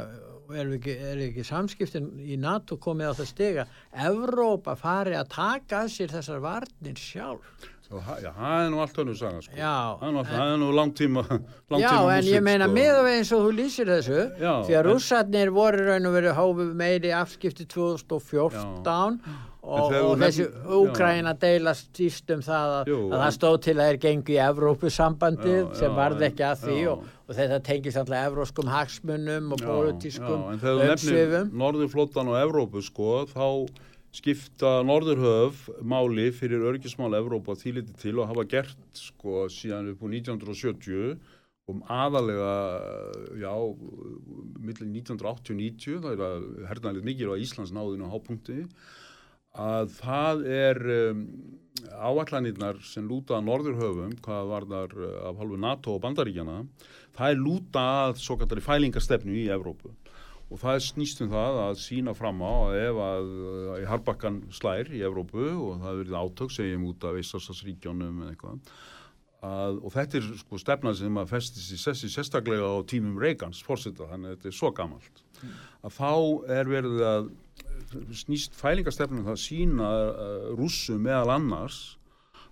er 0.56 0.70
ekki, 0.78 0.94
er 1.12 1.24
ekki 1.28 1.44
samskiptin 1.44 2.06
í 2.24 2.38
NATO 2.40 2.78
komið 2.80 3.10
á 3.10 3.18
það 3.18 3.32
stega 3.32 3.66
Evrópa 4.08 4.76
fari 4.78 5.16
að 5.18 5.28
taka 5.34 5.82
að 5.84 5.90
sér 5.96 6.14
þessar 6.16 6.40
varnir 6.44 6.96
sjálf 7.00 7.68
Já, 7.88 8.28
það 8.36 8.62
er 8.62 8.66
nú 8.68 8.80
allt 8.84 8.98
önnur 9.00 9.16
saga 9.16 9.38
sko. 9.40 9.54
það 9.56 10.40
er 10.42 10.58
nú 10.60 10.66
langt 10.76 10.98
tíma 10.98 11.22
lang 11.24 11.80
Já, 11.80 11.88
tíma 11.88 12.10
en 12.12 12.18
músik, 12.18 12.34
ég 12.34 12.42
meina 12.44 12.66
sko. 12.68 12.74
með 12.76 12.98
og 12.98 13.08
eins 13.14 13.30
og 13.32 13.44
þú 13.46 13.52
lýsir 13.56 13.88
þessu 13.88 14.18
já, 14.42 14.50
því 14.66 14.76
að 14.76 14.88
rússarnir 14.90 15.52
voru 15.56 15.86
raun 15.86 16.08
og 16.10 16.16
verið 16.18 16.36
hófið 16.36 16.74
meiri 16.82 17.14
afskipti 17.16 17.64
2014 17.64 19.16
já. 19.24 19.38
og, 19.62 19.96
og 20.02 20.12
þessi 20.20 20.48
Úgræna 20.78 21.32
deila 21.40 21.72
stýst 21.76 22.34
um 22.36 22.44
það 22.44 22.74
að, 22.76 22.92
Jú, 22.92 23.00
að 23.08 23.24
það 23.24 23.36
stóð 23.38 23.56
til 23.64 23.76
að 23.78 23.88
þeir 23.88 24.00
gengi 24.04 24.36
í 24.36 24.42
Evrópusambandið 24.50 25.72
sem 25.80 25.96
varði 25.96 26.28
ekki 26.28 26.44
að 26.50 26.66
því 26.66 26.78
og, 26.92 27.08
og 27.28 27.36
þetta 27.36 27.60
tengist 27.64 28.00
alltaf 28.00 28.30
evróskum 28.30 28.70
hagsmunum 28.72 29.52
og 29.52 29.62
pólitískum 29.62 30.48
umsvifum. 30.56 31.52
Norðurflótan 31.52 32.32
og 32.32 32.40
Evrópu 32.40 32.82
sko 32.84 33.26
þá 33.28 33.68
skipta 34.16 34.78
Norðurhöf 34.88 35.66
máli 35.84 36.30
fyrir 36.32 36.64
örgismála 36.70 37.20
Evrópa 37.20 37.56
þýliti 37.60 37.98
til 38.00 38.16
og 38.18 38.30
hafa 38.30 38.46
gert 38.48 38.78
sko 38.96 39.44
síðan 39.52 39.92
upp 39.92 40.00
á 40.00 40.06
1970 40.08 41.18
um 41.68 41.82
aðalega, 41.92 42.52
já, 43.36 43.52
millir 44.56 44.88
1980-90, 44.88 45.98
það 46.00 46.14
er 46.14 46.22
að 46.24 46.46
hernaðilegt 46.70 47.08
mikið 47.10 47.32
á 47.36 47.42
Íslands 47.44 47.74
náðinu 47.76 48.08
á 48.08 48.14
hápunkti, 48.14 48.62
að 49.58 49.92
það 49.98 50.44
er 50.54 50.80
um, 50.94 51.22
áallanirnar 51.92 52.80
sem 52.88 53.04
lúta 53.08 53.36
að 53.36 53.48
Norðurhöfum, 53.50 54.16
hvað 54.24 54.52
var 54.52 54.68
þar 54.72 54.96
uh, 54.96 55.12
af 55.28 55.42
halvu 55.42 55.60
NATO 55.60 55.96
og 55.96 56.02
Bandaríkjana, 56.04 56.62
það 57.18 57.34
er 57.34 57.42
lúta 57.42 57.86
að 58.06 58.20
svo 58.22 58.38
kallari 58.40 58.64
fælingastefnu 58.64 59.34
í 59.34 59.48
Evrópu. 59.54 59.92
Og 60.48 60.60
það 60.62 60.78
snýst 60.86 61.18
um 61.20 61.32
það 61.32 61.58
að 61.66 61.80
sína 61.82 62.14
fram 62.16 62.38
á 62.40 62.52
að 62.70 62.76
ef 62.80 63.00
að 63.04 63.32
í 63.82 63.88
Harbakkan 63.90 64.38
slær 64.54 64.88
í 64.88 65.02
Evrópu 65.04 65.50
og 65.52 65.82
það 65.82 65.98
verið 66.02 66.20
átök 66.22 66.54
segjum 66.54 66.86
út 66.88 67.04
af 67.04 67.18
Íslandsríkjónum 67.20 68.22
eða 68.22 68.32
eitthvað 68.32 68.62
að, 69.44 69.76
og 69.84 69.92
þetta 69.94 70.18
er 70.18 70.30
sko 70.40 70.58
stefnað 70.58 70.96
sem 71.00 71.20
að 71.20 71.30
festis 71.30 71.68
í 71.74 71.78
sessi 71.78 72.10
sérstaklega 72.10 72.66
á 72.66 72.82
tímum 72.90 73.18
Reagans 73.22 73.60
fórsetta 73.64 74.08
þannig 74.10 74.32
að 74.32 74.36
þetta 74.36 74.50
er 74.50 74.56
svo 74.58 74.70
gammalt 74.74 75.22
að 75.86 75.94
þá 75.94 76.12
er 76.58 76.72
verið 76.72 77.04
að 77.06 77.28
snýst 78.18 78.56
fælingastefnum 78.58 79.26
það 79.28 79.40
sína 79.42 79.90
uh, 80.10 80.48
rússum 80.58 81.04
meðal 81.06 81.36
annars 81.36 81.98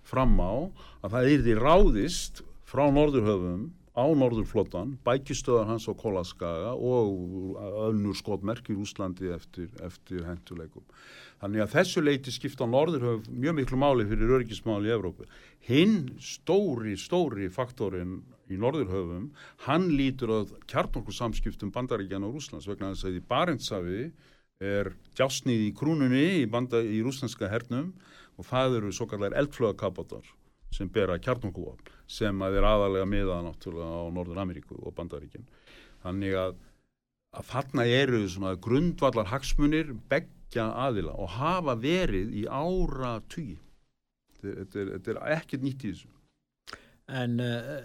fram 0.07 0.37
á 0.39 0.71
að 1.03 1.17
það 1.17 1.31
er 1.33 1.43
því 1.45 1.57
ráðist 1.59 2.43
frá 2.67 2.85
Norðurhöfum 2.91 3.67
á 3.97 4.05
Norðurflottan, 4.13 4.93
bækistöðar 5.01 5.71
hans 5.71 5.87
á 5.89 5.93
Kólaskaga 5.97 6.75
og 6.77 7.57
önnur 7.87 8.13
skotmerk 8.17 8.69
í 8.69 8.77
Úslandi 8.77 9.31
eftir, 9.33 9.71
eftir 9.81 10.21
henduleikum. 10.27 10.85
Þannig 11.41 11.63
að 11.65 11.73
þessu 11.73 12.03
leiti 12.05 12.33
skipta 12.33 12.69
Norðurhöf 12.69 13.25
mjög 13.33 13.57
miklu 13.57 13.81
máli 13.81 14.05
fyrir 14.09 14.35
örgismáli 14.37 14.91
í 14.91 14.93
Evrópu. 14.93 15.25
Hinn 15.65 16.13
stóri, 16.21 16.93
stóri 17.01 17.49
faktorinn 17.49 18.21
í 18.53 18.61
Norðurhöfum, 18.61 19.31
hann 19.65 19.89
lítur 19.97 20.35
að 20.37 20.55
kjartnokkursamskiptum 20.69 21.73
bandaríkjana 21.73 22.29
og 22.29 22.37
Úslands 22.37 22.69
vegna 22.69 22.93
þess 22.93 23.09
að 23.09 23.17
í 23.17 23.25
Barentsafi 23.33 24.01
er 24.61 24.93
djásnið 25.17 25.67
í 25.67 25.73
krúnunni 25.77 26.25
í, 26.43 26.45
í 26.45 27.01
rúslandska 27.05 27.49
hernum 27.49 27.95
og 28.37 28.45
það 28.45 28.79
eru 28.79 28.93
svo 28.93 29.09
kallar 29.09 29.35
eldflöðakabotar 29.37 30.25
sem 30.73 30.89
bera 30.93 31.17
kjartnokkurvapn 31.21 31.93
sem 32.07 32.41
að 32.43 32.59
er 32.59 32.67
aðalega 32.67 33.09
miða 33.09 33.41
náttúrulega 33.43 33.99
á 33.99 34.03
Norður 34.15 34.41
Ameríku 34.41 34.77
og 34.79 34.95
Bandaríkinn. 34.95 35.47
Þannig 36.03 36.37
að, 36.39 36.57
að 37.35 37.49
þarna 37.51 37.85
eru 37.91 38.21
grundvallar 38.63 39.31
hagsmunir 39.31 39.91
begja 40.09 40.69
aðila 40.87 41.17
og 41.19 41.33
hafa 41.35 41.75
verið 41.75 42.31
í 42.31 42.45
ára 42.47 43.17
tugi. 43.27 43.57
Þetta 44.39 44.79
er, 44.79 44.93
er 45.11 45.21
ekkert 45.35 45.65
nýtt 45.65 45.83
í 45.83 45.91
þessu. 45.91 46.13
En, 47.07 47.39
uh, 47.39 47.83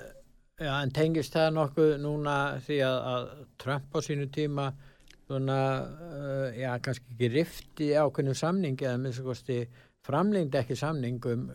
ja, 0.61 0.79
en 0.79 0.95
tengist 0.95 1.35
það 1.35 1.55
nokkuð 1.59 1.93
núna 2.03 2.39
því 2.63 2.79
að, 2.87 2.99
að 3.13 3.29
Trump 3.63 3.95
á 3.95 3.99
sínu 4.05 4.29
tíma 4.35 4.71
svona, 5.27 5.59
uh, 6.13 6.49
já, 6.55 6.71
kannski 6.85 7.15
ekki 7.17 7.33
rifti 7.33 7.91
ákveðnum 7.97 8.39
samningi 8.39 8.87
eða 8.87 9.03
minnst 9.03 9.25
kosti 9.27 9.63
framlengdi 10.07 10.59
ekki 10.61 10.77
samningum 10.79 11.47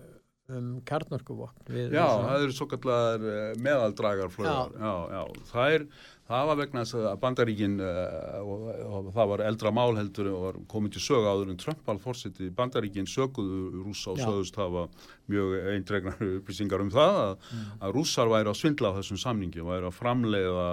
um 0.48 0.68
kjarnorkuvokn 0.88 1.74
Já, 1.92 2.06
það 2.08 2.44
eru 2.46 2.54
svo 2.56 2.68
kallar 2.72 3.24
uh, 3.24 3.56
meðaldragarflöðar 3.64 4.76
já. 4.78 4.86
Já, 4.86 4.94
já, 5.12 5.42
það 5.50 5.74
er 5.76 5.86
það 6.28 6.50
var 6.50 6.60
vegna 6.62 6.84
þess 6.84 6.98
að 7.02 7.20
bandaríkin 7.24 7.76
uh, 7.84 8.38
og, 8.42 8.68
og 8.88 9.10
það 9.16 9.32
var 9.34 9.44
eldra 9.48 9.74
málheldur 9.76 10.30
og 10.32 10.46
var 10.46 10.60
komið 10.72 10.96
til 10.96 11.04
sög 11.04 11.28
áður 11.28 11.52
en 11.52 11.60
Trump 11.62 11.82
var 11.88 12.00
fórseti 12.04 12.52
bandaríkin 12.56 13.10
söguðu 13.12 13.84
rúsa 13.86 14.14
og 14.14 14.22
sögust 14.22 14.60
hafa 14.60 14.86
mjög 15.32 15.58
eindregnar 15.74 16.24
upplýsingar 16.40 16.86
um 16.86 16.94
það 16.96 17.20
að, 17.24 17.34
mm. 17.52 17.66
að 17.82 17.98
rússar 18.00 18.32
væri 18.32 18.52
að 18.54 18.62
svindla 18.62 18.94
á 18.96 18.98
þessum 19.02 19.24
samningi, 19.24 19.66
væri 19.68 19.90
að 19.92 20.00
framleiða 20.00 20.70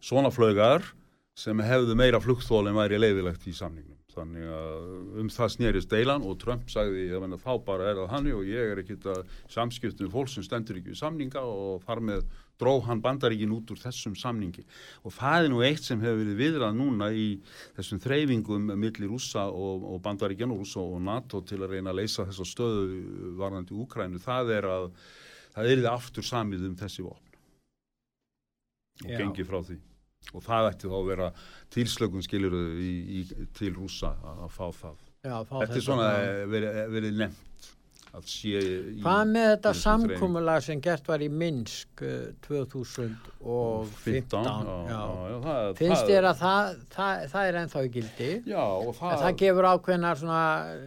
svona 0.00 0.32
flögar 0.32 0.88
sem 1.36 1.60
hefðu 1.60 1.96
meira 1.98 2.22
flugþól 2.24 2.64
en 2.70 2.80
væri 2.80 3.00
leiðilegt 3.00 3.44
í 3.48 3.56
samningum 3.56 3.95
þannig 4.16 4.48
að 4.56 5.20
um 5.22 5.28
það 5.32 5.52
snýrist 5.54 5.92
deilan 5.92 6.24
og 6.26 6.38
Trump 6.42 6.72
sagði 6.72 7.06
að 7.14 7.36
þá 7.42 7.52
bara 7.66 7.90
er 7.90 8.00
það 8.00 8.10
hann 8.14 8.32
og 8.32 8.48
ég 8.48 8.72
er 8.72 8.80
ekkit 8.82 9.06
að 9.12 9.36
samskiptum 9.52 10.10
fólk 10.12 10.32
sem 10.32 10.46
stendur 10.46 10.80
ekki 10.80 10.94
við 10.94 11.00
samninga 11.02 11.44
og 11.44 11.84
þar 11.86 12.02
með 12.10 12.24
dró 12.56 12.72
hann 12.86 13.02
bandaríkin 13.04 13.52
út 13.52 13.70
úr 13.74 13.80
þessum 13.82 14.14
samningi. 14.16 14.64
Og 15.04 15.12
það 15.12 15.44
er 15.44 15.50
nú 15.52 15.60
eitt 15.66 15.84
sem 15.84 16.00
hefur 16.00 16.22
verið 16.22 16.40
viðrað 16.40 16.78
núna 16.78 17.10
í 17.12 17.26
þessum 17.76 18.00
þreyfingum 18.00 18.72
millir 18.72 19.12
Rúsa 19.12 19.44
og, 19.52 19.84
og 19.92 20.00
bandaríkin 20.04 20.54
og 20.54 20.64
Rúsa 20.64 20.80
og 20.80 21.02
NATO 21.04 21.42
til 21.44 21.60
að 21.60 21.76
reyna 21.76 21.92
að 21.92 22.00
leysa 22.00 22.24
þessa 22.30 22.48
stöðu 22.48 23.36
varðandi 23.36 23.76
Úkrænu, 23.76 24.22
það 24.24 24.54
er 24.56 24.70
að 24.72 24.88
það 25.56 25.70
er 25.70 25.80
þið 25.80 25.90
aftur 25.92 26.26
samið 26.26 26.66
um 26.70 26.80
þessi 26.80 27.04
vopn 27.04 27.38
og 29.04 29.12
Já. 29.12 29.18
gengi 29.20 29.44
frá 29.44 29.60
því 29.64 29.78
og 30.34 30.44
það 30.46 30.70
ætti 30.72 30.92
þá 30.92 30.96
að 31.00 31.10
vera 31.12 31.32
tilslökun 31.76 32.26
skiljuru 32.26 32.62
til 33.56 33.74
rúsa 33.76 34.14
að 34.36 34.48
fá 34.54 34.66
það. 34.82 35.02
Já, 35.26 35.36
fá 35.48 35.56
þetta 35.58 35.80
er 35.80 35.86
svona 35.88 36.10
verið, 36.52 36.80
verið 36.94 37.20
nefnt 37.24 37.46
Hvað 38.16 39.22
með 39.28 39.46
þetta 39.50 39.70
samkúmulag 39.76 40.62
sem 40.64 40.78
gert 40.80 41.08
var 41.10 41.20
í 41.20 41.26
Minsk 41.28 42.00
2015 42.46 43.10
uh, 43.44 43.82
finnst 45.76 46.06
þér 46.08 46.30
að 46.30 46.40
það, 46.40 46.70
það, 46.94 47.26
það 47.34 47.48
er 47.50 47.58
ennþá 47.60 47.82
í 47.84 47.90
gildi? 47.92 48.30
Já, 48.48 48.64
það, 48.96 49.16
það 49.24 49.36
gefur 49.42 49.68
ákveðna 49.68 50.12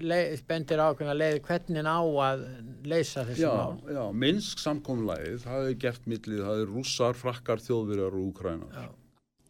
leið, 0.01 0.41
bendir 0.49 0.81
ákveðna 0.87 1.17
leið 1.19 1.37
hvernig 1.45 1.85
á 1.85 2.01
að 2.01 2.45
leysa 2.89 3.27
þessi 3.27 3.45
mál. 3.45 3.77
Já, 3.93 4.03
Minsk 4.25 4.63
samkúmulagið 4.63 5.43
það 5.45 5.67
er 5.67 5.77
gert 5.85 6.09
millið, 6.09 6.41
það 6.47 6.63
er 6.63 6.73
rússar, 6.73 7.19
frakkar, 7.19 7.61
þjóðverjar 7.67 8.17
og 8.17 8.25
Úkræna 8.31 8.73
Já 8.73 8.89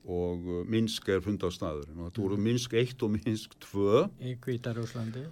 og 0.07 0.47
uh, 0.47 0.63
Minsk 0.69 1.09
er 1.11 1.21
fund 1.23 1.43
á 1.43 1.49
staður 1.51 1.89
og 1.95 2.07
þetta 2.07 2.23
voru 2.23 2.37
mm. 2.39 2.45
Minsk 2.47 2.75
1 2.79 3.05
og 3.05 3.13
Minsk 3.17 3.55
2 3.65 4.03
í 4.23 4.35
Kvítarúslandi 4.43 5.25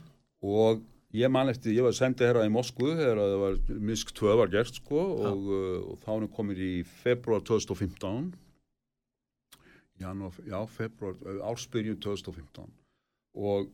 og 0.43 0.84
ég 1.15 1.32
man 1.32 1.49
eftir, 1.51 1.76
ég 1.78 1.86
var 1.86 1.95
sendið 1.95 2.32
herra 2.32 2.47
í 2.47 2.51
Moskvu 2.53 2.91
þegar 2.97 3.22
var, 3.43 3.61
Minsk 3.70 4.11
2 4.18 4.36
var 4.41 4.51
gert 4.53 4.82
sko 4.82 5.05
og, 5.30 5.47
uh, 5.47 5.80
og 5.93 6.03
þá 6.03 6.11
er 6.18 6.28
komið 6.36 6.65
í 6.65 6.74
februar 7.03 7.45
2015 7.47 8.34
Janúar, 9.97 10.36
já, 10.45 10.59
februar, 10.70 11.15
uh, 11.26 11.39
ársbyrjun 11.49 12.01
2015 12.03 12.68
og 13.38 13.72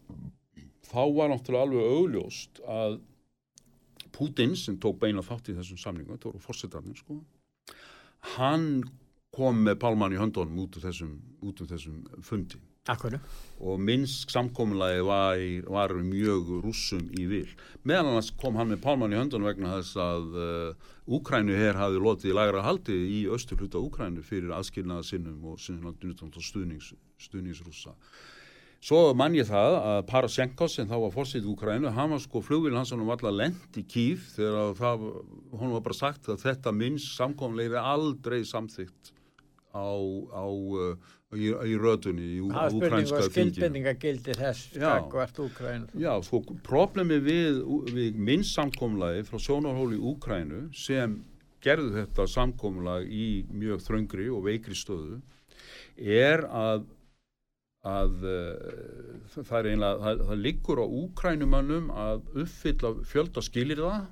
þá 0.88 1.02
var 1.16 1.32
náttúrulega 1.32 1.68
alveg 1.68 1.98
augljóst 1.98 2.64
að 2.68 3.02
Putin 4.14 4.52
sem 4.60 4.76
tók 4.78 5.00
beina 5.02 5.24
þátt 5.26 5.48
í 5.50 5.56
þessum 5.58 5.80
samlingu, 5.82 6.14
þetta 6.14 6.30
voru 6.30 6.44
fórsetarnir 6.44 7.00
sko 7.00 7.18
hann 8.38 8.84
kom 9.34 9.64
með 9.66 9.80
pálmann 9.82 10.14
í 10.14 10.20
höndunum 10.22 10.62
út 10.66 10.78
úr 10.78 10.86
þessum, 10.86 11.18
út 11.42 11.64
úr 11.64 11.74
þessum 11.74 12.04
fundi. 12.26 12.60
Akkur. 12.92 13.16
Og 13.64 13.80
minnsk 13.80 14.32
samkominlagi 14.34 15.04
var, 15.08 15.40
var 15.72 15.94
mjög 16.04 16.50
rúsum 16.66 17.06
í 17.16 17.24
vil. 17.32 17.48
Meðan 17.88 18.10
annars 18.12 18.34
kom 18.36 18.60
hann 18.60 18.74
með 18.74 18.82
pálmann 18.84 19.16
í 19.16 19.20
höndunum 19.22 19.48
vegna 19.48 19.78
þess 19.78 19.96
að 20.04 20.36
uh, 20.36 20.92
Úkrænu 21.16 21.56
hér 21.56 21.80
hafi 21.80 22.04
lotið 22.04 22.36
lagra 22.36 22.66
haldi 22.66 22.98
í 23.08 23.24
östu 23.32 23.56
hluta 23.56 23.80
Úkrænu 23.80 24.24
fyrir 24.28 24.52
aðskilnaða 24.58 25.08
sinnum 25.08 25.48
og 25.54 25.64
stuðnings, 25.64 26.92
stuðningsrúsa. 27.24 27.96
Svo 28.84 29.14
mann 29.16 29.36
ég 29.38 29.48
það 29.48 29.78
að 29.80 30.02
Parasenko 30.10 30.68
sem 30.68 30.88
þá 30.90 30.98
var 31.06 31.16
fórsýtt 31.16 31.48
í 31.48 31.52
Úkrænu, 31.54 31.88
hann 31.96 32.12
var 32.12 32.20
sko 32.20 32.44
flugvíl 32.44 32.76
hans 32.76 32.92
hann 32.92 33.08
var 33.08 33.16
alltaf 33.16 33.32
lend 33.32 33.80
í 33.80 33.88
kýf 33.88 34.34
þegar 34.36 34.76
það, 34.76 35.10
hann 35.56 35.76
var 35.78 35.86
bara 35.88 36.02
sagt 36.04 36.28
að 36.28 36.44
þetta 36.44 36.76
minnst 36.76 37.16
samkomlega 37.16 37.80
er 37.80 37.92
aldrei 37.96 38.42
samþygt 38.44 39.14
á, 39.74 39.90
á 40.38 40.46
uh, 40.46 40.94
í, 41.34 41.50
í 41.50 41.76
rötunni 41.82 42.30
í 42.38 42.40
úkrænska 42.46 43.24
og 43.26 43.30
skildbendingagildi 43.32 44.38
þess 44.38 44.74
skakvart 44.76 45.40
Úkræn. 45.44 45.88
Já, 45.98 46.14
sko 46.26 46.44
problemi 46.66 47.20
við, 47.24 47.62
við 47.90 48.18
minnst 48.18 48.56
samkomlagi 48.58 49.26
frá 49.28 49.42
sjónarhóli 49.42 49.98
Úkrænu 49.98 50.68
sem 50.78 51.20
gerðu 51.64 51.94
þetta 51.98 52.28
samkomlag 52.30 53.08
í 53.08 53.46
mjög 53.52 53.86
þröngri 53.86 54.28
og 54.34 54.44
veikri 54.48 54.78
stöðu 54.78 55.22
er 55.98 56.46
að 56.50 56.86
að 57.84 58.22
uh, 58.24 59.40
það 59.44 59.58
er 59.58 59.68
einlega, 59.74 59.96
það, 60.00 60.22
það 60.30 60.44
liggur 60.46 60.80
á 60.80 60.88
úkrænumannum 60.88 61.90
að 61.92 62.22
uppfylla 62.46 62.94
fjölda 63.10 63.44
skilir 63.44 63.82
það 63.84 64.06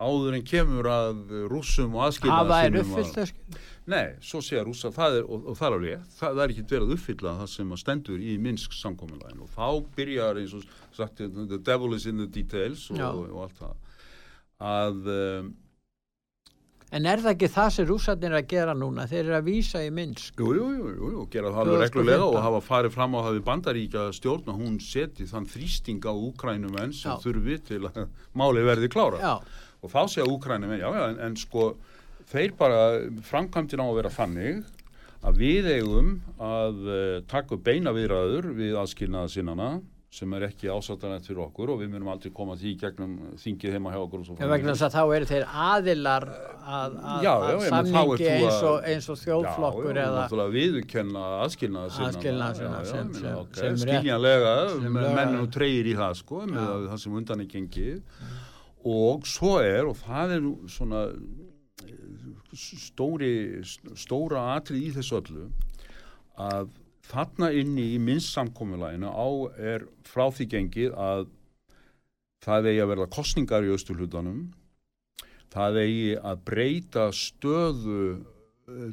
áður 0.00 0.38
en 0.38 0.46
kemur 0.48 0.88
að 0.88 1.20
rúsum 1.50 1.94
og 1.98 2.08
aðskilnaða. 2.08 2.48
Það 2.50 2.66
er 2.68 2.80
uppfyllt 2.80 3.20
að? 3.20 3.60
Nei, 3.90 4.04
svo 4.22 4.40
segja 4.44 4.62
rúsa, 4.64 4.90
er, 4.92 5.22
og, 5.24 5.48
og 5.50 5.56
það 5.58 5.66
er 5.66 5.76
alveg, 5.76 6.02
það, 6.18 6.34
það 6.36 6.42
er 6.44 6.52
ekki 6.52 6.66
verið 6.70 6.84
að 6.84 6.92
uppfylla 6.96 7.32
það 7.40 7.48
sem 7.54 7.72
stendur 7.80 8.20
í 8.20 8.34
Minsk 8.42 8.76
samkominlægin 8.76 9.40
og 9.44 9.54
þá 9.56 9.64
byrjar 9.96 10.42
eins 10.42 10.52
og 10.56 10.68
sagt, 10.96 11.24
the 11.24 11.58
devil 11.58 11.96
is 11.96 12.06
in 12.06 12.20
the 12.20 12.28
details 12.30 12.86
og, 12.94 13.02
og 13.26 13.42
allt 13.46 13.58
það. 13.64 13.74
Að... 14.70 15.10
Um, 15.16 15.50
en 16.90 17.06
er 17.06 17.22
það 17.22 17.32
ekki 17.32 17.48
það 17.54 17.72
sem 17.74 17.88
rúsarnir 17.88 18.32
er 18.34 18.40
að 18.40 18.46
gera 18.50 18.76
núna? 18.76 19.06
Þeir 19.10 19.22
eru 19.22 19.34
að 19.38 19.48
vísa 19.48 19.82
í 19.86 19.90
Minsk. 19.94 20.38
Jú, 20.42 20.52
jú, 20.58 20.68
jú, 20.90 21.10
jú 21.16 21.24
gera 21.32 21.52
það 21.54 21.64
alveg 21.64 21.82
reglulega 21.86 22.28
og 22.28 22.38
hafa 22.44 22.60
farið 22.66 22.94
fram 22.98 23.16
á 23.16 23.20
það 23.24 23.38
við 23.38 23.42
bandaríkja 23.48 24.04
stjórn 24.18 24.52
og 24.52 24.60
hún 24.60 24.78
seti 24.84 25.26
þann 25.30 25.48
þrýsting 25.50 26.06
á 26.06 26.12
úkrænumenn 26.14 26.94
sem 26.94 27.14
Já. 27.14 27.18
þurfi 27.24 27.58
til 27.72 27.82
að 27.90 28.06
máli 28.38 28.64
verði 28.66 28.92
klára. 28.92 29.22
Já 29.22 29.66
og 29.80 29.92
þá 29.92 30.00
segja 30.08 30.28
Úkrænum 30.28 30.74
já, 30.76 30.88
já, 30.88 31.04
en, 31.08 31.22
en 31.28 31.38
sko 31.40 31.70
þeir 32.30 32.56
bara 32.58 32.82
framkvæmtin 33.26 33.82
á 33.82 33.86
að 33.86 33.96
vera 34.00 34.12
fannig 34.14 34.60
að 35.26 35.40
við 35.40 35.70
eigum 35.76 36.12
að 36.40 36.84
uh, 36.88 37.16
taka 37.28 37.58
beina 37.60 37.92
viðræður 37.96 38.52
við 38.56 38.76
aðskilnaða 38.80 39.32
sinnana 39.34 39.72
sem 40.10 40.32
er 40.34 40.48
ekki 40.48 40.66
ásættanett 40.66 41.22
fyrir 41.28 41.44
okkur 41.44 41.70
og 41.70 41.76
við 41.84 41.92
munum 41.92 42.08
aldrei 42.10 42.32
koma 42.34 42.56
því 42.58 42.72
gegnum 42.80 43.12
þingið 43.38 43.76
heima 43.76 43.92
hjá 43.94 44.00
okkur 44.00 44.24
en 44.32 44.50
vegna 44.50 44.72
þess 44.72 44.86
að 44.88 44.96
þá 44.96 45.14
eru 45.14 45.28
þeir 45.30 45.44
aðilar 45.64 46.26
að, 46.26 46.96
að, 46.96 46.96
já, 47.22 47.30
já, 47.30 47.52
að 47.52 47.66
samningi 47.68 48.30
eins 48.32 48.58
og, 48.72 48.88
eins 48.90 49.06
og 49.06 49.20
þjóðflokkur 49.20 50.00
já, 50.00 50.08
eða 50.08 50.48
viðkenna 50.56 51.24
aðskilnaða 51.44 51.94
sinna 51.94 52.82
sem, 52.90 53.14
sem, 53.20 53.38
okay, 53.38 53.62
sem 53.62 53.78
skiljanlega 53.84 54.56
menn 54.90 55.38
og 55.44 55.50
treyir 55.54 55.92
í 55.92 55.94
það 56.00 56.18
sko 56.24 56.42
með 56.50 56.88
það 56.90 57.02
sem 57.04 57.18
undan 57.22 57.46
er 57.46 57.50
gengið 57.54 58.22
og 58.86 59.26
svo 59.28 59.58
er 59.62 59.88
og 59.88 59.96
það 60.00 60.36
er 60.36 60.46
svona 60.72 61.02
stóri 62.56 63.32
stóra 63.98 64.46
atrið 64.56 64.86
í 64.88 64.94
þessu 64.96 65.18
öllu 65.20 65.48
að 66.40 66.70
þarna 67.10 67.50
inni 67.58 67.90
í 67.94 68.00
minnst 68.02 68.32
samkomiðlæginu 68.36 69.10
á 69.10 69.28
er 69.58 69.86
frá 70.06 70.28
því 70.34 70.46
gengið 70.54 70.96
að 70.96 71.28
það 72.44 72.70
eigi 72.70 72.82
að 72.84 72.90
verða 72.94 73.08
kostningar 73.16 73.66
í 73.66 73.72
austurhlutanum 73.74 74.42
það 75.52 75.80
eigi 75.84 76.10
að 76.30 76.42
breyta 76.46 77.06
stöðu 77.14 78.02
eh, 78.10 78.90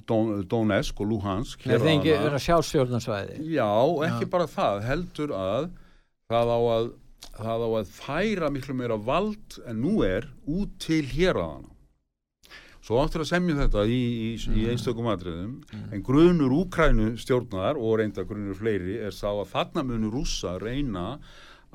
Donetsk 0.49 1.01
og 1.03 1.11
Luhansk 1.11 1.67
Það 1.67 1.89
ekki 1.93 2.15
verið 2.15 2.39
að 2.39 2.45
sjá 2.47 2.55
stjórnarsvæði 2.71 3.41
Já, 3.53 3.69
ekki 4.09 4.25
Já. 4.25 4.31
bara 4.33 4.49
það 4.51 4.81
heldur 4.87 5.35
að 5.37 5.69
það 6.27 6.53
á 6.53 6.59
að 6.77 6.89
það 7.37 7.65
á 7.65 7.69
að 7.79 7.95
færa 7.95 8.51
miklu 8.53 8.75
meira 8.77 8.97
vald 8.97 9.59
en 9.67 9.81
nú 9.83 9.99
er 10.05 10.29
út 10.45 10.77
til 10.83 11.03
hér 11.05 11.41
að 11.41 11.51
hana 11.55 11.77
Svo 12.87 13.01
áttur 13.03 13.25
að 13.25 13.33
semja 13.33 13.57
þetta 13.57 13.81
í, 13.83 13.95
í, 13.99 14.27
í 14.37 14.61
mm. 14.61 14.69
einstökum 14.71 15.09
atriðum, 15.11 15.57
mm. 15.59 15.87
en 15.91 16.03
grunur 16.07 16.53
úkrænu 16.61 17.09
stjórnar 17.19 17.75
og 17.75 17.97
reynda 17.99 18.23
grunur 18.23 18.55
fleiri 18.55 18.95
er 19.03 19.11
sá 19.11 19.27
að 19.33 19.49
þarna 19.51 19.83
munur 19.89 20.15
rúsa 20.15 20.53
reyna 20.61 21.17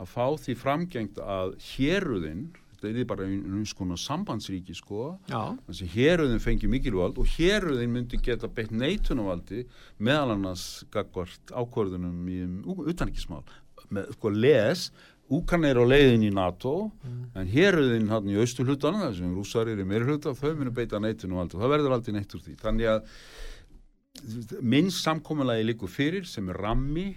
að 0.00 0.08
fá 0.08 0.24
því 0.40 0.56
framgengt 0.56 1.20
að 1.20 1.52
héruðinn, 1.66 2.46
þetta 2.80 3.02
er 3.02 3.10
bara 3.10 3.28
eins 3.28 3.74
konar 3.76 4.00
sambandsríki 4.00 4.72
sko, 4.78 5.18
þannig 5.28 5.82
að 5.84 5.98
héruðinn 5.98 6.42
fengi 6.46 6.72
mikilvægt 6.72 7.20
og 7.20 7.28
héruðinn 7.36 7.92
myndi 7.92 8.22
geta 8.24 8.48
beitt 8.48 8.72
neitunumvaldi 8.72 9.66
meðal 10.00 10.38
annars 10.38 10.86
ákvörðunum 10.96 12.24
í 12.32 12.40
um, 12.46 12.56
utanrikismál, 12.88 13.44
með 13.92 14.14
sko 14.16 14.32
les 14.32 14.88
Úkan 15.32 15.64
er 15.64 15.80
á 15.80 15.84
leiðin 15.86 16.26
í 16.28 16.32
NATO 16.34 16.90
mm. 16.90 17.22
en 17.40 17.48
héruðin 17.48 18.10
hann 18.12 18.28
í 18.28 18.36
austur 18.42 18.68
hlutana 18.68 19.06
þessum 19.06 19.32
rúsar 19.38 19.70
eru 19.72 19.86
meir 19.88 20.04
hluta 20.04 20.34
þau 20.36 20.52
munu 20.58 20.74
beita 20.76 21.00
neitinu 21.00 21.40
og 21.40 21.54
það 21.54 21.72
verður 21.76 21.96
aldrei 21.96 22.16
neitt 22.18 22.36
úr 22.36 22.44
því 22.44 22.56
þannig 22.60 22.90
að 22.92 24.60
minnst 24.60 25.02
samkominnlegi 25.06 25.68
líku 25.70 25.88
fyrir 25.88 26.26
sem 26.28 26.50
er 26.52 26.60
rammi 26.60 27.08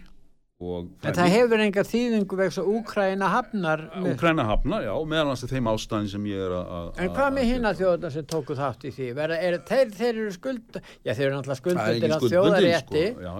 En 0.56 1.12
það, 1.12 1.26
hefur 1.34 1.62
enga 1.66 1.84
þýðingu 1.84 2.38
vegst 2.39 2.62
að 2.62 2.68
Úkræna 2.78 3.28
hafnar 3.28 3.82
Úkræna 4.08 4.45
hafnar, 4.47 4.86
já, 4.86 4.93
meðal 5.12 5.34
hans 5.34 5.43
er 5.43 5.51
þeim 5.51 5.68
ástæðin 5.68 6.08
sem 6.14 6.30
ég 6.30 6.43
er 6.45 6.53
að 6.56 7.01
En 7.03 7.12
hvað 7.12 7.36
með 7.36 7.49
hinn 7.49 7.68
að 7.68 7.82
þjóðan 7.82 8.14
sem 8.14 8.28
tóku 8.32 8.56
þátt 8.56 8.86
í 8.88 8.91
því? 8.95 9.10
Vera, 9.18 9.39
er, 9.49 9.58
þeir, 9.68 9.91
þeir 9.97 10.12
eru 10.14 10.32
skuld 10.38 10.80
Já, 10.80 11.12
þeir 11.12 11.26
eru 11.26 11.34
náttúrulega 11.36 11.60
skuldbundir 11.60 12.16
að 12.16 12.28
þjóðarétti 12.32 13.03
sko. 13.12 13.36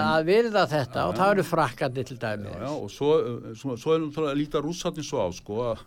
að 0.00 0.26
virða 0.32 0.66
þetta 0.74 0.98
já, 0.98 1.06
og 1.06 1.16
það 1.20 1.34
eru 1.36 1.46
frakkandi 1.52 2.06
til 2.10 2.18
dæmi 2.26 2.50
Já, 2.50 2.58
já, 2.66 2.70
og 2.74 2.90
svo, 2.96 3.14
svo, 3.62 3.78
svo 3.78 3.94
er 3.94 4.04
náttúrulega 4.08 4.40
lítið 4.42 4.66
rússatinn 4.66 5.06
svo 5.06 5.22
á 5.22 5.28
sko 5.38 5.64
að, 5.70 5.84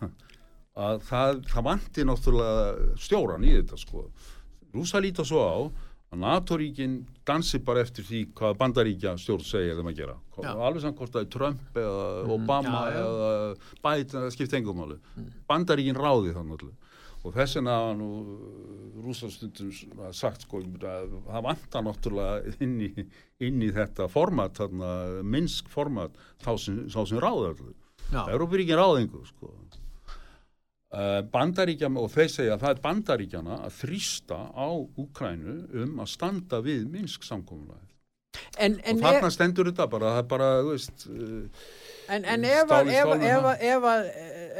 að 0.88 1.08
það, 1.10 1.42
það 1.52 1.68
vantir 1.68 2.08
náttúrulega 2.08 2.94
stjóran 3.04 3.44
í 3.44 3.58
þetta 3.60 3.84
sko 3.84 4.08
Rússa 4.72 5.04
lítið 5.04 5.28
svo 5.28 5.44
á 5.44 5.56
að 6.14 6.22
NATO-ríkin 6.22 6.94
dansi 7.26 7.60
bara 7.64 7.82
eftir 7.84 8.06
því 8.06 8.22
hvað 8.38 8.56
bandaríkja 8.60 9.16
stjórn 9.20 9.44
segja 9.46 9.76
þeim 9.78 9.90
að 9.90 10.00
gera. 10.00 10.16
Já. 10.34 10.50
alveg 10.54 10.86
er 11.20 11.28
Trump 11.30 11.76
eða 11.78 12.06
mm, 12.24 12.32
Obama 12.34 12.80
já, 12.88 12.94
já. 12.94 13.04
eða 13.04 13.84
Biden 13.84 14.24
það 14.24 14.32
skipt 14.34 14.56
engum 14.58 14.82
áli 14.82 14.96
mm. 14.98 15.28
bandaríkin 15.50 16.00
ráði 16.00 16.34
þannig 16.34 16.66
og 17.24 17.32
þess 17.32 17.56
vegna 17.56 17.76
nú 17.96 18.08
rúsastundum 19.04 19.70
sagt 20.12 20.44
sko 20.44 20.60
að 20.60 21.14
það 21.28 21.46
vantar 21.46 21.86
náttúrulega 21.86 22.56
inn 22.64 22.74
í, 22.84 23.06
inn 23.46 23.62
í 23.64 23.70
þetta 23.72 24.10
format 24.12 24.58
þarna, 24.60 24.90
minnsk 25.24 25.70
format 25.72 26.18
þá 26.44 26.52
sem, 26.60 26.82
sem 26.92 27.22
ráði 27.22 27.48
allir 27.54 27.80
Európaríkin 28.12 28.78
ráði 28.78 29.04
einhver 29.04 29.24
sko. 29.26 29.48
Eh, 29.48 29.80
bandaríkjana 31.32 32.02
og 32.04 32.12
þeir 32.12 32.30
segja 32.30 32.54
að 32.54 32.66
það 32.66 32.74
er 32.74 32.84
bandaríkjana 32.84 33.56
að 33.66 33.80
þrýsta 33.80 34.38
á 34.54 34.68
Úkrænu 35.00 35.56
um 35.84 35.98
að 36.04 36.12
standa 36.12 36.60
við 36.64 36.86
Minsk 36.92 37.26
samkómulega 37.26 37.82
og 38.34 39.00
þarna 39.02 39.30
stendur 39.30 39.68
þetta 39.70 39.86
bara 39.90 40.12
það 40.14 40.20
er 40.20 40.28
bara, 40.30 40.52
þú 40.60 40.70
veist 40.74 41.04
uh, 41.10 41.66
En, 42.04 42.20
en 42.28 42.42
ef, 42.44 42.68
að, 42.68 42.90
ef, 42.92 43.46
ef, 43.64 43.84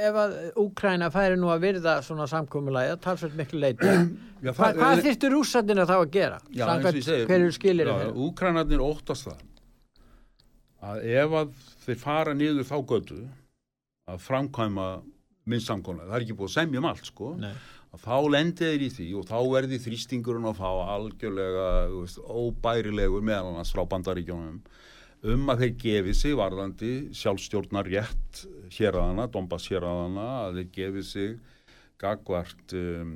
ef, 0.06 0.14
Úkræna 0.62 1.10
færi 1.12 1.36
nú 1.36 1.50
að 1.52 1.66
virða 1.66 1.98
svona 2.06 2.24
samkómulega, 2.30 2.94
það 2.94 3.02
talsveit 3.04 3.34
miklu 3.36 3.60
leiti 3.60 3.90
já, 4.46 4.52
Hva, 4.56 4.70
hvað 4.78 5.02
þýttur 5.04 5.36
úsandina 5.42 5.84
þá 5.88 5.96
að 5.98 6.06
gera? 6.14 6.38
Já, 6.56 6.64
Hver 6.80 7.36
eru 7.36 7.52
skilir 7.52 7.90
það? 7.90 8.14
Úkrænarnir 8.28 8.84
óttast 8.84 9.28
það 9.28 9.42
að 10.84 11.04
ef 11.16 11.34
að 11.40 11.52
þeir 11.84 12.00
fara 12.00 12.34
niður 12.36 12.68
þá 12.68 12.76
götu 12.92 13.20
að 14.10 14.24
framkvæma 14.24 14.88
minn 15.50 15.62
samkómlega, 15.62 16.08
það 16.10 16.18
er 16.18 16.26
ekki 16.26 16.36
búið 16.38 16.50
að 16.50 16.56
semja 16.58 16.80
um 16.80 16.88
allt 16.88 17.08
sko, 17.10 17.30
að 17.94 18.04
þá 18.04 18.16
lendir 18.32 18.72
þeir 18.72 18.84
í 18.84 18.90
því 18.96 19.08
og 19.18 19.26
þá 19.28 19.36
verði 19.52 19.80
þrýstingurinn 19.84 20.50
að 20.50 20.60
fá 20.60 20.70
algjörlega 20.96 21.66
veist, 21.92 22.20
óbærilegur 22.24 23.24
meðal 23.24 23.50
annars 23.52 23.72
frá 23.74 23.84
bandaríkjónum 23.92 24.62
um 25.34 25.52
að 25.52 25.64
þeir 25.64 25.74
gefi 25.80 26.14
sig 26.18 26.36
varðandi 26.36 26.92
sjálfstjórnar 27.16 27.88
rétt 27.88 28.44
hér 28.76 28.98
að 28.98 29.10
hana, 29.10 29.28
Dombas 29.32 29.68
hér 29.72 29.86
að 29.88 30.00
hana, 30.02 30.26
að 30.46 30.58
þeir 30.58 30.72
gefi 30.78 31.04
sig 31.08 31.36
gagvart 32.00 32.74
um, 32.76 33.14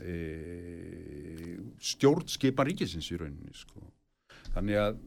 e, 0.00 0.16
stjórnskipan 1.92 2.66
ríkisins 2.70 3.10
í 3.12 3.18
rauninni 3.20 3.54
sko. 3.54 3.84
Þannig 4.56 4.80
að 4.80 4.98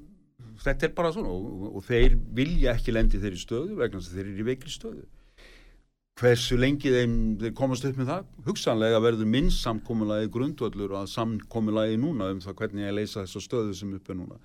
þetta 0.64 0.88
er 0.88 0.96
bara 0.96 1.12
svona 1.16 1.34
og, 1.34 1.66
og 1.74 1.84
þeir 1.88 2.16
vilja 2.38 2.76
ekki 2.78 2.94
lendi 2.96 3.20
þeirri 3.20 3.42
stöðu 3.42 3.80
vegna 3.80 4.00
þess 4.00 4.14
að 4.14 4.20
þeir 4.20 4.30
eru 4.30 4.44
í 4.46 4.48
veikri 4.54 4.76
stöðu 4.76 5.08
hversu 6.20 6.58
lengi 6.60 6.92
þeim, 6.92 7.16
þeir 7.40 7.54
komast 7.56 7.86
upp 7.88 8.00
með 8.00 8.10
það? 8.12 8.32
Hugsanlega 8.48 9.00
verður 9.04 9.30
minnst 9.32 9.64
samkominnlagi 9.64 10.32
grundvöldur 10.34 10.96
að 11.00 11.12
samkominnlagi 11.14 12.00
núna 12.02 12.28
um 12.34 12.42
það 12.44 12.58
hvernig 12.60 12.88
ég 12.88 12.96
leysa 12.98 13.24
þessa 13.24 13.44
stöðu 13.46 13.76
sem 13.78 13.94
upp 13.96 14.10
er 14.12 14.18
núna. 14.20 14.40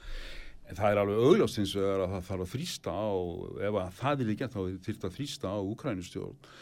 En 0.70 0.78
það 0.78 0.92
er 0.92 1.00
alveg 1.02 1.24
augljóst 1.28 1.58
eins 1.60 1.72
og 1.76 1.88
að 1.88 2.04
það 2.12 2.28
þarf 2.28 2.44
að 2.44 2.52
þrýsta 2.54 2.94
á 2.94 3.10
ef 3.68 3.80
að 3.80 3.98
það 3.98 4.22
er 4.22 4.30
ekki 4.34 4.48
þá 4.54 4.60
þurft 4.86 5.08
að 5.08 5.18
þrýsta 5.18 5.50
á 5.50 5.58
Ukrænustjórn 5.74 6.52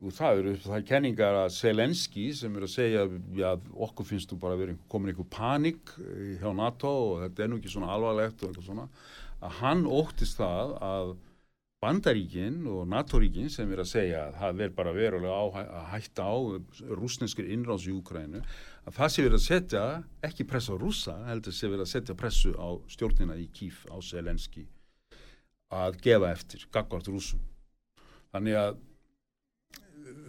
og 0.00 0.14
það 0.16 0.38
eru 0.40 0.54
það 0.62 0.76
er 0.78 0.86
kenningar 0.88 1.38
að 1.42 1.50
Selenski 1.52 2.30
sem 2.34 2.54
er 2.56 2.64
að 2.64 2.72
segja 2.72 3.02
að 3.50 3.66
okkur 3.86 4.08
finnst 4.08 4.30
þú 4.32 4.38
bara 4.40 4.56
að 4.56 4.62
vera 4.64 4.76
komin 4.88 5.12
einhver 5.12 5.28
panik 5.28 5.92
hjá 6.40 6.48
NATO 6.56 6.92
og 7.10 7.26
þetta 7.26 7.44
er 7.44 7.52
nú 7.52 7.60
ekki 7.60 7.74
svona 7.74 7.92
alvarlegt 7.92 8.40
og 8.40 8.48
eitthvað 8.48 8.70
svona 8.70 8.88
að 9.42 9.60
hann 9.60 9.84
óttist 9.84 10.40
það 10.40 10.74
að 10.88 11.12
Bandaríkin 11.82 12.60
og 12.70 12.84
NATO-ríkin 12.86 13.48
sem 13.50 13.70
er 13.74 13.80
að 13.82 13.88
segja 13.90 14.20
að 14.28 14.36
það 14.38 14.58
verð 14.60 14.74
bara 14.76 14.92
verulega 14.94 15.34
á, 15.34 15.44
að 15.62 15.88
hætta 15.96 16.26
á 16.30 16.34
rúsneskir 16.94 17.48
innráðs 17.50 17.88
í 17.90 17.94
Úkrænu 17.96 18.42
að 18.86 18.94
það 19.00 19.10
sé 19.10 19.24
verið 19.24 19.38
að 19.38 19.46
setja, 19.48 19.82
ekki 20.22 20.46
pressa 20.46 20.76
á 20.78 20.78
rúsa, 20.78 21.16
heldur 21.26 21.56
sé 21.56 21.66
verið 21.66 21.82
að 21.82 21.90
setja 21.96 22.16
pressu 22.18 22.54
á 22.54 22.68
stjórnina 22.86 23.34
í 23.34 23.48
Kíf 23.50 23.82
á 23.90 23.98
Selenski 23.98 24.68
að 25.72 25.98
gefa 26.04 26.30
eftir, 26.30 26.68
gagvart 26.70 27.10
rúsum. 27.10 27.42
Þannig 28.30 28.60
að 28.60 28.78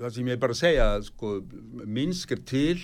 það 0.01 0.18
sem 0.18 0.34
ég 0.34 0.41
bara 0.41 0.58
segja 0.58 0.89
sko, 1.06 1.36
Minsk 1.86 2.34
er 2.34 2.43
til 2.49 2.82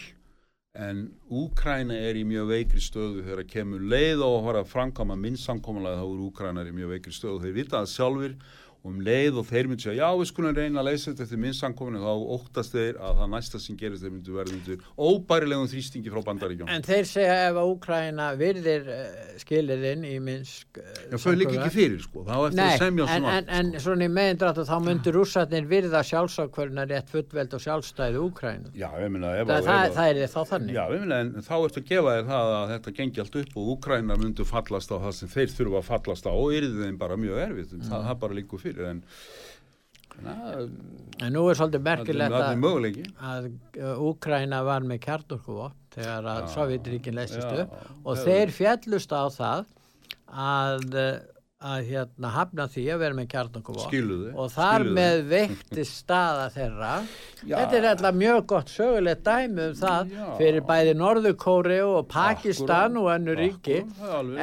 en 0.80 1.02
Úkræna 1.28 1.98
er 2.08 2.16
í 2.16 2.24
mjög 2.28 2.48
veikri 2.54 2.82
stöðu 2.84 3.26
þegar 3.26 3.48
kemur 3.52 3.84
leið 3.92 4.24
og 4.24 4.48
að 4.62 4.70
framkama 4.72 5.18
minnsamkomulega 5.20 6.00
þá 6.00 6.06
er 6.08 6.24
Úkræna 6.30 6.64
í 6.70 6.76
mjög 6.78 6.94
veikri 6.96 7.16
stöðu. 7.16 7.42
Þeir 7.44 7.58
vita 7.58 7.82
það 7.82 7.92
sjálfur 7.94 8.36
og 8.80 8.94
um 8.94 9.00
leið 9.04 9.40
og 9.42 9.48
þeir 9.50 9.68
myndi 9.68 9.84
segja 9.84 10.06
já 10.06 10.16
við 10.16 10.28
skulum 10.30 10.54
reyna 10.56 10.80
að 10.80 10.88
leysa 10.88 11.10
þetta 11.10 11.24
eftir 11.26 11.40
minnsankominu 11.44 12.00
þá 12.00 12.14
óttast 12.36 12.76
þeir 12.76 13.00
að 13.04 13.18
það 13.20 13.30
næsta 13.34 13.60
sem 13.60 13.78
gerist 13.80 14.04
þeir 14.06 14.14
myndi 14.14 14.36
verða 14.38 14.54
undir 14.56 14.86
óbærilegum 14.96 15.68
þrýstingi 15.68 16.14
frá 16.14 16.22
bandaríkjum. 16.30 16.70
En 16.72 16.86
þeir 16.88 17.10
segja 17.10 17.36
ef 17.50 17.60
að 17.60 17.72
Úkræna 17.74 18.28
virðir 18.40 18.88
eh, 18.94 19.34
skilirinn 19.44 20.06
í 20.08 20.14
minnsk 20.24 20.80
uh, 20.80 20.84
Já 21.12 21.18
þau 21.20 21.36
líka 21.36 21.56
ekki 21.58 21.74
fyrir 21.76 22.00
sko 22.06 22.24
þá 22.24 22.36
eftir 22.38 22.60
Nei, 22.62 22.70
að 22.70 22.84
semja 22.86 23.10
svona 23.10 23.34
en, 23.34 23.50
en, 23.50 23.74
en 23.74 23.84
svona 23.84 24.08
í 24.08 24.14
meðindrættu 24.16 24.66
þá 24.70 24.78
myndir 24.86 25.18
rússatnir 25.20 25.68
virða 25.68 26.02
sjálfsakverðina 26.08 26.88
rétt 26.88 27.12
fullveld 27.12 27.52
og 27.60 27.66
sjálfstæði 27.66 28.24
Úkrænu. 28.24 28.72
Já 28.80 28.88
ég 28.96 29.12
minna 29.12 29.34
það, 29.44 29.68
það, 29.68 29.84
það 30.00 30.08
er 30.14 30.16
þá 30.32 30.42
þannig. 30.54 30.74
Já 30.80 30.84
ég 30.96 31.04
minna 31.04 31.20
en 31.26 31.36
þá 31.44 31.56
ertu 31.60 31.84
að 31.84 31.92
gefa 31.92 32.16
þér 32.16 32.26
það 32.32 32.56
að 32.56 32.66
þetta 32.74 32.96
gengi 33.02 33.20
allt 33.26 33.38
upp 33.44 33.60
og 33.60 33.64
Úkræna 33.76 34.20
myndu 34.24 34.48
fallast 34.48 34.96
á 34.96 34.98
það 35.04 35.14
sem 35.20 35.36
þeir 35.36 35.50
þurfa 35.58 35.84
að 35.84 35.90
fallast 35.92 36.26
á 36.30 36.34
og 38.69 38.69
fyrir 38.70 38.90
en 38.94 39.02
na, 40.24 40.36
en 41.24 41.36
nú 41.36 41.46
er 41.50 41.60
svolítið 41.60 41.84
merkilegt 41.86 42.36
að, 42.36 42.64
að 43.24 43.50
Úkræna 44.10 44.62
var 44.68 44.88
með 44.88 45.02
kjarturkuvop 45.06 45.76
þegar 45.96 46.30
að 46.34 46.48
Sovjetríkin 46.56 47.18
leysist 47.18 47.52
upp 47.64 47.76
og 48.04 48.24
þeir 48.24 48.56
fjallust 48.56 49.14
á 49.16 49.24
það 49.34 49.68
að 50.30 50.98
að 51.60 51.90
hérna 51.90 52.30
hafna 52.32 52.66
því 52.72 52.84
að 52.94 53.02
vera 53.02 53.16
með 53.18 53.26
kjarnanguvopn 53.34 54.12
og 54.40 54.52
þar 54.54 54.84
skiluðu. 54.86 54.94
með 54.96 55.18
vekti 55.28 55.84
staða 55.90 56.46
þeirra 56.54 56.92
já. 57.44 57.56
þetta 57.58 57.76
er 57.80 57.88
alltaf 57.90 58.16
mjög 58.16 58.40
gott 58.54 58.72
sögulegt 58.72 59.26
dæmi 59.26 59.66
um 59.66 59.74
það 59.82 60.14
já. 60.16 60.24
fyrir 60.40 60.66
bæði 60.70 60.94
Norðurkóri 61.02 61.82
og 61.84 62.08
Pakistan 62.14 62.96
Akkur. 62.96 63.02
og 63.02 63.12
annu 63.12 63.36
ríki 63.42 63.82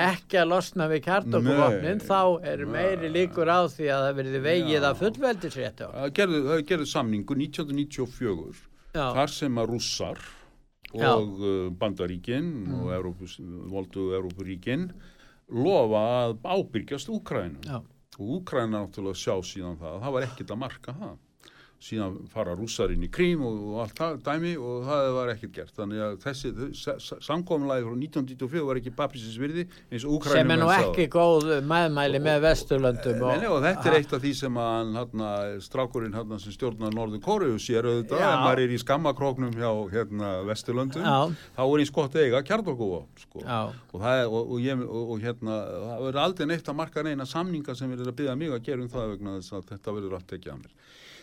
ekki 0.04 0.42
að 0.42 0.52
losna 0.52 0.90
við 0.92 1.02
kjarnanguvopnin 1.08 2.04
þá 2.04 2.20
er 2.52 2.66
meiri 2.76 3.12
líkur 3.16 3.48
á 3.48 3.60
því 3.64 3.90
að 3.96 4.04
það 4.04 4.20
verði 4.20 4.44
vegið 4.50 4.88
að 4.90 5.00
fullveldisrétt 5.00 5.84
það 5.86 6.14
gerði, 6.68 6.92
samningu 6.92 7.40
1994 7.46 8.64
já. 8.92 9.06
þar 9.16 9.36
sem 9.40 9.64
að 9.64 9.72
rússar 9.72 10.24
og 10.96 11.40
uh, 11.40 11.50
bandaríkin 11.72 12.44
mm. 12.68 12.80
og 12.84 13.28
voldu 13.72 14.10
Európuríkin 14.20 14.90
lofa 15.52 16.02
að 16.22 16.38
ábyrgjast 16.42 17.10
Úkrænu 17.12 17.76
og 17.76 18.32
Úkræna 18.38 18.80
náttúrulega 18.82 19.20
sjá 19.20 19.34
síðan 19.44 19.78
það 19.80 20.00
það 20.02 20.14
var 20.16 20.26
ekkit 20.26 20.52
að 20.52 20.62
marka 20.62 20.94
það 20.96 21.16
síðan 21.82 22.16
fara 22.32 22.54
rússarinn 22.56 23.04
í 23.04 23.08
krím 23.12 23.42
og, 23.46 23.56
og 23.70 23.80
allt 23.84 23.98
það 23.98 24.16
dæmi 24.24 24.52
og 24.56 24.86
það 24.86 25.08
var 25.16 25.32
ekkert 25.34 25.52
gert. 25.58 25.72
Þannig 25.76 26.02
að 26.06 26.14
þessi 26.24 26.52
samkominlæði 27.26 27.84
frá 27.86 27.96
1994 27.96 28.64
var 28.68 28.80
ekki 28.80 28.92
pappisins 28.96 29.36
virði 29.40 29.66
eins 29.90 30.06
og 30.06 30.16
Úkrænum 30.16 30.40
sem 30.40 30.54
er 30.54 30.60
nú 30.62 30.70
ekki 30.72 31.06
góð 31.12 31.48
meðmæli 31.68 32.22
með 32.24 32.40
Vesturlöndum 32.46 33.20
og, 33.20 33.34
og, 33.34 33.46
og 33.58 33.66
þetta 33.66 33.90
er 33.90 33.98
eitt 34.00 34.16
af 34.16 34.24
því 34.24 34.32
sem 34.40 34.60
að 34.62 34.72
hana, 34.96 35.30
strákurinn 35.66 36.16
hana, 36.16 36.40
sem 36.42 36.56
stjórnar 36.56 36.96
Norður 36.96 37.22
Kóriðu 37.26 37.60
sér 37.62 37.90
auðvitað. 37.90 38.24
Að 38.26 38.38
maður 38.46 38.64
er 38.64 38.74
í 38.74 38.80
skammakróknum 38.82 39.54
hjá 39.56 39.70
hérna, 39.92 40.32
Vesturlöndum. 40.48 41.06
Já. 41.06 41.50
þá 41.58 41.62
er 41.66 41.84
eins 41.84 41.94
gott 42.00 42.16
eiga 42.16 42.42
kjartokúa 42.46 43.02
sko. 43.20 43.44
og 43.92 44.56
ég, 44.64 44.84
hérna 45.22 45.60
það 45.60 46.04
verður 46.06 46.22
aldrei 46.24 46.50
neitt 46.50 46.68
að 46.68 46.78
marka 46.80 47.04
reyna 47.04 47.28
samninga 47.28 47.76
sem 47.76 47.90
verður 47.92 48.12
að 48.12 48.20
byggja 48.20 48.36
mig 48.40 48.54
að 48.54 48.64
gera 48.66 48.84
um 48.84 48.92
það 48.92 49.12
vegna 49.14 49.36
þess 49.38 49.56
að 49.56 49.68
þetta 49.72 49.96
verður 49.96 50.16
allt 50.18 50.36
ekki 50.36 50.52
að 50.52 50.62
mér 50.64 50.74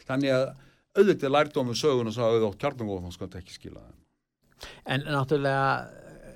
þannig 0.08 0.36
að 0.38 0.46
auðvitað 0.94 1.36
lærdómið 1.36 1.80
sögun 1.80 2.12
og 2.12 2.16
sagði 2.16 2.48
að 2.48 2.58
kjarnangóð 2.62 3.06
þá 3.06 3.16
skal 3.16 3.28
þetta 3.28 3.44
ekki 3.44 3.58
skila 3.58 3.86
En 4.88 5.06
náttúrulega 5.08 5.70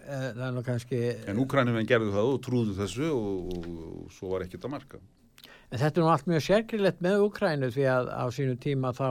e, 0.08 0.22
er 0.32 0.56
nú 0.56 0.64
kannski 0.66 1.02
En 1.30 1.42
Úkrænum 1.44 1.78
en 1.80 1.90
gerðu 1.90 2.14
það 2.16 2.32
og 2.34 2.40
trúðu 2.46 2.78
þessu 2.78 3.12
og, 3.14 3.52
og, 3.58 3.68
og 3.88 4.16
svo 4.16 4.34
var 4.34 4.48
ekkert 4.48 4.68
að 4.68 4.74
marka. 4.76 5.02
En 5.68 5.82
þetta 5.82 6.00
er 6.00 6.06
nú 6.06 6.14
allt 6.14 6.32
mjög 6.32 6.46
sérkrilegt 6.46 7.04
með 7.04 7.26
Úkrænu 7.28 7.70
því 7.76 7.86
að 7.92 8.10
á 8.16 8.26
sínu 8.32 8.56
tíma 8.64 8.94
þá, 8.96 9.10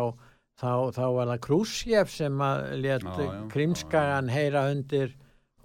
þá, 0.56 0.72
þá 0.96 1.04
var 1.18 1.30
það 1.32 1.44
Krúsjef 1.46 2.12
sem 2.14 2.42
að 2.44 2.66
let 2.80 3.06
Krimskagan 3.52 4.32
heyra 4.32 4.66
undir 4.72 5.12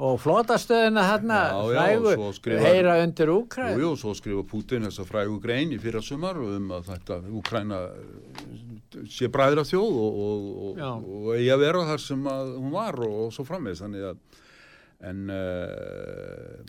og 0.02 0.18
flotastöðuna 0.18 1.04
hérna 1.06 1.40
frægu 1.70 2.58
heyra 2.64 2.98
undir 3.04 3.32
Úkræn 3.32 3.80
Jú, 3.80 3.94
svo 4.00 4.16
skrifa 4.18 4.44
Putin 4.50 4.88
þessa 4.88 5.06
frægu 5.08 5.38
grein 5.44 5.72
í 5.76 5.80
fyrra 5.80 6.02
sumar 6.04 6.40
um 6.42 6.72
að 6.76 6.90
þetta 6.90 7.20
Úkræna 7.40 7.82
sé 9.12 9.30
bræðra 9.32 9.64
þjóð 9.68 9.98
og, 10.04 10.22
og, 10.22 10.80
og 11.02 11.34
eigi 11.38 11.50
að 11.54 11.66
vera 11.66 11.88
þar 11.90 12.04
sem 12.04 12.30
hún 12.30 12.72
var 12.74 13.00
og, 13.02 13.18
og 13.26 13.36
svo 13.36 13.46
framvegs 13.48 13.84
þannig 13.84 14.08
að 14.12 14.22
en, 15.10 15.22
uh, 15.34 16.62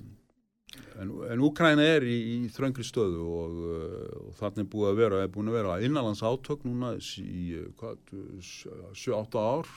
en, 1.00 1.12
en 1.28 1.44
Úkræna 1.44 1.84
er 1.98 2.06
í, 2.08 2.18
í 2.34 2.50
þröngri 2.52 2.86
stöðu 2.86 3.22
og 3.26 3.62
uh, 3.62 4.26
þannig 4.40 4.64
er 4.64 4.72
búið 4.74 4.90
að 4.90 5.00
vera, 5.02 5.22
er 5.22 5.32
búin 5.32 5.52
að 5.52 5.58
vera 5.60 5.78
innanlands 5.84 6.24
átök 6.24 6.66
núna 6.68 6.94
í 6.98 7.46
7-8 8.42 9.42
ár. 9.42 9.72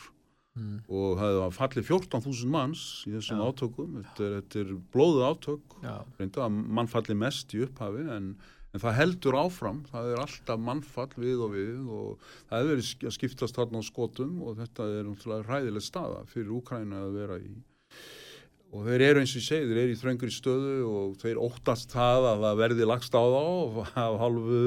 Mm. 0.55 0.77
og 0.87 1.17
það 1.19 1.33
var 1.35 1.51
fallið 1.51 1.89
14.000 1.89 2.47
manns 2.47 2.81
í 3.03 3.11
þessum 3.11 3.41
Já. 3.41 3.47
átökum. 3.49 3.97
Þetta 3.99 4.23
er, 4.23 4.35
þetta 4.37 4.61
er 4.61 4.69
blóðu 4.93 5.25
átök. 5.27 5.73
Reynda 6.15 6.45
að 6.45 6.59
mann 6.77 6.87
falli 6.87 7.15
mest 7.19 7.51
í 7.51 7.59
upphafi 7.65 8.05
en 8.15 8.29
en 8.75 8.81
það 8.83 8.97
heldur 8.97 9.37
áfram, 9.39 9.77
það 9.87 10.09
er 10.11 10.21
alltaf 10.25 10.59
mannfall 10.59 11.11
við 11.15 11.45
og 11.45 11.53
við 11.55 11.77
og 11.85 12.25
það 12.49 12.57
hefur 12.57 12.73
verið 12.73 13.07
að 13.07 13.15
skiptast 13.15 13.59
þarna 13.59 13.79
á 13.79 13.83
skotum 13.87 14.35
og 14.43 14.59
þetta 14.59 14.89
er 14.91 15.07
náttúrulega 15.07 15.47
ræðileg 15.47 15.85
staða 15.85 16.25
fyrir 16.31 16.51
Úkræna 16.57 17.05
að 17.05 17.15
vera 17.21 17.39
í 17.39 17.53
og 18.75 18.83
þeir 18.83 19.03
eru 19.05 19.21
eins 19.21 19.31
og 19.31 19.39
ég 19.39 19.45
segi, 19.45 19.67
þeir 19.69 19.79
eru 19.85 19.93
í 19.93 19.99
þröngri 20.01 20.33
stöðu 20.35 20.73
og 20.89 21.15
þeir 21.21 21.39
óttast 21.45 21.95
það 21.95 22.27
að 22.33 22.43
það 22.43 22.59
verði 22.59 22.89
lagst 22.89 23.15
á 23.15 23.23
þá 23.23 23.45
af 24.03 24.17
halvu 24.19 24.59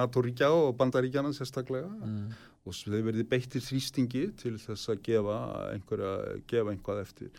NATO-ríkja 0.00 0.50
og 0.50 0.74
bandaríkjana 0.80 1.30
sérstaklega 1.36 1.92
mm. 1.92 2.26
og 2.66 2.78
þeir 2.80 3.06
verði 3.12 3.28
beittir 3.30 3.62
þrýstingi 3.62 4.24
til 4.42 4.56
þess 4.64 4.90
að 4.90 5.04
gefa, 5.06 5.38
einhverja, 5.76 6.12
gefa 6.50 6.74
einhvað 6.74 7.04
eftir. 7.04 7.30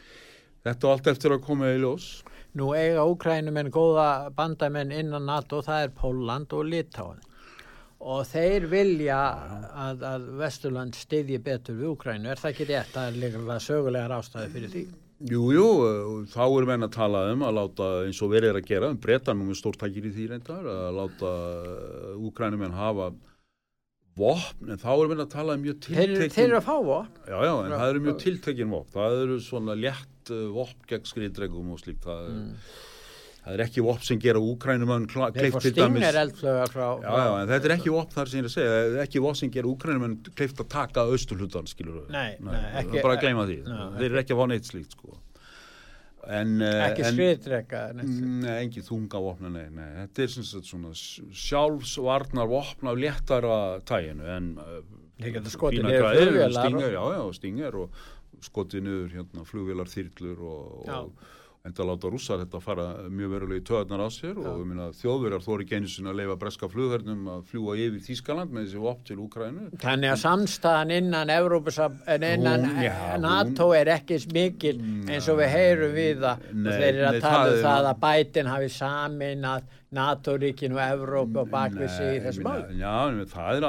Þetta 0.67 0.87
er 0.87 0.93
allt 0.93 1.09
eftir 1.13 1.35
að 1.35 1.45
koma 1.45 1.71
í 1.71 1.79
ljós. 1.79 2.09
Nú 2.57 2.73
eiga 2.75 3.05
Úkrænum 3.07 3.57
en 3.61 3.71
góða 3.71 4.07
bandamenn 4.35 4.91
innan 4.91 5.27
NATO, 5.29 5.61
það 5.63 5.85
er 5.85 5.95
Póland 5.95 6.53
og 6.57 6.67
Litáin. 6.67 7.23
Og 7.97 8.21
þeir 8.29 8.67
vilja 8.69 9.17
að, 9.87 10.03
að 10.05 10.25
Vesturland 10.41 10.97
stiðji 10.97 11.39
betur 11.43 11.79
við 11.79 11.91
Úkrænu. 11.95 12.29
Er 12.29 12.41
það 12.41 12.51
ekki 12.51 12.67
rétt? 12.69 12.91
Það 12.93 13.07
er 13.09 13.19
líka 13.23 13.59
sögulegar 13.63 14.15
ástæði 14.19 14.51
fyrir 14.53 14.73
því. 14.73 14.83
Jú, 15.31 15.47
jú, 15.49 15.69
þá 16.29 16.43
er 16.45 16.67
menn 16.69 16.85
að 16.85 16.91
tala 16.93 17.23
um 17.31 17.47
að 17.47 17.55
láta 17.57 17.87
eins 18.05 18.19
og 18.21 18.29
verið 18.35 18.51
er 18.51 18.59
að 18.59 18.67
gera, 18.67 18.91
um 18.93 18.99
breytanum 19.01 19.47
er 19.49 19.57
stórtækir 19.57 20.05
í 20.05 20.11
því 20.13 20.27
reyndar, 20.29 20.67
að 20.69 20.99
láta 20.99 21.31
Úkrænum 22.27 22.67
en 22.67 22.75
hafa 22.77 23.07
vopn, 24.17 24.69
en 24.69 24.81
þá 24.81 24.91
erum 24.91 25.15
við 25.15 25.23
að 25.23 25.31
tala 25.31 25.55
um 25.57 25.65
mjög 25.65 25.79
tiltekin... 25.87 26.21
Þeir, 26.21 26.35
þeir 26.35 26.45
eru 26.45 26.59
að 26.59 26.67
fá 26.67 26.75
vopn? 26.91 27.17
Já, 27.25 27.37
já, 27.47 27.53
en 27.63 27.73
það 27.73 27.89
eru 27.95 28.03
mjög 28.05 28.21
tiltekin 28.27 28.71
vopn. 28.75 28.93
Það 28.93 29.17
eru 29.23 29.39
svona 29.47 29.77
létt 29.77 30.16
uh, 30.33 30.45
vopn 30.55 30.87
gegn 30.89 31.09
skriðdregum 31.09 31.73
og 31.73 31.81
slíkt. 31.81 32.05
Það, 32.05 32.31
mm. 32.33 32.71
það 33.43 33.53
er 33.55 33.63
ekki 33.67 33.85
vopn 33.85 34.07
sem 34.09 34.21
gera 34.23 34.41
úkrænumönn 34.43 35.07
kleift 35.11 35.61
til 35.65 35.75
dæmis... 35.77 36.07
Eldflögar 36.09 36.73
frá... 36.73 36.87
Já, 37.03 37.11
já, 37.11 37.29
en 37.41 37.53
þetta 37.53 37.71
er 37.71 37.75
ekki 37.77 37.93
vopn 37.95 38.17
þar 38.17 38.33
sem 38.33 38.39
ég 38.39 38.45
er 38.45 38.49
að 38.51 38.55
segja. 38.57 38.73
Það 38.73 38.89
er 38.89 39.05
ekki 39.05 39.23
vopn 39.27 39.39
sem 39.41 39.53
gera 39.57 39.71
úkrænumönn 39.73 40.17
kleift 40.31 40.65
að 40.65 40.73
taka 40.73 41.07
austurhlutan, 41.11 41.71
skilur 41.71 42.01
við. 42.01 42.11
Nei, 42.17 42.27
nei, 42.43 42.59
ekki... 42.83 42.99
Bara 42.99 43.15
að 43.15 43.23
gleyma 43.25 43.47
því. 43.51 43.61
Ná, 43.67 43.79
þeir 43.95 44.09
eru 44.11 44.21
ekki 44.23 44.37
að 44.37 44.43
fá 44.43 44.51
neitt 44.53 44.71
slíkt, 44.71 44.99
sko. 44.99 45.17
En, 46.27 46.57
eh, 46.59 46.81
ekki 46.89 47.05
skriðdrega 47.07 47.81
Nei, 47.95 48.55
ekki 48.65 48.81
þunga 48.83 49.19
vopna 49.23 49.51
nei, 49.53 49.67
nei. 49.71 49.87
Þetta 50.01 50.25
er 50.25 50.31
svona 50.67 50.91
sjálfsvarnar 50.91 52.49
vopna 52.51 52.91
af 52.91 52.99
léttara 52.99 53.59
tæginu 53.87 54.27
en 54.35 54.49
flugvelar 55.17 56.51
stingar, 56.53 56.91
já, 56.91 57.03
já, 57.15 57.21
stingar 57.33 57.77
og 57.79 58.03
skotið 58.45 58.83
niður 58.85 59.15
hérna, 59.17 59.45
flugvelar, 59.47 59.89
þyrlur 59.91 60.43
og, 60.45 60.87
og 60.87 61.27
enda 61.67 61.83
að 61.83 61.89
láta 61.91 62.11
rússar 62.11 62.41
þetta 62.43 62.59
að 62.59 62.65
fara 62.65 62.85
mjög 63.11 63.33
verulega 63.35 63.61
í 63.61 63.65
töðnar 63.67 64.03
á 64.03 64.09
sér 64.13 64.35
Já. 64.35 64.49
og 64.51 64.63
minna, 64.65 64.89
þjóðverjar 64.97 65.45
þóri 65.45 65.67
genusin 65.69 66.09
að 66.11 66.19
leifa 66.21 66.37
breska 66.41 66.69
flugverðnum 66.71 67.31
að 67.33 67.45
fljúa 67.51 67.77
yfir 67.85 68.03
Þískaland 68.07 68.53
með 68.53 68.67
þessi 68.67 68.83
vopp 68.83 69.01
til 69.07 69.19
Úkrænu. 69.23 69.69
Þannig 69.83 70.13
að 70.13 70.21
samstæðan 70.23 70.93
innan, 70.97 71.33
innan 72.17 72.67
hún, 72.67 72.83
já, 72.87 72.93
NATO 73.23 73.71
er 73.77 73.93
ekki 73.97 74.21
smikil 74.23 74.77
eins 75.07 75.27
og 75.31 75.41
við 75.41 75.51
heyrum 75.55 75.97
við 75.97 76.23
það 76.23 76.45
nei, 76.53 76.71
þeir 76.71 76.91
eru 76.93 77.09
að 77.09 77.17
nei, 77.17 77.25
tala 77.27 77.49
um 77.49 77.65
það 77.67 77.91
að 77.91 78.05
bætin 78.07 78.53
hafi 78.53 78.71
samin 78.77 79.51
að 79.55 79.73
NATO-ríkin 79.97 80.75
og 80.75 80.81
Evróp 80.83 81.37
og 81.39 81.51
bakvið 81.51 81.91
sig 81.93 82.17
í 82.17 82.23
þessu 82.25 82.43
mál. 82.43 82.65
Já, 82.75 82.95
það 83.31 83.59
er 83.61 83.67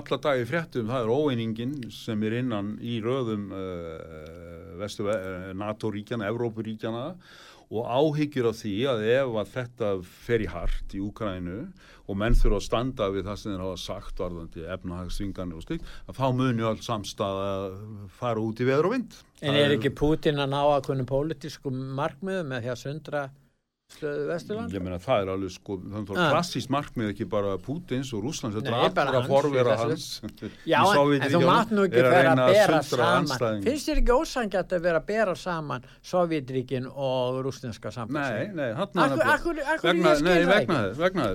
alla 0.00 0.18
dagi 0.24 0.46
fréttum, 0.48 0.88
það 0.88 1.02
er 1.04 1.12
óeiningin 1.12 1.74
sem 1.92 2.24
er 2.24 2.38
innan 2.40 2.70
í 2.80 2.96
röðum 3.04 3.50
uh, 3.52 4.57
Eh, 4.78 5.52
NATO-ríkjana, 5.58 6.28
Evrópuríkjana 6.32 7.04
og 7.68 7.84
áhyggjur 7.84 8.48
af 8.48 8.56
því 8.62 8.74
að 8.88 9.02
ef 9.12 9.34
að 9.42 9.50
þetta 9.52 9.88
fer 10.24 10.44
í 10.44 10.46
hart 10.48 10.94
í 10.96 11.00
Úkrænu 11.04 11.56
og 12.08 12.16
menn 12.16 12.36
þurfa 12.38 12.60
að 12.62 12.64
standa 12.64 13.08
við 13.12 13.26
það 13.26 13.40
sem 13.40 13.52
þeir 13.52 13.64
hafa 13.66 13.80
sagt 13.82 14.22
varðandi 14.22 14.64
efnahagsvinganir 14.72 15.58
og 15.58 15.66
slikt 15.66 15.90
að 16.08 16.20
þá 16.20 16.26
munju 16.38 16.68
alls 16.70 16.88
samstað 16.88 17.42
að 17.44 17.66
fara 18.20 18.40
út 18.40 18.62
í 18.62 18.68
veður 18.70 18.88
og 18.88 18.96
vind. 18.96 19.18
En 19.44 19.58
er 19.58 19.74
ekki 19.76 19.92
Putin 19.98 20.40
að 20.40 20.54
ná 20.54 20.62
að 20.62 20.86
kunni 20.88 21.04
pólitísku 21.08 21.74
markmiðu 21.74 22.46
með 22.48 22.64
því 22.64 22.72
að 22.72 22.82
sundra 22.86 23.26
Vesturland? 23.88 24.68
Ég 24.68 24.82
meina 24.84 24.98
það 25.00 25.22
er 25.22 25.30
alveg 25.32 25.52
sko, 25.54 25.78
þannig 25.80 26.10
að 26.12 26.18
ah. 26.20 26.32
klassísk 26.34 26.72
markmið 26.74 27.06
ekki 27.14 27.26
bara 27.32 27.54
Pútins 27.64 28.10
og 28.12 28.20
Rúslands, 28.26 28.58
þetta 28.58 28.68
er 28.68 28.98
allra 29.08 29.22
forvera 29.24 29.76
hans. 29.80 30.04
Já, 30.68 30.82
en, 30.92 31.24
þú 31.32 31.40
mátt 31.48 31.72
nú 31.72 31.86
ekki 31.88 32.04
vera 32.04 32.34
að 32.34 32.52
bera 32.52 32.82
saman. 32.84 33.64
Finnst 33.64 33.88
þér 33.88 34.02
ekki 34.02 34.18
ósangjart 34.20 34.76
að 34.76 34.84
vera 34.90 35.00
að 35.00 35.08
bera 35.08 35.34
saman 35.40 35.88
Sovjetríkin 36.04 36.84
og 36.92 37.40
rúslandska 37.48 37.94
samfélagsveg? 37.96 38.52
Nei, 38.52 38.60
nei, 38.60 38.76
hann 38.76 38.88
er 39.08 39.34
Akkur 39.38 39.56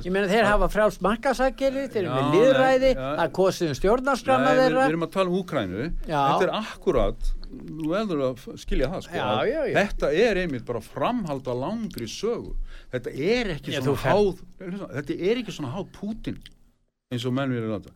ég 0.06 0.14
meina 0.14 0.30
þeir 0.30 0.52
hafa 0.54 0.70
frálst 0.78 1.02
markasækjari, 1.04 1.90
þeir 1.90 2.04
eru 2.06 2.14
með 2.14 2.36
liðræði, 2.38 2.98
það 3.02 3.24
er 3.26 3.38
kosið 3.42 3.74
um 3.74 3.80
stjórnarskramna 3.82 4.58
þeirra. 4.62 4.84
Við 4.86 4.94
erum 4.94 5.08
að 5.10 5.16
tala 5.18 5.34
um 5.34 5.40
Úkrænu, 5.42 5.88
þetta 6.06 6.46
er 6.46 6.60
akkurat 6.62 7.34
þú 7.54 7.92
veldur 7.92 8.24
að 8.30 8.48
skilja 8.62 8.90
það 8.94 9.06
sko, 9.08 9.20
já, 9.20 9.30
já, 9.50 9.60
já. 9.70 9.76
þetta 9.80 10.12
er 10.24 10.42
einmitt 10.44 10.66
bara 10.68 10.82
framhald 10.84 11.48
að 11.48 11.62
langri 11.64 12.10
sögu. 12.10 12.56
Þetta 12.94 13.14
er 13.30 13.54
ekki 13.58 13.78
svona 13.78 14.02
háð 14.04 14.44
þetta 14.98 15.18
er 15.18 15.42
ekki 15.44 15.56
svona 15.56 15.74
háð 15.76 15.88
Putin 15.98 16.42
eins 17.14 17.26
og 17.30 17.36
menn 17.36 17.52
við 17.54 17.62
erum 17.62 17.74
láta 17.76 17.92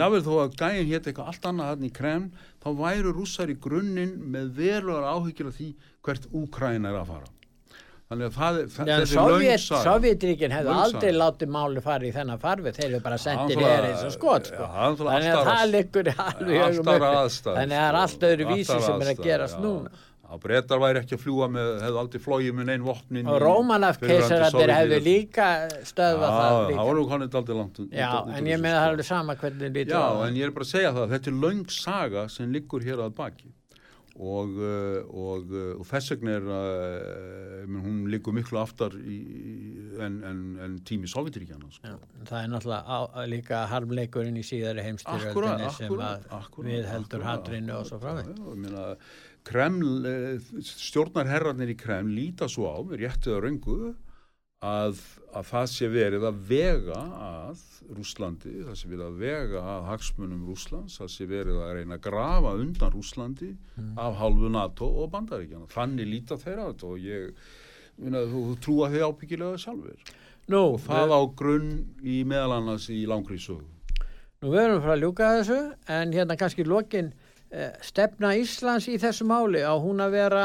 jável 0.00 0.20
þó 0.24 0.32
að 0.44 0.54
gæin 0.58 0.88
hétt 0.88 1.08
eitthvað 1.10 1.32
allt 1.32 1.48
annað 1.50 1.72
hann 1.72 1.88
í 1.88 1.90
krem, 1.94 2.28
þá 2.62 2.68
væru 2.78 3.14
rússar 3.16 3.52
í 3.52 3.56
grunninn 3.60 4.14
með 4.32 4.54
verulegar 4.58 5.10
áhyggjur 5.12 5.50
af 5.50 5.58
því 5.58 5.68
hvert 6.06 6.30
Úkræn 6.32 6.88
er 6.88 6.96
að 6.96 7.10
fara 7.12 7.32
Þannig 8.08 8.24
að 8.24 8.36
það, 8.38 8.58
það, 8.72 8.88
þessi 8.88 9.16
laungsaga 9.18 9.78
Sovjetríkin 9.84 10.52
hefðu 10.56 10.74
aldrei 10.80 11.10
látið 11.12 11.50
máli 11.52 11.80
fara 11.84 12.06
í 12.08 12.12
þennan 12.14 12.40
farfið, 12.40 12.78
þeir 12.78 12.86
hefðu 12.86 13.00
bara 13.04 13.18
sendið 13.20 13.60
hér 13.66 13.86
eins 13.90 14.04
og 14.06 14.14
skot 14.14 14.48
sko. 14.48 14.68
þannig 14.72 15.32
að 15.34 15.48
það 15.50 15.64
liggur 15.74 16.08
þannig 16.16 16.62
að 16.64 17.34
það 17.44 17.74
er 17.82 17.98
allt 18.00 18.24
öðru 18.30 18.46
vísi 18.54 18.78
sem 18.86 19.04
er 19.04 19.10
að 19.12 19.20
gerast 19.26 19.60
núna. 19.60 19.92
Að 20.28 20.40
breytar 20.44 20.80
væri 20.80 21.00
ekki 21.00 21.14
að 21.16 21.22
fljúa 21.22 21.46
með 21.52 21.68
hefðu 21.84 22.00
aldrei 22.02 22.20
flóið 22.20 22.56
með 22.56 22.66
neinn 22.68 22.82
vopnin 22.84 23.28
og 23.32 23.38
Rómanafkeisaratir 23.44 24.72
hefðu 24.74 24.98
líka 25.04 25.46
stöðvað 25.88 26.34
það 26.34 26.56
líka. 26.58 26.80
það 26.80 26.88
var 26.88 26.98
nú 26.98 27.04
konið 27.12 27.38
aldrei 27.40 27.56
langt 27.56 27.80
já, 27.92 28.10
en 28.36 28.50
ég 28.50 28.60
meina 28.60 28.74
það 28.74 28.82
er 28.82 28.92
alveg 28.92 29.08
sama 29.08 29.36
hvernig 29.40 29.78
já, 29.88 30.02
en 30.26 30.36
ég 30.36 30.44
er 30.44 30.52
bara 30.52 30.68
að 30.68 30.74
segja 30.74 30.90
það 30.98 31.14
þetta 31.14 31.32
er 31.32 31.38
laungsaga 31.46 32.26
sem 32.34 32.52
liggur 32.52 32.84
hér 32.84 33.00
að 33.06 33.16
baki 33.16 33.48
og, 34.18 34.56
uh, 34.58 34.98
og, 35.08 35.52
uh, 35.52 35.70
og 35.78 35.86
þess 35.86 36.12
vegna 36.14 36.34
er 36.38 36.48
að 36.58 37.76
hún 37.84 38.00
likur 38.10 38.34
miklu 38.34 38.58
aftar 38.60 38.96
í, 38.98 39.18
en, 40.02 40.18
en, 40.26 40.42
en 40.64 40.76
tími 40.88 41.10
Sovjetiríkjana 41.10 41.70
sko. 41.74 41.94
Það 42.26 42.38
er 42.40 42.52
náttúrulega 42.52 42.98
á, 42.98 42.98
líka 43.30 43.62
harmleikurinn 43.70 44.40
í 44.40 44.44
síðari 44.46 44.84
heimstyrjöldinni 44.88 45.70
sem 45.76 45.96
við 46.66 46.90
heldur 46.90 47.26
handrinu 47.26 47.78
og 47.78 47.88
svo 47.88 48.00
frá 48.02 48.18
því 48.18 48.84
Kreml, 49.48 50.04
stjórnarherrarnir 50.60 51.70
í 51.72 51.78
Kreml 51.78 52.12
líta 52.18 52.50
svo 52.52 52.68
á, 52.68 52.76
réttið 52.90 53.38
að 53.38 53.42
röngu 53.46 53.78
að, 54.64 54.98
að 55.36 55.46
það 55.52 55.66
sé 55.70 55.88
verið 55.92 56.24
að 56.28 56.38
vega 56.48 56.98
að 57.22 57.64
Rúslandi, 57.94 58.52
það 58.66 58.76
sé 58.80 58.90
verið 58.90 59.04
að 59.06 59.20
vega 59.22 59.62
að 59.74 59.86
hagsmunum 59.92 60.42
Rúslands, 60.48 60.98
það 60.98 61.12
sé 61.14 61.26
verið 61.30 61.60
að 61.62 61.72
reyna 61.78 61.96
að 61.98 62.04
grafa 62.08 62.54
undan 62.58 62.92
Rúslandi 62.94 63.52
mm. 63.54 63.92
af 64.02 64.18
halvu 64.18 64.50
NATO 64.52 64.88
og 65.02 65.10
bandaríkjana 65.14 65.70
þannig 65.72 66.10
líta 66.10 66.38
þeirra 66.40 66.72
þetta 66.72 66.90
og 66.90 67.06
ég 67.06 67.30
minna, 67.98 68.24
þú, 68.26 68.44
þú 68.50 68.56
trúa 68.66 68.90
þau 68.92 69.12
ábyggilega 69.12 69.62
sjálfur 69.62 70.14
Nú, 70.48 70.62
og 70.64 70.78
það 70.80 71.12
á 71.12 71.20
grunn 71.38 71.72
í 72.02 72.22
meðal 72.26 72.58
annars 72.58 72.88
í 72.90 73.02
langrísu 73.08 73.60
Nú 74.42 74.52
verðum 74.52 74.78
við 74.78 74.84
frá 74.84 74.94
að 74.94 75.02
ljúka 75.02 75.30
þessu 75.38 75.58
en 75.98 76.14
hérna 76.14 76.38
kannski 76.40 76.66
lokin 76.66 77.12
eh, 77.50 77.72
stefna 77.84 78.34
Íslands 78.38 78.88
í 78.90 78.98
þessu 79.00 79.26
máli 79.28 79.62
á 79.62 79.74
hún 79.78 80.02
að 80.02 80.18
vera 80.18 80.44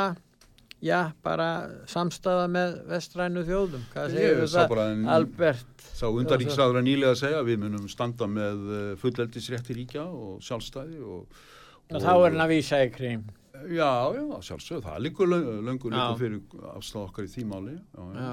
já, 0.84 0.99
bara 1.25 1.49
samstafa 1.89 2.47
með 2.51 2.75
vestrænu 2.91 3.43
þjóðum. 3.47 3.86
Hvað 3.93 4.17
segir 4.17 4.41
það, 4.51 5.05
Albert? 5.15 5.86
Sá 5.93 6.07
undaríksraður 6.09 6.81
að 6.81 6.88
nýlega 6.89 7.19
segja 7.19 7.43
við 7.47 7.61
munum 7.63 7.88
standa 7.91 8.27
með 8.29 8.65
eh, 8.79 8.89
fulleldisrétti 9.01 9.77
ríkja 9.77 10.03
og 10.09 10.41
sjálfstæði 10.43 10.99
og, 11.03 11.23
og, 11.29 11.95
og 11.95 12.03
þá 12.03 12.11
er 12.13 12.27
hann 12.27 12.45
að 12.45 12.53
vísa 12.55 12.84
í 12.84 12.91
krím. 12.93 13.23
Já, 13.71 14.11
já, 14.11 14.23
sjálfsög, 14.43 14.81
það 14.84 15.03
líkur 15.05 15.29
löngur 15.29 15.93
líkur 15.93 16.17
fyrir 16.19 16.63
afsláð 16.73 17.03
okkar 17.05 17.27
í 17.27 17.31
þýmáli 17.31 17.75
já, 17.77 18.07
já. 18.17 18.31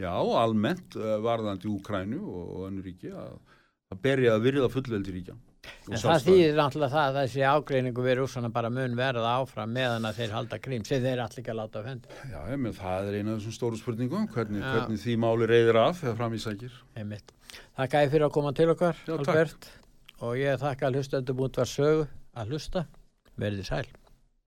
já, 0.00 0.12
almennt 0.40 0.96
uh, 0.98 1.18
varðandi 1.22 1.68
Úkrænu 1.70 2.18
og, 2.18 2.46
og 2.56 2.64
önnu 2.70 2.82
ríki 2.82 3.12
að, 3.14 3.36
að 3.92 4.00
berja 4.02 4.32
að 4.34 4.46
virða 4.48 4.70
fullveldi 4.72 5.14
ríkja 5.14 5.36
En 5.62 5.98
það 5.98 6.24
þýðir 6.26 6.56
náttúrulega 6.58 6.92
það 6.92 7.08
að 7.08 7.16
þessi 7.18 7.42
ágreiningu 7.46 8.04
við 8.06 8.16
rúsana 8.18 8.50
bara 8.54 8.70
mun 8.72 8.96
verða 8.98 9.34
áfram 9.38 9.70
meðan 9.74 10.08
að 10.08 10.18
þeir 10.18 10.34
halda 10.36 10.58
krím 10.62 10.86
sem 10.86 11.02
þeir 11.04 11.22
allir 11.22 11.42
ekki 11.42 11.52
að 11.52 11.58
láta 11.58 11.82
á 11.82 11.86
hönd. 11.86 12.08
Já, 12.32 12.40
menn, 12.56 12.74
það 12.78 13.10
er 13.10 13.18
eina 13.18 13.34
af 13.34 13.40
þessum 13.40 13.56
stóru 13.58 13.78
spurningum, 13.78 14.26
hvernig, 14.34 14.62
hvernig 14.62 15.02
því 15.04 15.16
máli 15.22 15.50
reyðir 15.50 15.80
af 15.84 16.02
þegar 16.02 16.18
fram 16.18 16.34
í 16.34 16.42
sækir. 16.42 16.76
Þakka 17.78 18.04
ég 18.06 18.14
fyrir 18.14 18.26
að 18.28 18.34
koma 18.38 18.54
til 18.58 18.68
okkar, 18.74 19.02
Já, 19.06 19.14
Albert, 19.18 19.66
takk. 19.70 19.90
og 20.22 20.38
ég 20.40 20.62
þakka 20.62 20.88
að 20.88 20.98
hlusta 21.00 21.22
undir 21.22 21.38
búin 21.42 21.58
var 21.62 21.74
sögu 21.76 22.06
að 22.34 22.54
hlusta. 22.54 22.86
Verðið 23.38 23.68
sæl. 23.70 23.86